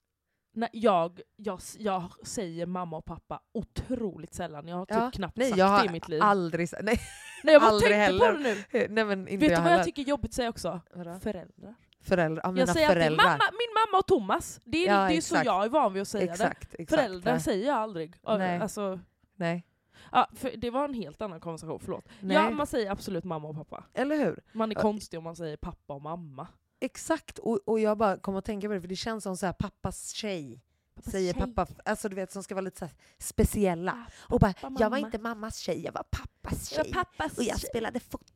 När 0.53 0.70
jag, 0.74 1.22
jag, 1.36 1.59
jag 1.78 2.13
säger 2.28 2.66
mamma 2.66 2.97
och 2.97 3.05
pappa 3.05 3.41
otroligt 3.53 4.34
sällan. 4.34 4.68
Jag 4.68 4.76
har 4.78 4.86
typ 4.86 4.95
Ja, 4.97 5.11
knappt 5.13 5.38
nej 5.38 5.47
sagt 5.49 5.59
jag 5.59 5.82
det 5.82 5.86
i 5.86 5.89
mitt 5.89 6.07
liv. 6.07 6.22
aldrig 6.22 6.70
nej, 6.84 6.99
nej, 7.43 7.53
jag 7.53 7.61
bara 7.61 7.70
aldrig 7.70 7.91
tänkte 7.91 8.03
heller. 8.03 8.32
på 8.32 8.38
det 8.38 8.55
nu. 8.80 8.88
nej 8.89 9.05
men 9.05 9.28
inte 9.28 9.45
Vet 9.45 9.51
jag 9.51 9.51
du 9.51 9.55
vad 9.55 9.63
heller. 9.63 9.78
jag 9.78 9.86
tycker 9.86 10.01
är 10.01 10.05
jobbigt 10.05 10.30
att 10.32 10.36
säga 10.36 10.49
också? 10.49 10.82
Vadå? 10.93 11.20
Föräldrar. 11.20 11.76
Föräldrar, 12.06 12.41
ja, 12.45 12.51
mina 12.51 12.62
Jag 12.62 12.70
säger 12.70 12.88
alltid 12.88 13.01
föräldrar. 13.01 13.26
mamma, 13.26 13.43
min 13.51 13.74
mamma 13.91 13.99
och 13.99 14.08
Thomas. 14.08 14.60
Det 14.66 14.88
är, 14.88 14.93
Ja, 15.01 15.08
det 15.08 15.18
är 15.18 15.22
så 15.22 15.36
exakt. 15.36 15.45
jag 15.45 15.66
är 15.66 15.70
van 15.70 15.93
vid 15.93 16.01
att 16.01 16.08
säga 16.08 16.26
det. 16.26 16.32
exakt, 16.32 16.74
exakt. 16.80 16.89
Föräldrar 17.01 17.32
Nej. 17.32 17.41
säger 17.41 17.68
jag 17.68 17.76
aldrig. 17.78 18.16
Nej. 18.28 18.60
Alltså, 18.60 18.99
Nej. 19.36 19.66
ja, 20.12 20.28
det 20.58 20.70
var 20.70 20.86
en 20.86 20.93
helt 20.93 21.22
annan 21.22 21.39
konversation, 21.39 21.80
förlåt. 21.80 22.06
Nej. 22.20 22.36
Ja, 22.38 22.49
man 22.49 22.68
säger 22.68 22.91
absolut 22.91 23.24
mamma 23.24 23.47
och 23.47 23.56
pappa. 23.56 23.84
Eller 23.93 24.16
hur? 24.18 24.39
Man 24.53 24.72
är 24.72 24.76
Ja. 24.76 24.82
konstig 24.82 25.18
om 25.18 25.24
man 25.24 25.36
säger 25.36 25.58
pappa 25.58 25.93
och 25.93 26.01
mamma. 26.01 26.47
Exakt, 26.80 27.39
och, 27.39 27.60
och 27.66 27.80
jag 27.80 27.97
bara 27.97 28.18
kom 28.18 28.36
att 28.36 28.45
tänka 28.45 28.68
på 28.68 28.74
det 28.74 28.82
för 28.82 28.88
det 28.88 28.95
känns 28.95 29.24
som 29.24 29.38
så 29.38 29.45
här 29.45 29.53
pappas 29.53 30.10
tjej. 30.12 30.62
Pappas 30.95 31.12
säger 31.12 31.34
tjej. 31.34 31.41
pappa, 31.56 31.68
alltså 31.86 32.10
du 32.10 32.16
vet 32.16 32.32
som 32.32 32.43
ska 32.43 32.56
vara 32.56 32.62
lite 32.62 32.80
så 32.80 32.88
speciella. 33.20 33.91
Ah, 33.91 34.12
Och 34.34 34.39
bara, 34.39 34.53
pappa, 34.53 34.76
jag 34.80 34.89
var 34.89 34.97
mamma. 34.97 35.08
inte 35.08 35.18
mammas 35.20 35.58
tjej, 35.58 35.84
jag 35.86 35.91
var 35.93 36.03
pappas 36.03 36.72
Jag 36.76 36.86
tjej. 36.86 36.93
var 36.95 37.03
pappas 37.03 37.38
och 37.38 37.43
jag 37.43 37.60
tjej. 37.60 37.70
spelade 37.70 37.99
fotboll 37.99 38.30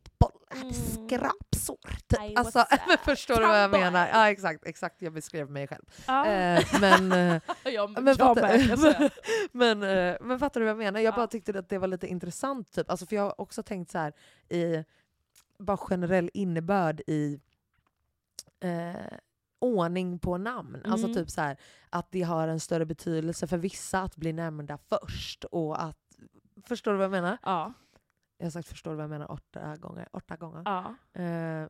hade 0.49 0.61
Mm. 0.61 0.73
skrapsår. 0.73 1.77
Typ. 2.07 2.37
Alltså, 2.39 2.65
förstår 3.05 3.35
du 3.35 3.47
vad 3.47 3.63
jag 3.63 3.71
menar? 3.71 4.07
Ja 4.07 4.29
exakt, 4.29 4.65
exakt, 4.65 5.01
jag 5.01 5.13
beskrev 5.13 5.49
mig 5.49 5.67
själv. 5.67 5.83
Ja. 6.07 6.25
Eh, 6.25 6.65
men, 6.81 7.09
jag, 7.63 7.89
men, 7.89 8.05
jag 8.07 8.17
fattar, 8.17 9.09
men, 9.51 9.79
men 10.27 10.39
du 10.59 10.65
vad 10.65 10.69
jag 10.69 10.77
menar? 10.77 10.99
Jag 10.99 11.15
bara 11.15 11.27
tyckte 11.27 11.59
att 11.59 11.69
det 11.69 11.77
var 11.77 11.87
lite 11.87 12.07
intressant, 12.07 12.71
typ. 12.71 12.89
alltså, 12.89 13.05
för 13.05 13.15
jag 13.15 13.23
har 13.23 13.41
också 13.41 13.63
tänkt 13.63 13.91
så 13.91 13.97
här 13.97 14.13
i 14.49 14.83
bara 15.59 15.77
generell 15.77 16.29
innebörd 16.33 17.01
i 17.07 17.39
eh, 18.59 19.17
ordning 19.59 20.19
på 20.19 20.37
namn. 20.37 20.81
Alltså 20.85 21.07
Mm. 21.07 21.17
typ 21.17 21.29
så 21.29 21.41
här 21.41 21.57
att 21.89 22.11
det 22.11 22.21
har 22.21 22.47
en 22.47 22.59
större 22.59 22.85
betydelse 22.85 23.47
för 23.47 23.57
vissa 23.57 23.99
att 24.01 24.15
bli 24.15 24.33
nämnda 24.33 24.77
först. 24.89 25.43
Och 25.43 25.83
att, 25.83 25.97
förstår 26.67 26.91
du 26.91 26.97
vad 26.97 27.03
jag 27.05 27.11
menar? 27.11 27.37
Ja. 27.43 27.73
Jag 28.39 28.45
har 28.45 28.51
sagt 28.51 28.67
förstår 28.67 28.91
du 28.91 28.97
vad 28.97 29.03
jag 29.03 29.09
menar 29.09 29.31
åtta 29.31 29.75
gånger. 29.75 30.07
Åtta 30.11 30.35
gånger. 30.35 30.61
Ja. 30.65 30.95
Eh, 31.13 31.67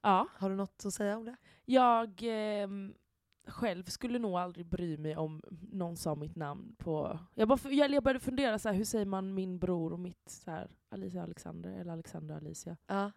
ja. 0.00 0.26
har 0.34 0.50
du 0.50 0.56
något 0.56 0.82
att 0.86 0.94
säga 0.94 1.16
om 1.16 1.24
det? 1.24 1.36
Jag 1.64 2.20
ehm, 2.22 2.94
själv 3.46 3.84
skulle 3.84 4.18
nog 4.18 4.34
aldrig 4.36 4.66
bry 4.66 4.96
mig 4.98 5.16
om 5.16 5.42
någon 5.72 5.96
sa 5.96 6.14
mitt 6.14 6.36
namn 6.36 6.76
på... 6.78 7.18
Jag, 7.34 7.48
bara, 7.48 7.70
jag, 7.70 8.02
började 8.02 8.20
fundera, 8.20 8.58
så 8.58 8.68
här, 8.68 8.76
hur 8.76 8.84
säger 8.84 9.06
man 9.06 9.34
min 9.34 9.58
bror 9.58 9.92
och 9.92 9.98
mitt 9.98 10.28
så 10.30 10.50
här, 10.50 10.70
Alicia 10.88 11.22
Alexander 11.22 11.70
eller 11.70 11.92
Alexander 11.92 12.36
Alicia? 12.36 12.76
Ja. 12.86 13.10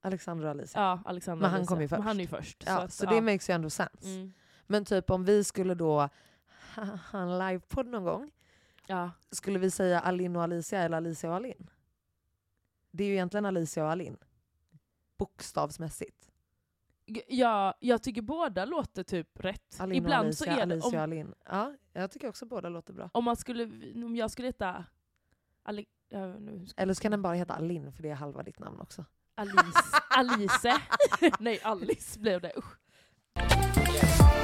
Alexandra 0.00 0.46
och 0.46 0.50
Alicia. 0.50 0.80
Ja, 0.80 1.00
Alexander 1.04 1.42
Men 1.42 1.50
han 1.50 1.58
Alicia. 1.60 1.68
kom 1.68 1.82
ju 1.82 1.88
Men 1.90 2.02
han 2.02 2.16
först. 2.16 2.32
är 2.32 2.36
ju 2.36 2.42
först. 2.42 2.64
Ja, 2.66 2.82
att, 2.82 2.92
så 2.92 3.06
det 3.06 3.20
makes 3.20 3.50
ju 3.50 3.54
ändå 3.54 3.70
sense. 3.70 4.08
mm. 4.08 4.32
Men 4.66 4.84
typ 4.84 5.10
om 5.10 5.24
vi 5.24 5.44
skulle 5.44 5.74
då 5.74 6.08
ha 7.12 7.20
en 7.20 7.38
livepodd 7.38 7.86
någon 7.86 8.04
gång, 8.04 8.30
ja. 8.86 9.10
skulle 9.30 9.58
vi 9.58 9.70
säga 9.70 10.00
Alin 10.00 10.36
och 10.36 10.42
Alicia 10.42 10.82
eller 10.82 10.96
Alicia 10.96 11.30
och 11.30 11.36
Alin? 11.36 11.70
Det 12.90 13.04
är 13.04 13.08
ju 13.08 13.12
egentligen 13.12 13.46
Alicia 13.46 13.84
och 13.84 13.90
Alin. 13.90 14.16
Bokstavsmässigt. 15.18 16.30
Ja, 17.28 17.74
jag 17.80 18.02
tycker 18.02 18.22
båda 18.22 18.64
låter 18.64 19.02
typ 19.02 19.28
rätt. 19.40 19.80
Alin 19.80 19.96
Ibland 19.96 20.26
Alicia, 20.26 20.46
så 20.46 20.50
är 20.52 20.56
det, 20.56 20.62
Alicia 20.62 20.88
och 20.88 20.94
om, 20.94 21.00
Alin. 21.00 21.34
Ja, 21.44 21.74
jag 21.92 22.10
tycker 22.10 22.28
också 22.28 22.46
båda 22.46 22.68
låter 22.68 22.92
bra. 22.92 23.10
om, 23.12 23.24
man 23.24 23.36
skulle, 23.36 23.64
om 24.04 24.16
jag 24.16 24.30
skulle 24.30 24.48
heta 24.48 24.84
Ale, 25.62 25.84
ja, 26.08 26.26
nu 26.26 26.66
ska 26.66 26.82
Eller 26.82 26.94
så 26.94 27.02
kan 27.02 27.10
den 27.10 27.22
bara 27.22 27.34
heta 27.34 27.54
Alin 27.54 27.92
för 27.92 28.02
det 28.02 28.10
är 28.10 28.14
halva 28.14 28.42
ditt 28.42 28.58
namn 28.58 28.80
också. 28.80 29.04
Alice. 29.34 29.62
Alice. 30.10 30.80
Nej, 31.40 31.60
Alice 31.62 32.20
blev 32.20 32.40
det. 32.40 32.52
Usch. 32.56 32.78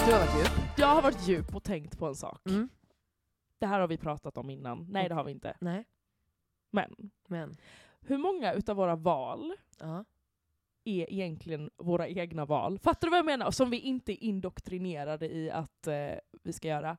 Du 0.07 0.13
har 0.13 0.19
varit 0.19 0.39
djup. 0.39 0.53
Jag 0.77 0.87
har 0.87 1.03
varit 1.03 1.29
djup 1.29 1.55
och 1.55 1.65
tänkt 1.65 1.99
på 1.99 2.07
en 2.07 2.15
sak. 2.15 2.41
Mm. 2.49 2.69
Det 3.63 3.67
här 3.69 3.81
har 3.81 3.89
vi 3.89 3.97
pratat 3.99 4.37
om 4.37 4.51
innan. 4.51 4.87
Nej, 4.91 5.09
det 5.09 5.15
har 5.15 5.25
vi 5.25 5.33
inte. 5.33 5.57
Nej, 5.61 5.85
Men 6.71 7.11
men. 7.29 7.57
hur 8.01 8.19
många 8.19 8.53
utav 8.53 8.77
våra 8.77 8.97
val 8.97 9.53
Ja. 9.81 10.05
är 10.85 11.13
egentligen 11.13 11.71
våra 11.77 12.09
egna 12.09 12.45
val? 12.45 12.79
Fattar 12.79 13.07
du 13.07 13.11
vad 13.11 13.19
jag 13.19 13.27
menar? 13.27 13.51
Som 13.51 13.71
vi 13.71 13.79
inte 13.79 14.13
är 14.13 14.25
indoktrinerade 14.25 15.35
i 15.35 15.51
att 15.51 15.87
eh, 15.87 15.95
vi 16.43 16.53
ska 16.53 16.69
göra. 16.69 16.97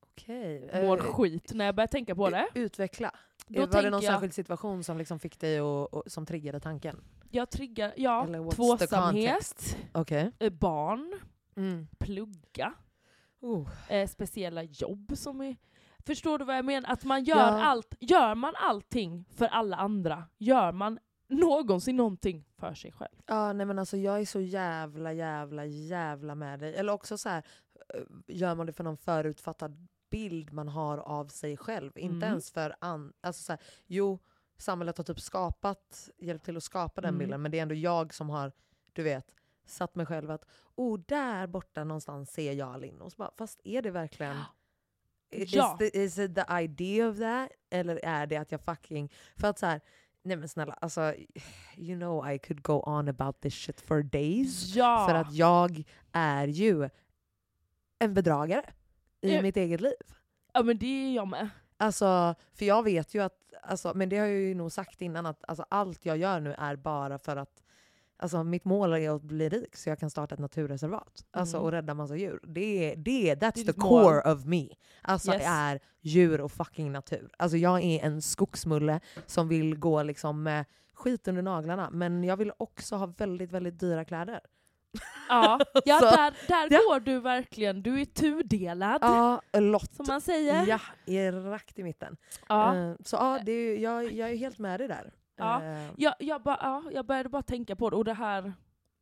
Okej. 0.00 0.70
Mår 0.86 0.98
Eh, 0.98 1.02
skit 1.02 1.52
när 1.54 1.64
jag 1.64 1.74
börjar 1.74 1.88
tänka 1.88 2.14
på 2.14 2.30
det. 2.30 2.48
Utveckla. 2.54 3.14
Då 3.46 3.60
var 3.66 3.82
det 3.82 3.90
någon 3.90 4.02
jag- 4.02 4.12
särskild 4.12 4.34
situation 4.34 4.84
som 4.84 4.98
liksom 4.98 5.18
fick 5.18 5.38
dig 5.40 5.60
och, 5.60 5.94
och, 5.94 6.02
som 6.06 6.26
triggade 6.26 6.60
tanken? 6.60 7.04
Jag 7.30 7.50
triggar, 7.50 7.92
ja, 7.96 8.26
tvåsamhet? 8.52 9.76
Okej. 9.92 10.32
eh, 10.38 10.52
barn, 10.52 11.14
Mm. 11.56 11.86
plugga, 11.98 12.74
Oh. 13.40 13.68
eh, 13.88 14.08
speciella 14.08 14.62
jobb 14.62 15.12
som 15.16 15.40
är... 15.40 15.56
Förstår 16.06 16.38
du 16.38 16.44
vad 16.44 16.56
jag 16.56 16.64
menar? 16.64 16.90
Att 16.92 17.04
man 17.04 17.24
gör 17.24 17.36
Ja. 17.36 17.64
allt, 17.64 17.94
gör 18.00 18.34
man 18.34 18.54
allting 18.56 19.24
för 19.36 19.46
alla 19.46 19.76
andra, 19.76 20.24
gör 20.38 20.72
man 20.72 20.98
någonsin 21.28 21.96
någonting 21.96 22.44
för 22.58 22.74
sig 22.74 22.92
själv? 22.92 23.16
Ja, 23.26 23.52
nej 23.52 23.66
men 23.66 23.78
alltså 23.78 23.96
jag 23.96 24.20
är 24.20 24.24
så 24.24 24.40
jävla, 24.40 25.12
jävla, 25.12 25.64
jävla 25.64 26.34
med 26.34 26.58
dig. 26.60 26.74
Eller 26.74 26.92
också 26.92 27.18
så 27.18 27.28
här, 27.28 27.44
eh, 27.94 28.00
gör 28.26 28.54
man 28.54 28.66
det 28.66 28.72
för 28.72 28.84
någon 28.84 28.96
förutfattad 28.96 29.86
bild 30.10 30.52
man 30.52 30.68
har 30.68 30.98
av 30.98 31.26
sig 31.26 31.56
själv. 31.56 31.98
Inte 31.98 32.16
Mm. 32.26 32.28
ens 32.28 32.50
för 32.50 32.74
an... 32.78 33.12
Alltså 33.20 33.42
så 33.42 33.52
här, 33.52 33.60
jo, 33.86 34.18
samhället 34.58 34.96
har 34.98 35.04
typ 35.04 35.20
skapat, 35.20 36.10
hjälpt 36.18 36.44
till 36.44 36.56
att 36.56 36.62
skapa 36.62 37.00
den 37.00 37.08
Mm. 37.08 37.18
bilden, 37.18 37.42
men 37.42 37.50
det 37.50 37.58
är 37.58 37.62
ändå 37.62 37.74
jag 37.74 38.14
som 38.14 38.30
har, 38.30 38.52
du 38.92 39.02
vet, 39.02 39.34
satt 39.64 39.94
mig 39.94 40.06
själv 40.06 40.30
att 40.30 40.44
oh, 40.74 41.00
där 41.06 41.46
borta 41.46 41.84
någonstans 41.84 42.30
ser 42.32 42.52
jag 42.52 42.80
Linn. 42.80 43.00
Och 43.00 43.12
så 43.12 43.16
bara, 43.16 43.30
fast 43.36 43.60
är 43.64 43.82
det 43.82 43.90
verkligen... 43.90 44.36
Is, 45.30 45.52
Ja. 45.54 45.76
the, 45.78 46.02
is 46.04 46.18
it 46.18 46.34
the 46.34 46.44
idea 46.62 47.08
of 47.08 47.18
that? 47.18 47.48
Eller 47.70 48.00
är 48.04 48.26
det 48.26 48.36
att 48.36 48.52
jag 48.52 48.60
fucking... 48.60 49.12
För 49.36 49.48
att 49.48 49.58
så 49.58 49.66
här, 49.66 49.80
nej 50.22 50.36
men 50.36 50.48
snälla, 50.48 50.72
alltså, 50.72 51.14
you 51.76 51.98
know 51.98 52.30
I 52.32 52.38
could 52.38 52.62
go 52.62 52.82
on 52.86 53.08
about 53.08 53.40
this 53.40 53.54
shit 53.54 53.80
for 53.80 54.02
days. 54.02 54.74
Ja! 54.74 55.06
För 55.08 55.14
att 55.14 55.32
jag 55.34 55.82
är 56.12 56.46
ju 56.48 56.88
en 57.98 58.14
bedragare 58.14 58.64
i 59.20 59.34
Ja. 59.34 59.42
mitt 59.42 59.56
eget 59.56 59.80
liv. 59.80 59.92
ja 60.52 60.62
men 60.62 60.78
det 60.78 60.86
är 60.86 61.14
jag 61.14 61.28
med. 61.28 61.48
Alltså, 61.76 62.34
för 62.54 62.64
jag 62.64 62.82
vet 62.82 63.14
ju 63.14 63.22
att, 63.22 63.52
alltså, 63.62 63.92
men 63.94 64.08
det 64.08 64.18
har 64.18 64.26
jag 64.26 64.40
ju 64.40 64.54
nog 64.54 64.72
sagt 64.72 65.00
innan, 65.02 65.26
att 65.26 65.44
alltså, 65.48 65.66
allt 65.70 66.04
jag 66.06 66.16
gör 66.16 66.40
nu 66.40 66.54
är 66.58 66.76
bara 66.76 67.18
för 67.18 67.36
att 67.36 67.62
Alltså 68.18 68.44
mitt 68.44 68.64
mål 68.64 68.92
är 68.92 69.10
att 69.16 69.22
bli 69.22 69.48
rik 69.48 69.76
så 69.76 69.88
jag 69.88 69.98
kan 69.98 70.10
starta 70.10 70.34
ett 70.34 70.40
naturreservat. 70.40 71.24
Alltså 71.30 71.56
Mm. 71.56 71.64
och 71.64 71.72
rädda 71.72 71.94
massa 71.94 72.16
djur. 72.16 72.40
Det, 72.42 72.92
är- 72.92 72.96
det, 72.96 73.30
är- 73.30 73.36
that's 73.36 73.38
Det 73.38 73.46
är 73.46 73.50
the 73.52 73.62
ditt 73.72 73.76
mål. 73.76 74.04
core 74.04 74.32
of 74.32 74.44
me. 74.44 74.68
Alltså 75.02 75.32
Yes. 75.32 75.42
är 75.46 75.80
djur 76.00 76.40
och 76.40 76.52
fucking 76.52 76.92
natur. 76.92 77.30
Alltså 77.38 77.56
jag 77.56 77.82
är 77.82 78.04
en 78.04 78.22
skogsmulle 78.22 79.00
som 79.26 79.48
vill 79.48 79.78
gå 79.78 80.02
liksom 80.02 80.42
med 80.42 80.64
skit 80.94 81.28
under 81.28 81.42
naglarna. 81.42 81.90
Men 81.92 82.24
jag 82.24 82.36
vill 82.36 82.52
också 82.58 82.96
ha 82.96 83.06
väldigt, 83.06 83.52
väldigt 83.52 83.80
dyra 83.80 84.04
kläder. 84.04 84.40
Ja, 85.28 85.60
ja 85.84 85.98
Så- 85.98 86.04
där, 86.04 86.34
där 86.48 86.68
Ja. 86.70 86.78
går 86.88 87.00
du 87.00 87.20
verkligen. 87.20 87.82
Du 87.82 88.00
är 88.00 88.04
tudelad, 88.04 88.98
Ja, 89.02 89.40
a 89.52 89.60
lot. 89.60 89.94
som 89.94 90.06
man 90.08 90.20
säger. 90.20 90.66
Ja, 91.06 91.32
rakt 91.32 91.78
i 91.78 91.82
mitten. 91.82 92.16
Ja. 92.48 92.76
Eh, 92.76 92.94
så 93.04 93.16
ja, 93.16 93.40
det 93.44 93.52
är, 93.52 93.76
jag, 93.78 94.12
jag 94.12 94.30
är 94.30 94.36
helt 94.36 94.58
med 94.58 94.80
dig 94.80 94.88
där. 94.88 95.12
Ja. 95.36 95.62
Eh, 95.64 95.90
Jag, 95.96 96.14
jag, 96.18 96.42
bara, 96.42 96.58
ja, 96.60 96.82
jag 96.92 97.06
började 97.06 97.28
bara 97.28 97.42
tänka 97.42 97.76
på 97.76 97.90
det, 97.90 97.96
och 97.96 98.04
det 98.04 98.14
här 98.14 98.52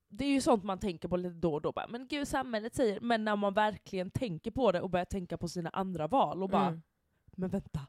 det 0.09 0.25
är 0.25 0.29
ju 0.33 0.41
sånt 0.41 0.65
man 0.65 0.79
tänker 0.79 1.09
på 1.09 1.17
lite 1.17 1.35
då 1.39 1.55
och 1.55 1.63
då. 1.63 1.73
Bara, 1.73 1.87
men 1.87 2.07
gud, 2.09 2.29
samhället 2.29 2.75
säger... 2.75 3.01
Men 3.01 3.25
när 3.25 3.37
man 3.37 3.55
verkligen 3.55 4.11
tänker 4.11 4.51
på 4.51 4.73
det 4.73 4.81
och 4.81 4.91
börjar 4.91 5.05
tänka 5.05 5.39
på 5.39 5.49
sina 5.49 5.71
andra 5.71 6.07
val 6.07 6.43
och 6.43 6.49
bara, 6.49 6.67
mm. 6.67 6.83
men 7.33 7.51
vänta. 7.51 7.81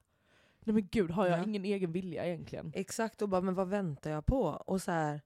Nej 0.59 0.73
men 0.73 0.87
gud, 0.91 1.11
har 1.11 1.25
jag 1.27 1.39
Ja. 1.39 1.43
ingen 1.43 1.65
egen 1.65 1.91
vilja 1.91 2.25
egentligen? 2.25 2.71
Exakt, 2.75 3.21
och 3.21 3.29
bara 3.29 3.41
men 3.41 3.55
vad 3.55 3.67
väntar 3.67 4.11
jag 4.11 4.25
på? 4.25 4.41
Och 4.43 4.81
så 4.81 4.91
här, 4.91 5.21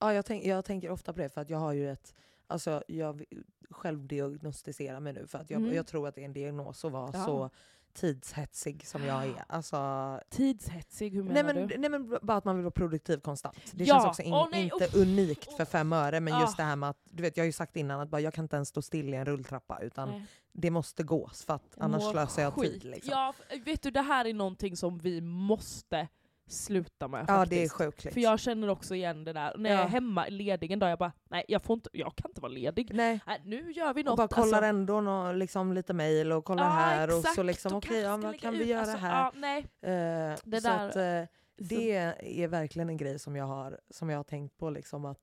ja, 0.00 0.12
jag, 0.14 0.26
tänk, 0.26 0.44
jag 0.44 0.64
tänker 0.64 0.90
ofta 0.90 1.12
på 1.12 1.18
det 1.18 1.28
för 1.28 1.40
att 1.40 1.50
jag 1.50 1.58
har 1.58 1.72
ju 1.72 1.90
ett, 1.90 2.14
alltså 2.46 2.82
jag 2.88 3.24
självdiagnostiserar 3.70 5.00
mig 5.00 5.12
nu 5.12 5.26
för 5.26 5.38
att 5.38 5.50
jag, 5.50 5.60
Mm. 5.60 5.74
jag 5.74 5.86
tror 5.86 6.08
att 6.08 6.14
det 6.14 6.20
är 6.20 6.24
en 6.24 6.32
diagnos 6.32 6.84
att 6.84 6.92
vara 6.92 7.10
Ja. 7.12 7.24
så 7.24 7.50
tidshetsig 7.94 8.86
som 8.86 9.04
jag 9.04 9.24
är. 9.24 9.44
Alltså, 9.48 10.20
Tidshetsig, 10.30 11.10
hur 11.14 11.22
nej, 11.24 11.32
menar 11.32 11.54
men, 11.54 11.66
du? 11.68 11.78
nej 11.78 11.90
men 11.90 12.18
bara 12.22 12.36
att 12.38 12.44
man 12.44 12.56
vill 12.56 12.64
vara 12.64 12.70
produktiv 12.72 13.20
konstant. 13.20 13.56
Det 13.72 13.84
Ja, 13.84 13.94
känns 13.94 14.04
också 14.06 14.22
in, 14.22 14.32
åh 14.32 14.48
nej, 14.50 14.62
inte 14.64 14.84
uff, 14.84 14.94
unikt 14.94 15.52
för 15.56 15.62
uff. 15.62 15.68
fem 15.68 15.92
öre 15.92 16.20
men 16.20 16.34
Ah. 16.34 16.40
just 16.40 16.56
det 16.56 16.62
här 16.62 16.76
med 16.76 16.88
att, 16.90 16.98
du 17.04 17.22
vet 17.22 17.36
jag 17.36 17.44
har 17.44 17.46
ju 17.46 17.52
sagt 17.52 17.76
innan 17.76 18.00
att 18.00 18.08
bara, 18.08 18.20
jag 18.20 18.34
kan 18.34 18.44
inte 18.44 18.56
ens 18.56 18.68
stå 18.68 18.82
still 18.82 19.08
i 19.14 19.16
en 19.16 19.24
rulltrappa 19.24 19.78
utan 19.82 20.08
Nej. 20.08 20.26
det 20.52 20.70
måste 20.70 21.02
gås 21.02 21.44
för 21.44 21.54
att 21.54 21.74
annars 21.78 22.02
Mår 22.02 22.12
slösar 22.12 22.42
jag 22.42 22.52
skit. 22.54 22.72
tid. 22.72 22.84
Liksom. 22.84 23.10
Ja, 23.12 23.34
vet 23.64 23.82
du, 23.82 23.90
det 23.90 24.02
här 24.02 24.24
är 24.24 24.34
någonting 24.34 24.76
som 24.76 24.98
vi 24.98 25.20
måste 25.20 26.08
sluta 26.46 27.08
med 27.08 27.20
Ja, 27.20 27.26
faktiskt. 27.26 27.50
det 27.50 27.64
är 27.64 27.68
sjukligt. 27.68 28.14
För 28.14 28.20
jag 28.20 28.40
känner 28.40 28.68
också 28.68 28.94
igen 28.94 29.24
det 29.24 29.32
där. 29.32 29.54
När 29.58 29.70
Ja. 29.70 29.76
jag 29.76 29.84
är 29.84 29.88
hemma 29.88 30.26
ledig 30.28 30.70
en 30.72 30.78
dag, 30.78 30.90
jag 30.90 30.98
bara, 30.98 31.12
nej 31.30 31.44
jag, 31.48 31.62
får 31.62 31.74
inte, 31.74 31.90
jag 31.92 32.16
kan 32.16 32.30
inte 32.30 32.40
vara 32.40 32.52
ledig. 32.52 32.90
Nej. 32.94 33.20
Nej, 33.26 33.42
nu 33.44 33.72
gör 33.72 33.94
vi 33.94 34.00
Och 34.02 34.04
något. 34.06 34.16
bara 34.16 34.28
kollar 34.28 34.46
alltså. 34.58 34.64
ändå 34.68 35.00
nå, 35.00 35.32
liksom, 35.32 35.72
lite 35.72 35.92
mejl 35.94 36.32
och 36.32 36.44
kollar 36.44 36.64
Ja, 36.64 36.70
här 36.70 37.08
och 37.08 37.12
så 37.22 37.28
exakt. 37.28 37.46
liksom 37.46 37.72
Och 37.72 37.78
okej, 37.78 38.02
kanske 38.02 38.26
ja, 38.26 38.32
vad 38.32 38.40
kan 38.40 38.52
vi 38.52 38.60
ut- 38.62 38.66
göra 38.68 38.80
alltså, 38.80 38.96
här? 38.96 39.30
Nej. 39.34 39.58
Eh, 39.82 40.38
Det 40.44 40.60
så 40.60 40.68
där- 40.68 40.86
att, 40.88 40.92
Så- 40.92 41.34
det 41.56 41.92
är 42.20 42.48
verkligen 42.48 42.88
en 42.88 42.96
grej 42.96 43.18
som 43.18 43.36
jag 43.36 43.44
har, 43.44 43.80
som 43.90 44.10
jag 44.10 44.18
har 44.18 44.24
tänkt 44.24 44.56
på. 44.56 44.70
Liksom, 44.70 45.04
att 45.04 45.20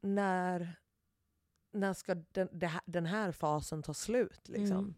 när, 0.00 0.76
när 1.72 1.92
ska 1.94 2.14
den, 2.14 2.48
den 2.84 3.06
här 3.06 3.32
fasen 3.32 3.82
ta 3.82 3.94
slut? 3.94 4.48
Liksom? 4.48 4.78
Mm. 4.78 4.94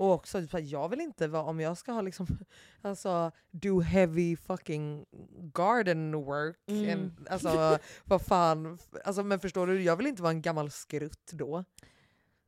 Och 0.00 0.12
också, 0.12 0.46
så 0.46 0.56
här, 0.56 0.64
jag 0.64 0.88
vill 0.88 1.00
inte 1.00 1.28
vara, 1.28 1.42
om 1.42 1.60
jag 1.60 1.78
ska 1.78 1.92
ha 1.92 2.00
liksom, 2.00 2.26
alltså, 2.82 3.30
do 3.50 3.80
heavy 3.80 4.36
fucking 4.36 5.06
garden 5.54 6.12
work. 6.12 6.56
Mm. 6.66 6.88
En, 6.90 7.26
alltså, 7.30 7.78
vad 8.04 8.22
fan. 8.22 8.78
Alltså, 9.04 9.22
men 9.22 9.40
förstår 9.40 9.66
du, 9.66 9.82
jag 9.82 9.96
vill 9.96 10.06
inte 10.06 10.22
vara 10.22 10.30
en 10.32 10.42
gammal 10.42 10.70
skrutt 10.70 11.30
då. 11.32 11.64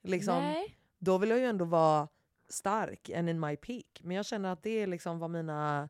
Liksom, 0.03 0.42
Nej. 0.42 0.78
då 0.98 1.18
vill 1.18 1.30
jag 1.30 1.38
ju 1.38 1.44
ändå 1.44 1.64
vara 1.64 2.09
stark 2.48 3.11
and 3.11 3.28
in 3.30 3.40
my 3.40 3.57
peak. 3.57 4.00
Men 4.03 4.16
jag 4.16 4.26
känner 4.26 4.53
att 4.53 4.62
det 4.62 4.70
är 4.70 4.86
liksom 4.86 5.18
vad 5.18 5.30
mina, 5.30 5.88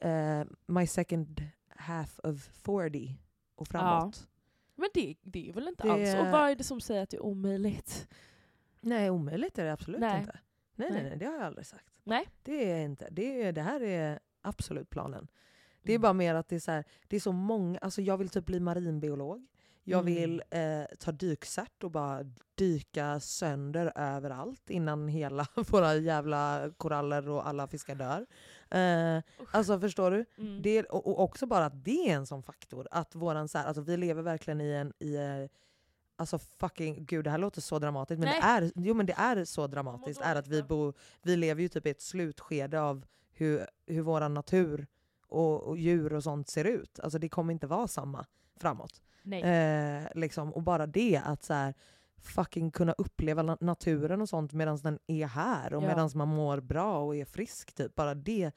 eh, 0.00 0.44
my 0.66 0.86
second 0.86 1.42
half 1.68 2.18
of 2.18 2.42
40 2.42 3.18
och 3.54 3.68
framåt. 3.68 4.26
Men 4.74 4.88
det, 4.94 5.14
det 5.22 5.48
är 5.48 5.52
väl 5.52 5.68
inte 5.68 5.82
Det- 5.82 5.92
alls. 5.92 6.14
Och 6.14 6.26
vad 6.32 6.50
är 6.50 6.56
det 6.56 6.64
som 6.64 6.80
säger 6.80 7.02
att 7.02 7.10
det 7.10 7.16
är 7.16 7.22
omöjligt? 7.24 8.08
Nej, 8.80 9.10
omöjligt 9.10 9.58
är 9.58 9.64
det 9.64 9.72
absolut 9.72 10.00
Nej. 10.00 10.20
inte. 10.20 10.38
Nej, 10.76 10.88
nej, 10.92 11.02
Nej. 11.02 11.16
det 11.18 11.24
har 11.26 11.34
jag 11.34 11.42
aldrig 11.42 11.66
sagt. 11.66 11.84
Nej. 12.04 12.28
Det 12.42 12.70
är 12.72 12.80
inte. 12.84 13.08
Det, 13.10 13.42
är, 13.42 13.52
det 13.52 13.62
här 13.62 13.82
är 13.82 14.18
absolut 14.42 14.90
planen. 14.90 15.28
Det 15.82 15.92
är 15.92 15.94
Mm. 15.96 16.02
bara 16.02 16.12
mer 16.12 16.34
att 16.34 16.48
det 16.48 16.56
är 16.56 16.60
så, 16.60 16.70
här, 16.70 16.84
det 17.08 17.16
är 17.16 17.20
så 17.20 17.32
många, 17.32 17.78
alltså 17.78 18.02
jag 18.02 18.16
vill 18.16 18.28
typ 18.28 18.46
bli 18.46 18.60
marinbiolog. 18.60 19.46
Jag 19.86 20.00
Mm. 20.00 20.14
vill 20.14 20.42
eh, 20.50 20.84
ta 20.98 21.12
dykcert 21.12 21.84
och 21.84 21.90
bara 21.90 22.22
dyka 22.54 23.20
sönder 23.20 23.92
överallt 23.96 24.70
innan 24.70 25.08
hela 25.08 25.46
våra 25.70 25.94
jävla 25.94 26.70
koraller 26.76 27.28
och 27.28 27.48
alla 27.48 27.66
fiskar 27.68 27.94
dör. 27.94 28.26
Eh, 28.70 29.22
alltså 29.50 29.80
förstår 29.80 30.10
du? 30.10 30.24
Mm. 30.38 30.62
Det, 30.62 30.82
och, 30.84 31.06
och 31.06 31.20
också 31.20 31.46
bara 31.46 31.64
att 31.66 31.84
det 31.84 32.10
är 32.10 32.14
en 32.16 32.26
sån 32.26 32.42
faktor. 32.42 32.88
Att 32.90 33.14
våran, 33.14 33.48
så 33.48 33.58
här, 33.58 33.66
alltså 33.66 33.82
vi 33.82 33.96
lever 33.96 34.22
verkligen 34.22 34.60
i 34.60 34.70
en... 34.72 34.92
I, 34.98 35.14
eh, 35.16 35.48
alltså 36.16 36.38
fucking, 36.38 37.04
gud 37.04 37.24
det 37.24 37.30
här 37.30 37.38
låter 37.38 37.60
så 37.60 37.78
dramatiskt 37.78 38.18
men, 38.20 38.28
Nej. 38.28 38.40
det 38.40 38.46
är, 38.46 38.72
jo, 38.74 38.94
men 38.94 39.06
det 39.06 39.12
är 39.12 39.44
så 39.44 39.66
dramatiskt. 39.66 40.20
Är 40.20 40.36
att 40.36 40.46
vi, 40.48 40.56
dåligt, 40.60 40.68
bo, 40.68 40.92
vi 41.22 41.36
lever 41.36 41.62
ju 41.62 41.68
typ 41.68 41.86
i 41.86 41.90
ett 41.90 42.02
slutskede 42.02 42.80
av 42.80 43.04
hur, 43.32 43.66
hur 43.86 44.02
våran 44.02 44.34
natur 44.34 44.86
och, 45.26 45.62
och 45.62 45.76
djur 45.78 46.12
och 46.12 46.22
sånt 46.22 46.48
ser 46.48 46.64
ut. 46.64 47.00
Alltså 47.00 47.18
det 47.18 47.28
kommer 47.28 47.52
inte 47.52 47.66
vara 47.66 47.88
samma 47.88 48.26
framåt. 48.60 49.02
Nej. 49.22 49.42
Eh, 49.42 50.08
liksom, 50.14 50.52
och 50.52 50.62
bara 50.62 50.86
det 50.86 51.20
att 51.24 51.44
så 51.44 51.54
här, 51.54 51.74
fucking 52.18 52.70
kunna 52.70 52.92
uppleva 52.92 53.42
na- 53.42 53.64
naturen 53.64 54.20
och 54.20 54.28
sånt 54.28 54.52
medan 54.52 54.76
den 54.76 54.98
är 55.06 55.26
här 55.26 55.74
och 55.74 55.82
Ja. 55.82 55.86
medan 55.86 56.10
man 56.14 56.28
mår 56.28 56.60
bra 56.60 56.98
och 56.98 57.16
är 57.16 57.24
frisk. 57.24 57.72
Typ. 57.74 57.94
Bara 57.94 58.14
det 58.14 58.50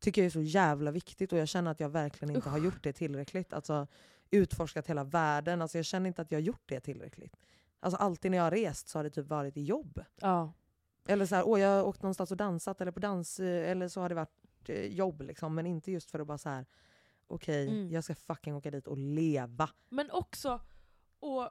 tycker 0.00 0.22
jag 0.22 0.26
är 0.26 0.30
så 0.30 0.40
jävla 0.42 0.90
viktigt 0.90 1.32
och 1.32 1.38
jag 1.38 1.48
känner 1.48 1.70
att 1.70 1.80
jag 1.80 1.88
verkligen 1.88 2.36
inte 2.36 2.48
har 2.48 2.58
Usch. 2.58 2.64
gjort 2.64 2.82
det 2.82 2.92
tillräckligt. 2.92 3.52
Alltså 3.52 3.86
utforskat 4.30 4.86
hela 4.86 5.04
världen. 5.04 5.62
Alltså 5.62 5.78
jag 5.78 5.84
känner 5.84 6.06
inte 6.08 6.22
att 6.22 6.30
jag 6.30 6.38
har 6.38 6.42
gjort 6.44 6.62
det 6.66 6.80
tillräckligt. 6.80 7.36
Alltså 7.80 7.96
alltid 7.96 8.30
när 8.30 8.38
jag 8.38 8.44
har 8.44 8.50
rest 8.50 8.88
så 8.88 8.98
har 8.98 9.04
det 9.04 9.10
typ 9.10 9.26
varit 9.26 9.56
i 9.56 9.62
jobb. 9.62 10.04
ja. 10.20 10.52
Eller 11.10 11.26
så 11.26 11.34
här, 11.34 11.48
åh 11.48 11.60
jag 11.60 11.68
har 11.68 11.82
åkt 11.84 12.02
någonstans 12.02 12.30
och 12.30 12.36
dansat 12.36 12.80
eller 12.80 12.92
på 12.92 13.00
dans 13.00 13.40
eh, 13.40 13.70
eller 13.70 13.88
så 13.88 14.00
har 14.00 14.08
det 14.08 14.14
varit 14.14 14.68
eh, 14.68 14.86
jobb 14.86 15.22
liksom. 15.22 15.54
Men 15.54 15.66
inte 15.66 15.92
just 15.92 16.10
för 16.10 16.18
att 16.18 16.26
bara 16.26 16.38
så 16.38 16.48
här 16.48 16.66
okej 17.26 17.68
Mm. 17.68 17.90
jag 17.90 18.04
ska 18.04 18.14
fucking 18.14 18.54
åka 18.54 18.70
dit 18.70 18.86
och 18.86 18.98
leva. 18.98 19.70
Men 19.88 20.10
också, 20.10 20.60
och 21.20 21.50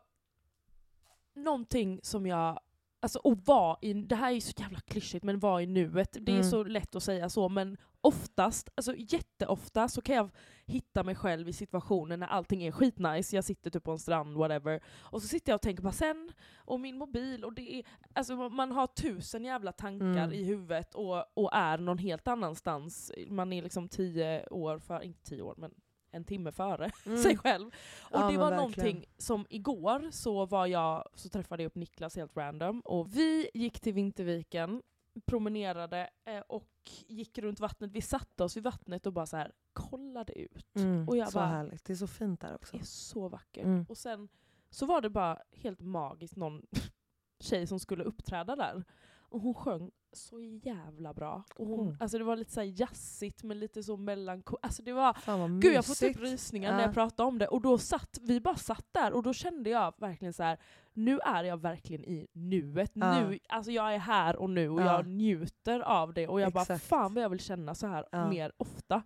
någonting 1.34 1.99
som 2.03 2.25
jag, 2.28 2.59
alltså 3.00 3.20
att 3.24 3.48
vara 3.48 3.78
i, 3.82 3.93
det 3.93 4.16
här 4.16 4.32
är 4.34 4.39
så 4.39 4.54
jävla 4.58 4.80
klyschigt 4.80 5.24
men 5.24 5.39
vara 5.39 5.62
i 5.62 5.66
nuet, 5.66 6.18
det 6.22 6.32
är 6.32 6.36
Mm. 6.36 6.50
så 6.50 6.64
lätt 6.64 6.95
att 6.95 7.04
säga 7.04 7.30
så 7.30 7.50
men 7.50 7.78
oftast, 8.02 8.70
alltså 8.76 8.93
jätteofta 8.98 9.88
så 9.88 10.02
kan 10.02 10.16
jag 10.16 10.30
hitta 10.66 11.04
mig 11.04 11.16
själv 11.16 11.50
i 11.50 11.54
situationer 11.54 12.18
när 12.18 12.28
allting 12.28 12.64
är 12.64 12.72
skitnice, 12.72 13.36
jag 13.36 13.43
sitter 13.43 13.70
typ 13.70 13.84
på 13.84 13.91
en 13.91 14.00
strand, 14.00 14.38
whatever, 14.38 14.82
och 15.00 15.22
så 15.22 15.28
sitter 15.28 15.52
jag 15.52 15.56
och 15.58 15.62
tänker 15.62 15.84
på 15.84 15.91
sen, 15.91 16.32
och 16.58 16.80
min 16.80 16.98
mobil, 16.98 17.45
och 17.45 17.54
det 17.54 17.74
är, 17.80 17.84
alltså 18.14 18.36
man 18.50 18.72
har 18.72 18.88
tusen 18.88 19.45
jävla 19.45 19.72
tankar 19.72 20.06
Mm. 20.24 20.34
i 20.34 20.43
huvudet 20.43 20.95
och, 20.95 21.38
och 21.38 21.50
är 21.54 21.78
någon 21.78 21.98
helt 21.98 22.28
annanstans, 22.28 23.12
man 23.28 23.54
är 23.54 23.62
liksom 23.62 23.89
tio 23.89 24.48
år 24.48 24.80
för, 24.80 25.04
inte 25.04 25.24
tio 25.24 25.41
år 25.41 25.54
men 25.58 25.72
en 26.18 26.24
timme 26.24 26.51
före 26.51 26.91
Mm. 27.05 27.18
sig 27.24 27.38
själv. 27.38 27.68
Och 28.01 28.20
Ja, 28.20 28.32
det 28.32 28.38
var 28.38 28.49
verkligen. 28.51 28.55
någonting 28.57 29.05
som 29.18 29.45
igår 29.49 30.07
så 30.11 30.45
var 30.45 30.65
jag, 30.65 31.09
så 31.13 31.30
träffade 31.30 31.63
jag 31.63 31.68
upp 31.70 31.76
Niklas 31.76 32.15
helt 32.15 32.38
random 32.38 32.80
och 32.82 33.15
vi 33.15 33.49
gick 33.53 33.80
till 33.80 33.93
Vinterviken, 33.93 34.82
promenerade 35.26 36.09
eh, 36.26 36.39
och 36.47 36.68
gick 37.07 37.38
runt 37.38 37.59
vattnet. 37.59 37.91
Vi 37.91 38.01
satte 38.01 38.43
oss 38.43 38.57
vid 38.57 38.63
vattnet 38.63 39.05
och 39.05 39.13
bara 39.13 39.26
så 39.26 39.38
här 39.38 39.51
kollade 39.74 40.39
ut. 40.39 40.76
Mm, 40.76 41.07
Och 41.09 41.18
jag 41.18 41.32
så 41.32 41.38
bara- 41.38 41.45
härligt. 41.47 41.86
Det 41.86 41.93
är 41.93 41.97
så 41.97 42.07
fint 42.07 42.41
där 42.41 42.55
också. 42.55 42.78
Det 42.78 42.82
är 42.84 42.86
så 42.86 43.30
vackert. 43.30 43.63
Mm. 43.65 43.86
Och 43.89 43.97
sen 43.97 44.30
så 44.70 44.86
var 44.86 45.01
det 45.01 45.09
bara 45.09 45.38
helt 45.51 45.82
magiskt 45.82 46.36
någon 46.36 46.61
tjej 47.39 47.68
som 47.68 47.80
skulle 47.80 48.03
uppträda 48.03 48.55
där. 48.55 48.84
Och 49.30 49.41
hon 49.41 49.53
sjöng 49.53 49.91
så 50.13 50.41
jävla 50.41 51.13
bra. 51.13 51.43
Och 51.55 51.67
hon, 51.67 51.88
Mm. 51.88 51.97
Alltså 51.99 52.17
det 52.17 52.23
var 52.23 52.36
lite 52.36 52.51
så 52.51 52.63
jazzigt 52.63 53.43
men 53.43 53.59
lite 53.59 53.84
så 53.84 53.97
melankoliskt. 53.97 54.65
Alltså 54.65 54.84
det 54.84 54.93
var 54.93 55.59
Gud 55.61 55.73
jag 55.73 55.86
får 55.86 55.93
typ 55.95 56.19
rysningar 56.19 56.69
Ja. 56.71 56.75
när 56.78 56.84
jag 56.84 56.93
pratar 56.93 57.23
om 57.23 57.38
det. 57.38 57.47
Och 57.47 57.61
då 57.61 57.78
satt, 57.78 58.17
vi 58.21 58.39
bara 58.41 58.55
satt 58.55 58.86
där 58.91 59.13
och 59.13 59.23
då 59.23 59.34
kände 59.34 59.69
jag 59.69 59.93
verkligen 59.97 60.34
så 60.34 60.43
här. 60.43 60.57
nu 60.93 61.19
är 61.19 61.43
jag 61.43 61.57
verkligen 61.57 62.05
i 62.05 62.28
nuet. 62.34 62.91
Ja. 62.93 63.19
Nu, 63.30 63.39
alltså 63.49 63.71
jag 63.71 63.93
är 63.93 63.99
här 63.99 64.36
och 64.36 64.49
nu 64.49 64.69
och 64.69 64.82
Ja. 64.82 64.86
jag 64.86 65.07
njuter 65.07 65.80
av 65.80 66.13
det. 66.13 66.28
Och 66.28 66.41
jag 66.41 66.53
bara 66.53 66.61
Exakt. 66.61 66.84
fan 66.84 67.13
vad 67.13 67.23
jag 67.23 67.30
vill 67.30 67.39
känna 67.39 67.75
så 67.75 67.88
här 67.88 68.30
mer 68.30 68.51
ofta. 68.57 69.03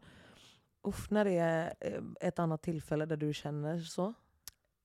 Uff, 0.84 1.10
när 1.12 1.26
det 1.26 1.32
är 1.38 1.74
eh, 1.80 2.02
ett 2.22 2.40
annat 2.40 2.62
tillfälle 2.62 3.06
där 3.06 3.18
du 3.18 3.34
känner 3.34 3.80
så? 3.80 4.14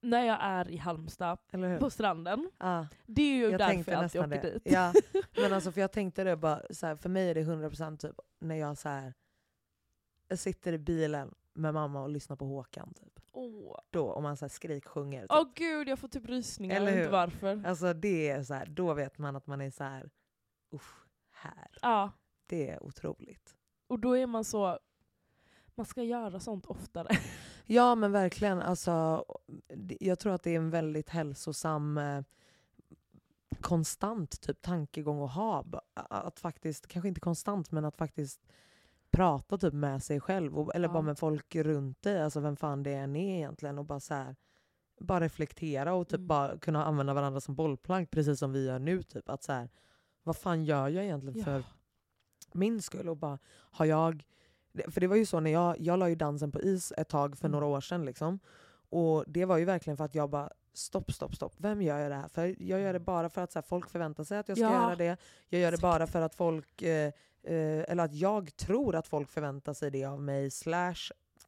När 0.07 0.25
jag 0.25 0.39
är 0.41 0.71
i 0.71 0.77
Halmstad, 0.77 1.39
hur? 1.53 1.79
på 1.79 1.91
stranden. 1.91 2.51
Ja, 2.59 2.87
Det 3.07 3.23
är 3.23 3.37
ju 3.37 3.43
jag 3.51 3.59
därför 3.59 3.93
jag 3.93 4.03
alltid 4.03 4.21
åker 4.21 4.43
det. 4.43 4.51
dit. 4.53 4.63
Ja, 4.65 4.93
men 5.43 5.53
alltså 5.53 5.73
för 5.73 5.81
jag 5.81 5.93
tänkte 5.93 6.25
det 6.25 6.37
bara, 6.37 6.63
så 6.71 6.87
här, 6.87 6.97
för 6.97 7.09
mig 7.09 7.31
är 7.31 7.35
det 7.35 7.43
100% 7.43 7.97
typ 7.97 8.21
när 8.41 8.55
jag 8.57 8.79
så 8.79 8.89
här, 8.89 9.15
jag 10.29 10.39
sitter 10.39 10.73
i 10.73 10.79
bilen 10.79 11.35
med 11.55 11.75
mamma 11.75 12.03
och 12.03 12.09
lyssnar 12.11 12.37
på 12.37 12.45
Håkan. 12.45 12.95
Typ. 12.95 13.21
Åh 13.33 13.79
Då, 13.91 14.13
om 14.13 14.23
man 14.23 14.37
så 14.37 14.45
här 14.45 14.49
skriksjunger. 14.51 15.21
Typ. 15.23 15.31
Åh 15.33 15.47
gud, 15.55 15.89
jag 15.89 15.99
får 15.99 16.09
typ 16.09 16.27
rysningar, 16.27 16.77
Eller 16.77 16.87
vet 16.87 16.95
inte 16.95 17.05
hur? 17.05 17.13
varför. 17.13 17.63
Alltså 17.67 17.93
det 17.93 18.29
är 18.29 18.43
så 18.43 18.55
här, 18.55 18.67
då 18.67 18.95
vet 18.95 19.19
man 19.19 19.37
att 19.37 19.47
man 19.47 19.61
är 19.61 19.71
så 19.71 19.85
här, 19.85 20.11
usch, 20.75 20.95
här. 21.31 21.69
Ja, 21.83 22.11
Det 22.47 22.71
är 22.71 22.83
otroligt. 22.83 23.57
och 23.87 23.99
då 23.99 24.17
är 24.17 24.27
man 24.27 24.45
så... 24.45 24.79
Man 25.75 25.87
ska 25.87 26.03
göra 26.03 26.41
sånt 26.41 26.67
oftare. 26.67 27.09
Ja 27.67 27.95
men 27.95 28.13
verkligen. 28.13 28.63
Alltså, 28.63 29.25
jag 30.01 30.19
tror 30.19 30.33
att 30.35 30.43
det 30.43 30.51
är 30.51 30.57
en 30.57 30.71
väldigt 30.71 31.09
hälsosam 31.09 31.99
eh, 31.99 32.23
konstant 33.61 34.41
typ 34.41 34.63
tankegång 34.63 35.23
att 35.25 35.33
ha. 35.35 35.65
Att 35.95 36.41
faktiskt, 36.41 36.87
kanske 36.87 37.09
inte 37.09 37.21
konstant, 37.21 37.71
men 37.73 37.85
att 37.85 37.97
faktiskt 37.97 38.41
prata 39.11 39.59
typ 39.59 39.73
med 39.75 40.03
sig 40.03 40.21
själv. 40.21 40.59
Och, 40.59 40.75
eller 40.75 40.89
Ja. 40.89 40.93
bara 40.93 41.03
med 41.03 41.19
folk 41.19 41.55
runt 41.57 42.03
dig, 42.03 42.23
alltså 42.23 42.41
vem 42.41 42.57
fan 42.57 42.83
det 42.83 42.95
än 42.95 43.17
är 43.17 43.37
egentligen. 43.37 43.79
Och 43.79 43.85
bara 43.85 44.01
så 44.01 44.15
här, 44.15 44.37
bara 45.01 45.21
reflektera 45.21 45.95
och 45.95 46.09
typ 46.09 46.19
Mm. 46.19 46.27
bara 46.29 46.59
kunna 46.59 46.85
använda 46.85 47.15
varandra 47.15 47.41
som 47.41 47.55
bollplank 47.55 48.11
precis 48.11 48.39
som 48.39 48.53
vi 48.53 48.67
gör 48.67 48.79
nu. 48.79 49.03
Typ. 49.03 49.29
Att 49.29 49.43
så 49.43 49.53
här, 49.53 49.69
vad 50.23 50.37
fan 50.37 50.65
gör 50.65 50.89
jag 50.89 51.05
egentligen 51.05 51.45
för 51.45 51.65
min 52.53 52.83
skull? 52.83 53.09
Och 53.09 53.17
bara, 53.17 53.39
har 53.49 53.85
jag... 53.87 54.25
För 54.89 55.01
det 55.01 55.07
var 55.07 55.17
ju 55.17 55.27
så 55.27 55.41
när 55.41 55.51
jag, 55.51 55.81
jag 55.81 55.99
la 55.99 56.09
ju 56.09 56.15
dansen 56.15 56.53
på 56.53 56.61
is 56.61 56.93
ett 56.97 57.09
tag 57.09 57.39
för 57.39 57.45
Mm. 57.49 57.53
några 57.61 57.67
år 57.77 57.81
sedan. 57.81 58.05
Liksom. 58.05 58.39
Och 58.91 59.25
det 59.27 59.45
var 59.45 59.57
ju 59.59 59.65
verkligen 59.65 59.97
för 59.97 60.05
att 60.05 60.15
jag 60.15 60.31
bara, 60.31 60.51
stopp, 60.75 61.13
stopp, 61.13 61.35
stopp. 61.35 61.55
Vem 61.57 61.83
gör 61.83 61.99
jag 61.99 62.11
det 62.11 62.15
här 62.17 62.29
för? 62.29 62.63
Jag 62.63 62.81
gör 62.81 62.93
det 62.93 63.01
bara 63.01 63.29
för 63.29 63.43
att 63.43 63.53
så 63.53 63.59
här, 63.59 63.63
folk 63.65 63.91
förväntar 63.91 64.25
sig 64.25 64.39
att 64.39 64.49
jag 64.49 64.59
ska 64.59 64.67
Ja. 64.67 64.73
göra 64.73 64.97
det. 64.97 65.17
Jag 65.49 65.61
gör 65.61 65.71
det 65.71 65.81
bara 65.81 66.07
för 66.07 66.21
att 66.23 66.35
folk, 66.35 66.83
eh, 66.83 67.07
eh, 67.43 67.85
eller 67.91 68.05
att 68.05 68.15
jag 68.15 68.57
tror 68.57 68.95
att 68.97 69.09
folk 69.09 69.31
förväntar 69.31 69.73
sig 69.75 69.91
det 69.91 70.05
av 70.05 70.21
mig. 70.23 70.51
Slash 70.51 70.95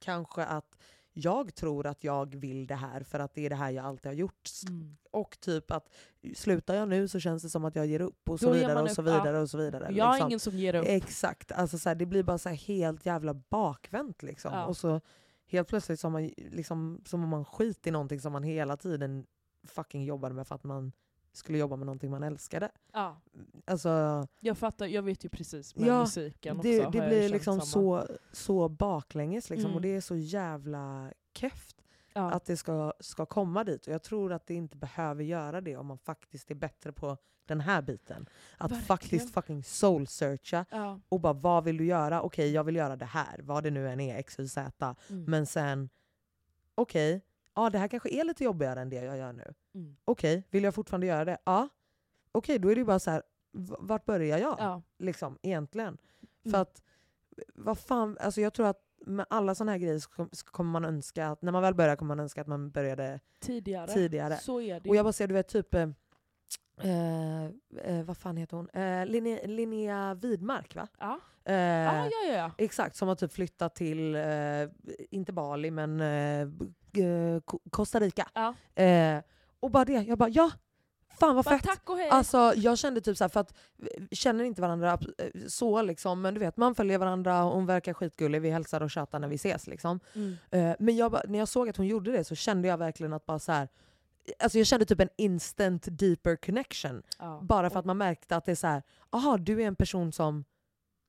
kanske 0.00 0.44
att 0.44 0.76
jag 1.20 1.54
tror 1.54 1.86
att 1.86 2.04
jag 2.04 2.34
vill 2.34 2.66
det 2.66 2.74
här 2.74 3.02
för 3.02 3.18
att 3.18 3.34
det 3.34 3.46
är 3.46 3.50
det 3.50 3.56
här 3.56 3.70
jag 3.70 3.84
alltid 3.84 4.06
har 4.06 4.16
gjort. 4.16 4.48
Mm. 4.68 4.96
Och 5.10 5.40
typ 5.40 5.70
att 5.70 5.88
slutar 6.34 6.74
jag 6.74 6.88
nu 6.88 7.08
så 7.08 7.20
känns 7.20 7.42
det 7.42 7.50
som 7.50 7.64
att 7.64 7.76
jag 7.76 7.86
ger 7.86 8.00
upp 8.00 8.28
och 8.28 8.40
så 8.40 8.52
vidare 8.52 8.74
man 8.74 8.84
och 8.84 8.90
så 8.90 9.02
vidare 9.02 9.38
och 9.38 9.50
så 9.50 9.58
vidare. 9.58 9.88
Jag 9.92 10.06
är 10.06 10.12
liksom. 10.12 10.28
ingen 10.28 10.40
som 10.40 10.56
ger 10.56 10.74
upp. 10.74 10.84
Exakt, 10.88 11.52
alltså 11.52 11.78
så 11.78 11.88
här, 11.88 11.96
det 11.96 12.06
blir 12.06 12.22
bara 12.22 12.38
så 12.38 12.48
här 12.48 12.56
helt 12.56 13.06
jävla 13.06 13.34
bakvänt 13.34 14.22
liksom. 14.22 14.52
Ja. 14.54 14.66
Och 14.66 14.76
så 14.76 15.00
helt 15.46 15.68
plötsligt 15.68 16.00
så 16.00 16.10
man 16.10 16.30
liksom, 16.36 17.02
som 17.04 17.22
om 17.22 17.28
man 17.28 17.44
skit 17.44 17.86
i 17.86 17.90
någonting 17.90 18.20
som 18.20 18.32
man 18.32 18.42
hela 18.42 18.76
tiden 18.76 19.26
fucking 19.66 20.04
jobbade 20.04 20.34
med 20.34 20.46
för 20.46 20.54
att 20.54 20.64
man 20.64 20.92
skulle 21.38 21.58
jobba 21.58 21.76
med 21.76 21.86
någonting 21.86 22.10
man 22.10 22.22
älskade. 22.22 22.70
Ja, 22.92 23.20
Alltså, 23.64 24.26
jag 24.40 24.58
fattar, 24.58 24.86
jag 24.86 25.02
vet 25.02 25.24
ju 25.24 25.28
precis 25.28 25.76
med 25.76 25.88
Ja, 25.88 26.00
musiken 26.00 26.56
också. 26.56 26.68
det, 26.68 26.80
har 26.84 26.90
det 26.92 27.08
blir 27.08 27.28
liksom 27.28 27.60
samma. 27.60 27.66
så, 28.06 28.06
så 28.32 28.68
baklänges 28.68 29.50
liksom, 29.50 29.64
Mm. 29.66 29.74
och 29.76 29.82
det 29.82 29.96
är 29.96 30.00
så 30.00 30.16
jävla 30.16 31.12
keft 31.34 31.74
Ja. 32.12 32.30
att 32.30 32.44
det 32.44 32.56
ska, 32.56 32.92
ska 33.00 33.26
komma 33.26 33.64
dit. 33.64 33.86
Och 33.86 33.92
jag 33.92 34.02
tror 34.02 34.32
att 34.32 34.46
det 34.46 34.54
inte 34.54 34.76
behöver 34.76 35.24
göra 35.24 35.60
det 35.60 35.76
om 35.76 35.86
man 35.86 35.98
faktiskt 35.98 36.50
är 36.50 36.54
bättre 36.54 36.92
på 36.92 37.16
den 37.46 37.60
här 37.60 37.82
biten. 37.82 38.28
Att 38.56 38.70
Verkligen. 38.70 38.86
faktiskt 38.86 39.34
fucking 39.34 39.62
soul-searcha 39.62 40.64
ja. 40.70 41.00
och 41.08 41.20
bara 41.20 41.32
vad 41.32 41.64
vill 41.64 41.76
du 41.76 41.84
göra? 41.84 42.22
Okej, 42.22 42.50
jag 42.52 42.64
vill 42.64 42.76
göra 42.76 42.96
det 42.96 43.04
här, 43.04 43.40
vad 43.42 43.62
det 43.62 43.70
nu 43.70 43.88
än 43.88 44.00
är, 44.00 44.18
x, 44.18 44.38
y, 44.40 44.48
z. 44.48 44.70
Mm. 45.10 45.24
Men 45.24 45.46
sen, 45.46 45.88
okej, 46.74 47.22
ja 47.62 47.70
det 47.70 47.78
här 47.78 47.88
kanske 47.88 48.08
är 48.08 48.24
lite 48.24 48.44
jobbigare 48.44 48.80
än 48.80 48.90
det 48.90 48.96
jag 49.04 49.16
gör 49.18 49.32
nu. 49.32 49.54
Mm. 49.74 49.96
Okej, 50.04 50.42
vill 50.50 50.64
jag 50.64 50.74
fortfarande 50.74 51.06
göra 51.06 51.24
det? 51.24 51.38
Ja. 51.44 51.68
Okej, 52.32 52.58
då 52.58 52.68
är 52.70 52.74
det 52.74 52.78
ju 52.78 52.84
bara 52.84 52.98
så 52.98 53.10
här, 53.10 53.22
vart 53.80 54.04
börjar 54.04 54.38
jag? 54.38 54.56
Ja. 54.58 54.82
Liksom, 54.98 55.38
egentligen. 55.42 55.88
Mm. 56.44 56.52
För 56.52 56.62
att, 56.62 56.82
vad 57.54 57.78
fan, 57.78 58.18
alltså 58.20 58.40
jag 58.40 58.54
tror 58.54 58.66
att 58.66 58.82
med 59.06 59.26
alla 59.30 59.54
sådana 59.54 59.72
här 59.72 59.78
grejer 59.78 59.98
så 59.98 60.10
kom- 60.10 60.28
så 60.32 60.46
kommer 60.46 60.70
man 60.70 60.84
önska 60.84 61.28
att, 61.28 61.42
när 61.42 61.52
man 61.52 61.62
väl 61.62 61.74
börjar 61.74 61.96
kommer 61.96 62.14
man 62.16 62.20
önska 62.20 62.40
att 62.40 62.46
man 62.46 62.70
började 62.70 63.20
Tidigare. 63.40 63.88
tidigare. 63.92 64.36
Så 64.36 64.60
är 64.60 64.80
det 64.80 64.88
Och 64.90 64.96
jag 64.96 65.04
bara 65.04 65.12
ser, 65.12 65.26
du 65.28 65.34
vet 65.34 65.48
typ, 65.48 65.74
eh, 65.74 65.88
eh, 66.82 67.44
eh, 67.84 68.04
vad 68.04 68.16
fan 68.16 68.36
heter 68.36 68.56
hon? 68.56 68.68
Eh, 68.70 69.06
Linnea, 69.06 69.38
Linnea 69.44 70.14
Widmark 70.14 70.74
va? 70.76 70.88
Ja. 70.98 71.20
Eh, 71.44 71.54
ja, 71.54 71.94
ja, 72.04 72.10
ja, 72.28 72.34
ja. 72.36 72.50
Exakt, 72.58 72.96
som 72.96 73.08
har 73.08 73.14
typ 73.14 73.32
flyttat 73.32 73.74
till, 73.74 74.14
eh, 74.14 74.22
inte 75.10 75.32
Bali 75.32 75.70
men 75.70 76.00
eh, 76.96 77.40
Costa 77.70 78.00
Rica. 78.00 78.28
ja. 78.34 78.54
Eh, 78.82 79.22
och 79.60 79.70
bara 79.70 79.84
det, 79.84 79.92
jag 79.92 80.18
bara 80.18 80.28
ja, 80.28 80.50
fan 81.18 81.36
vad 81.36 81.44
fett. 81.44 81.62
tack 81.62 81.90
och 81.90 81.96
hej. 81.96 82.08
Alltså 82.08 82.52
jag 82.56 82.78
kände 82.78 83.00
typ 83.00 83.16
så 83.16 83.24
här, 83.24 83.28
för 83.28 83.40
att 83.40 83.54
vi 84.10 84.16
känner 84.16 84.44
inte 84.44 84.62
varandra 84.62 84.98
eh, 85.18 85.46
så 85.48 85.82
liksom, 85.82 86.20
men 86.22 86.34
du 86.34 86.40
vet 86.40 86.56
man 86.56 86.74
följer 86.74 86.98
varandra, 86.98 87.42
hon 87.42 87.66
verkar 87.66 87.92
skitgullig, 87.92 88.42
vi 88.42 88.50
hälsar 88.50 88.80
och 88.82 88.90
tjatar 88.90 89.18
när 89.18 89.28
vi 89.28 89.34
ses 89.34 89.66
liksom. 89.66 90.00
mm. 90.14 90.36
Eh, 90.50 90.76
men 90.78 90.96
jag 90.96 91.12
bara, 91.12 91.22
när 91.28 91.38
jag 91.38 91.48
såg 91.48 91.68
att 91.68 91.76
hon 91.76 91.86
gjorde 91.86 92.12
det 92.12 92.24
så 92.24 92.34
kände 92.34 92.68
jag 92.68 92.78
verkligen 92.78 93.12
att 93.12 93.26
bara 93.26 93.38
så 93.38 93.52
här. 93.52 93.68
Alltså 94.38 94.58
jag 94.58 94.66
kände 94.66 94.86
typ 94.86 95.00
en 95.00 95.08
instant 95.16 95.86
deeper 95.90 96.36
connection. 96.36 97.02
ja. 97.18 97.40
Bara 97.42 97.70
för 97.70 97.78
att 97.78 97.84
man 97.84 97.98
märkte 97.98 98.36
att 98.36 98.44
det 98.44 98.50
är 98.52 98.56
så 98.56 98.66
här, 98.66 98.82
aha 99.10 99.36
du 99.36 99.62
är 99.62 99.66
en 99.66 99.76
person 99.76 100.12
som, 100.12 100.44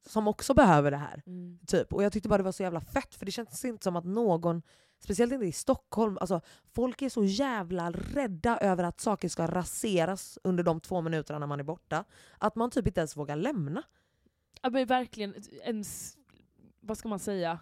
som 0.08 0.28
också 0.28 0.54
behöver 0.54 0.92
det 0.92 0.98
här. 0.98 1.24
Mm. 1.26 1.60
Typ. 1.68 1.94
Och 1.94 2.04
jag 2.04 2.14
tyckte 2.14 2.30
bara 2.30 2.38
det 2.38 2.44
var 2.44 2.52
så 2.52 2.64
jävla 2.64 2.82
fett, 2.82 3.16
för 3.16 3.26
det 3.26 3.32
känns 3.32 3.66
inte 3.66 3.84
som 3.84 3.96
att 3.96 4.06
någon, 4.06 4.62
speciellt 5.00 5.34
inte 5.34 5.46
i 5.46 5.52
Stockholm, 5.52 6.18
alltså, 6.22 6.42
folk 6.76 7.02
är 7.02 7.10
så 7.10 7.24
jävla 7.24 7.92
rädda 7.92 8.58
över 8.58 8.84
att 8.84 9.00
saker 9.00 9.30
ska 9.30 9.48
raseras 9.48 10.40
under 10.44 10.64
de 10.64 10.80
två 10.80 11.02
minuterna 11.02 11.40
när 11.40 11.48
man 11.48 11.60
är 11.60 11.64
borta. 11.64 12.06
Att 12.38 12.56
man 12.56 12.72
typ 12.72 12.88
inte 12.88 13.00
ens 13.00 13.18
vågar 13.18 13.36
lämna. 13.36 13.84
Ja, 14.62 14.70
men 14.70 14.86
verkligen 14.86 15.36
ens, 15.64 16.18
vad 16.80 16.98
ska 16.98 17.10
man 17.10 17.20
säga, 17.20 17.60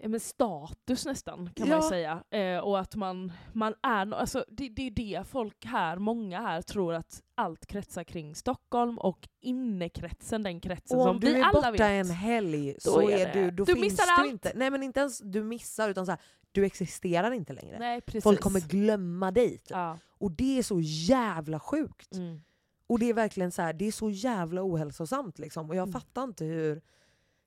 eh, 0.00 0.08
men 0.08 0.20
status 0.20 1.06
nästan 1.06 1.50
kan 1.56 1.68
man 1.68 1.78
Ja. 1.78 1.84
ju 1.84 1.88
säga. 1.88 2.22
Eh, 2.30 2.58
och 2.60 2.78
att 2.80 2.94
man, 2.94 3.32
man 3.52 3.74
är, 3.82 4.04
no- 4.06 4.14
alltså 4.14 4.44
det, 4.48 4.68
det 4.68 4.86
är 4.86 4.90
det 4.90 5.26
folk 5.28 5.64
här, 5.64 5.96
många 5.96 6.40
här 6.40 6.62
tror 6.62 6.94
att 6.94 7.22
allt 7.34 7.66
kretsar 7.66 8.04
kring 8.04 8.34
Stockholm 8.34 8.98
och 8.98 9.28
innekretsen, 9.40 10.42
den 10.42 10.60
kretsen 10.60 10.98
Och 10.98 11.04
som 11.04 11.10
om 11.14 11.20
du 11.20 11.26
vi 11.32 11.40
är 11.40 11.44
alla 11.44 11.52
borta 11.52 11.70
vet. 11.70 11.80
en 11.80 12.10
helg 12.10 12.72
Då 12.74 12.80
så 12.90 13.08
är 13.10 13.32
du, 13.32 13.50
då 13.50 13.64
du 13.64 13.72
finns 13.74 13.84
missar 13.84 14.04
du 14.16 14.22
allt. 14.22 14.30
inte. 14.32 14.52
Nej 14.54 14.70
men 14.70 14.82
inte 14.82 15.00
ens 15.00 15.18
du 15.18 15.42
missar, 15.42 15.88
utan 15.88 16.06
så 16.06 16.12
här, 16.12 16.20
du 16.52 16.64
existerar 16.64 17.30
inte 17.30 17.52
längre. 17.52 17.78
Nej. 17.78 18.20
Folk 18.22 18.40
kommer 18.40 18.60
glömma 18.60 19.30
dig. 19.30 19.50
Typ. 19.50 19.70
ja. 19.70 19.98
Och 20.18 20.30
det 20.32 20.58
är 20.58 20.62
så 20.62 20.80
jävla 20.80 21.60
sjukt. 21.60 22.14
mm. 22.14 22.40
Och 22.86 22.98
det 22.98 23.06
är 23.10 23.14
verkligen 23.14 23.52
så 23.52 23.62
här, 23.62 23.72
det 23.72 23.84
är 23.86 23.92
så 23.92 24.10
jävla 24.10 24.62
ohälsosamt. 24.62 25.38
Liksom. 25.38 25.68
Och 25.70 25.76
jag 25.76 25.82
Mm. 25.88 25.92
fattar 25.92 26.24
inte 26.24 26.44
hur, 26.44 26.82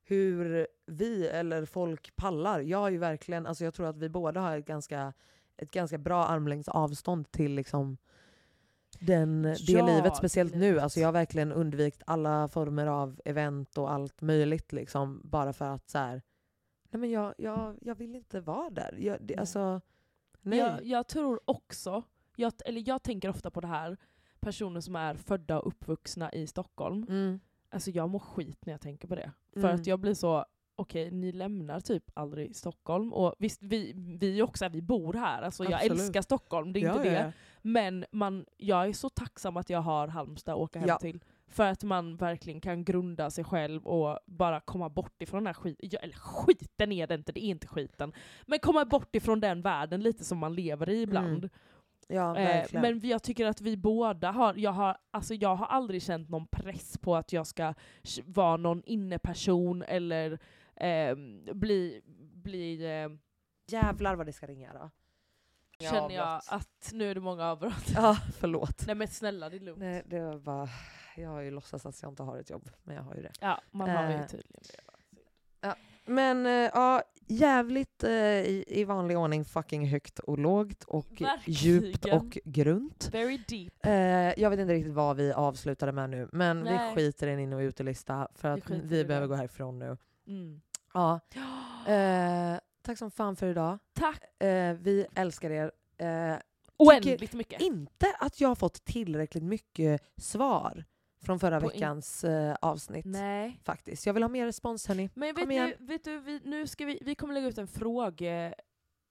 hur 0.04 0.66
vi 0.86 1.26
eller 1.28 1.64
folk 1.64 2.16
pallar. 2.16 2.60
Jag 2.60 2.78
har 2.78 2.90
ju 2.90 2.98
verkligen, 2.98 3.46
alltså 3.46 3.64
jag 3.64 3.74
tror 3.74 3.86
att 3.86 3.96
vi 3.96 4.08
båda 4.08 4.40
har 4.40 4.58
ett 4.58 4.66
ganska, 4.66 5.12
ett 5.56 5.70
ganska 5.70 5.98
bra 5.98 6.26
armlängds 6.26 6.68
avstånd 6.68 7.30
till 7.30 7.54
liksom 7.54 7.96
den, 9.00 9.42
det 9.42 9.58
Ja, 9.58 9.86
livet. 9.86 10.16
Speciellt 10.16 10.54
nu. 10.54 10.80
Alltså 10.80 11.00
jag 11.00 11.08
har 11.08 11.12
verkligen 11.12 11.52
undvikit 11.52 12.02
alla 12.06 12.48
former 12.48 12.86
av 12.86 13.20
event 13.24 13.78
och 13.78 13.92
allt 13.92 14.20
möjligt. 14.20 14.72
Liksom, 14.72 15.20
bara 15.24 15.52
för 15.52 15.64
att 15.64 15.90
så 15.90 15.98
här, 15.98 16.22
nej 16.90 17.00
men 17.00 17.10
jag, 17.10 17.34
jag, 17.38 17.78
jag 17.80 17.94
vill 17.94 18.14
inte 18.14 18.40
vara 18.40 18.70
där. 18.70 18.96
Jag, 18.98 19.16
det, 19.20 19.34
Nej. 19.34 19.40
alltså, 19.40 19.80
nej. 20.40 20.58
Jag, 20.58 20.84
jag 20.84 21.06
tror 21.06 21.40
också, 21.44 22.02
jag, 22.36 22.52
eller 22.64 22.88
jag 22.88 23.02
tänker 23.02 23.28
ofta 23.28 23.50
på 23.50 23.60
det 23.60 23.66
här, 23.66 23.96
personer 24.40 24.80
som 24.80 24.96
är 24.96 25.14
födda 25.14 25.60
och 25.60 25.66
uppvuxna 25.66 26.32
i 26.32 26.46
Stockholm. 26.46 27.06
Mm. 27.08 27.40
Alltså 27.74 27.90
jag 27.90 28.10
mår 28.10 28.18
skit 28.18 28.66
när 28.66 28.72
jag 28.72 28.80
tänker 28.80 29.08
på 29.08 29.14
det. 29.14 29.30
För 29.52 29.60
Mm. 29.60 29.74
att 29.74 29.86
jag 29.86 30.00
blir 30.00 30.14
så, 30.14 30.44
okej 30.76 31.10
ni 31.10 31.32
lämnar 31.32 31.80
typ 31.80 32.04
aldrig 32.14 32.56
Stockholm. 32.56 33.12
Och 33.12 33.34
visst, 33.38 33.62
vi, 33.62 33.92
vi 34.20 34.42
också, 34.42 34.68
vi 34.68 34.82
bor 34.82 35.12
här. 35.12 35.42
Alltså 35.42 35.64
jag 35.64 35.72
Absolut. 35.74 36.00
älskar 36.00 36.22
Stockholm, 36.22 36.72
det 36.72 36.80
är 36.80 36.84
Ja, 36.84 36.96
inte 36.96 37.08
ja, 37.08 37.12
det. 37.14 37.18
ja. 37.26 37.32
Men 37.62 38.04
man, 38.10 38.46
jag 38.56 38.88
är 38.88 38.92
så 38.92 39.08
tacksam 39.08 39.56
att 39.56 39.70
jag 39.70 39.80
har 39.80 40.08
Halmstad 40.08 40.52
att 40.54 40.60
åka 40.60 40.78
hem 40.78 40.88
Ja. 40.88 40.98
till. 40.98 41.24
För 41.48 41.64
att 41.66 41.82
man 41.84 42.16
verkligen 42.16 42.60
kan 42.60 42.84
grunda 42.84 43.30
sig 43.30 43.44
själv 43.44 43.86
och 43.86 44.18
bara 44.26 44.60
komma 44.60 44.88
bort 44.88 45.22
ifrån 45.22 45.40
den 45.40 45.46
här 45.46 45.54
skiten. 45.54 45.88
Ja, 45.92 45.98
eller 45.98 46.14
skiten 46.14 46.92
är 46.92 47.06
det 47.06 47.14
inte, 47.14 47.32
det 47.32 47.44
är 47.44 47.48
inte 47.48 47.66
skiten. 47.66 48.12
Men 48.46 48.58
komma 48.58 48.84
bort 48.84 49.16
ifrån 49.16 49.40
den 49.40 49.62
världen 49.62 50.00
lite 50.02 50.24
som 50.24 50.38
man 50.38 50.54
lever 50.54 50.88
i 50.88 51.02
ibland. 51.02 51.48
Ja, 52.08 52.38
Eh, 52.38 52.66
men 52.72 52.98
vi- 52.98 53.10
jag 53.10 53.22
tycker 53.22 53.46
att 53.46 53.60
vi 53.60 53.76
båda 53.76 54.30
har, 54.30 54.54
jag 54.54 54.70
har, 54.72 54.96
alltså 55.10 55.34
jag 55.34 55.54
har 55.56 55.66
aldrig 55.66 56.02
känt 56.02 56.28
någon 56.30 56.46
press 56.46 56.98
på 56.98 57.16
att 57.16 57.32
jag 57.32 57.46
ska 57.46 57.74
vara 58.24 58.56
någon 58.56 58.82
inneperson 58.86 59.82
eller 59.82 60.38
eh, 60.76 61.14
bli, 61.54 62.00
bli 62.34 62.84
eh, 63.02 63.08
Jävlar 63.66 64.14
vad 64.16 64.26
det 64.26 64.32
ska 64.32 64.46
ringa 64.46 64.72
då. 64.72 64.90
känner 65.80 66.14
jag 66.14 66.42
att 66.48 66.90
nu 66.92 67.10
är 67.10 67.14
det 67.14 67.20
många 67.20 67.44
avbrott. 67.50 67.92
Ja, 67.94 68.16
förlåt. 68.38 68.86
Nej 68.86 68.94
men 68.96 69.08
snälla 69.08 69.48
det 69.50 69.56
är 69.56 69.60
lugnt. 69.60 69.78
Nej, 69.80 70.02
det 70.06 70.20
var 70.20 70.38
bara... 70.38 70.68
Jag 71.16 71.28
har 71.30 71.40
ju 71.40 71.50
låtsats 71.50 71.86
att 71.86 72.02
jag 72.02 72.10
inte 72.12 72.22
har 72.22 72.36
ett 72.38 72.50
jobb, 72.50 72.70
men 72.82 72.96
jag 72.96 73.02
har 73.02 73.14
ju 73.14 73.22
det. 73.22 73.32
Ja, 73.40 73.60
man 73.70 73.90
har 73.90 74.08
ju 74.10 74.14
Eh, 74.14 74.26
tydligen 74.26 74.62
det. 75.60 75.74
Men 76.06 76.46
eh, 76.46 76.52
ja, 76.52 77.02
jävligt 77.26 78.04
eh, 78.04 78.10
i, 78.12 78.64
i 78.66 78.84
vanlig 78.84 79.18
ordning 79.18 79.44
fucking 79.44 79.88
högt 79.88 80.18
och 80.18 80.38
lågt 80.38 80.84
och 80.84 81.22
djupt 81.44 81.86
Verkligen. 81.86 82.18
och 82.18 82.38
grunt. 82.44 83.08
Very 83.12 83.38
deep. 83.48 83.86
Eh, 83.86 83.92
jag 84.42 84.50
vet 84.50 84.60
inte 84.60 84.74
riktigt 84.74 84.94
vad 84.94 85.16
vi 85.16 85.32
avslutade 85.32 85.92
med 85.92 86.10
nu, 86.10 86.28
men 86.32 86.60
Nej. 86.60 86.88
vi 86.88 86.94
skiter 86.94 87.26
i 87.26 87.32
en 87.32 87.38
in 87.38 87.52
och 87.52 87.58
utelista 87.60 88.28
för 88.34 88.54
Vi 88.54 88.60
att 88.60 88.70
vi 88.70 88.98
i 89.00 89.04
behöver 89.04 89.26
gå 89.26 89.34
härifrån 89.34 89.78
nu. 89.78 89.96
Mm. 90.26 90.60
Ja. 90.94 91.20
Eh, 91.86 92.58
tack 92.82 92.98
som 92.98 93.10
fan 93.10 93.36
för 93.36 93.46
idag. 93.46 93.78
Tack 93.94 94.22
Eh, 94.44 94.72
vi 94.72 95.06
älskar 95.14 95.50
er. 95.50 95.72
Eh, 95.98 96.36
oändligt 96.76 97.32
mycket. 97.32 97.60
inte 97.60 98.06
att 98.20 98.40
jag 98.40 98.48
har 98.48 98.54
fått 98.54 98.84
tillräckligt 98.84 99.44
mycket 99.44 100.02
svar 100.16 100.84
från 101.24 101.40
förra 101.40 101.60
På 101.60 101.66
in- 101.66 101.72
veckans 101.72 102.24
eh, 102.24 102.56
avsnitt. 102.60 103.04
Nej. 103.04 103.60
Faktiskt. 103.64 104.06
Jag 104.06 104.14
vill 104.14 104.22
ha 104.22 104.28
mer 104.28 104.46
respons 104.46 104.86
hörni. 104.88 105.10
Men 105.14 105.34
vet 105.34 105.48
du, 105.78 105.84
vet 105.86 106.04
du 106.04 106.18
vi, 106.18 106.40
nu 106.44 106.66
ska 106.66 106.84
vi, 106.84 106.98
vi 107.02 107.14
kommer 107.14 107.34
lägga 107.34 107.46
ut 107.46 107.58
en 107.58 107.66
fråga, 107.66 108.54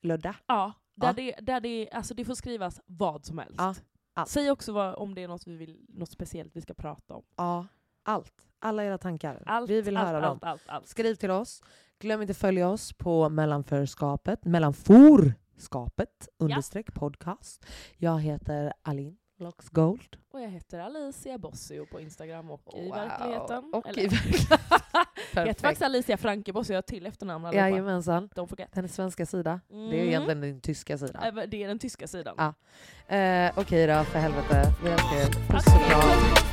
Ludda. 0.02 0.36
ja, 0.48 0.74
där, 0.96 1.08
Ja. 1.08 1.14
Det, 1.14 1.36
där 1.42 1.60
det, 1.60 1.90
alltså 1.92 2.14
det 2.14 2.26
får 2.26 2.36
skrivas 2.36 2.82
vad 2.86 3.26
som 3.26 3.38
helst. 3.38 3.56
Ja, 3.58 3.76
allt. 4.14 4.30
Säg 4.30 4.52
också 4.52 4.72
vad, 4.74 4.96
om 4.96 5.16
det 5.16 5.24
är 5.24 5.28
något, 5.28 5.48
vi 5.48 5.56
vill, 5.56 5.86
något 5.90 6.12
speciellt 6.12 6.56
vi 6.56 6.62
ska 6.62 6.74
prata 6.74 7.14
om. 7.16 7.24
Ja, 7.36 7.68
allt. 8.04 8.34
Alla 8.60 8.84
era 8.84 8.98
tankar. 8.98 9.44
Allt, 9.46 9.70
vi 9.70 9.82
vill 9.82 9.98
allt, 9.98 10.08
höra 10.08 10.22
dem. 10.22 10.30
allt, 10.32 10.44
allt, 10.44 10.62
allt. 10.68 10.88
Skriv 10.88 11.16
till 11.16 11.32
oss. 11.32 11.62
Glöm 12.00 12.22
inte 12.22 12.34
följa 12.34 12.70
oss 12.70 12.94
på 12.94 13.30
mellanförskapet, 13.30 14.46
mellanforskapet 14.46 16.30
understreck 16.40 16.94
podcast. 16.94 17.66
Jag 17.98 18.22
heter 18.22 18.74
Alin 18.82 19.18
Loxgold. 19.44 20.18
Och 20.32 20.42
jag 20.42 20.50
heter 20.50 20.80
Alicia 20.80 21.38
Bossio 21.38 21.86
på 21.86 22.00
Instagram 22.02 22.52
och 22.52 22.62
i 22.78 22.82
Wow. 22.88 22.96
verkligheten. 22.96 23.72
Och 23.74 23.88
Eller- 23.88 24.04
i 24.04 24.08
verkligheten. 24.08 24.58
jag 25.34 25.46
heter 25.46 25.62
faktiskt 25.62 25.82
Alicia 25.82 26.18
Franke 26.18 26.54
Bossio, 26.54 26.74
jag 26.74 26.78
har 26.78 26.82
till 26.82 27.06
efternamn 27.06 27.46
allihopa. 27.46 27.70
Jajamensan. 27.70 28.30
Don't 28.30 28.48
forget. 28.48 28.70
Den 28.74 28.90
svenska 28.90 29.26
sida. 29.26 29.60
Det 29.70 29.76
är 29.76 29.80
Mm. 29.80 29.94
egentligen 30.08 30.42
din 30.42 30.62
tyska 30.62 30.98
sida. 30.98 31.28
Äh, 31.28 31.44
Det 31.48 31.64
är 31.64 31.68
den 31.68 31.80
tyska 31.80 32.08
sidan. 32.08 32.36
Ja. 32.38 32.54
Eh, 33.18 33.52
Okej 33.60 33.88
då, 33.88 34.04
för 34.04 34.20
helvete. 34.20 34.74
Vi 34.84 34.90
älskar 34.90 35.16
er. 35.16 35.48
Puss 35.50 35.66
och 35.68 35.82
kram. 35.82 36.53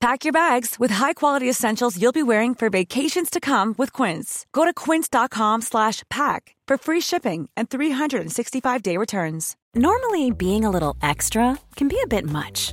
Pack 0.00 0.24
your 0.24 0.32
bags 0.32 0.76
with 0.80 0.90
high-quality 0.90 1.48
essentials 1.48 2.00
you'll 2.00 2.10
be 2.10 2.22
wearing 2.22 2.54
for 2.54 2.70
vacations 2.70 3.28
to 3.28 3.38
come 3.38 3.74
with 3.76 3.92
Quince. 3.92 4.46
Go 4.50 4.64
to 4.64 4.72
quince.com 4.72 5.60
slash 5.60 6.04
pack 6.08 6.56
for 6.66 6.78
free 6.78 7.00
shipping 7.00 7.50
and 7.54 7.68
365-day 7.68 8.96
returns. 8.96 9.58
Normally, 9.74 10.30
being 10.30 10.64
a 10.64 10.70
little 10.70 10.96
extra 11.02 11.58
can 11.76 11.88
be 11.88 12.00
a 12.02 12.06
bit 12.06 12.24
much, 12.24 12.72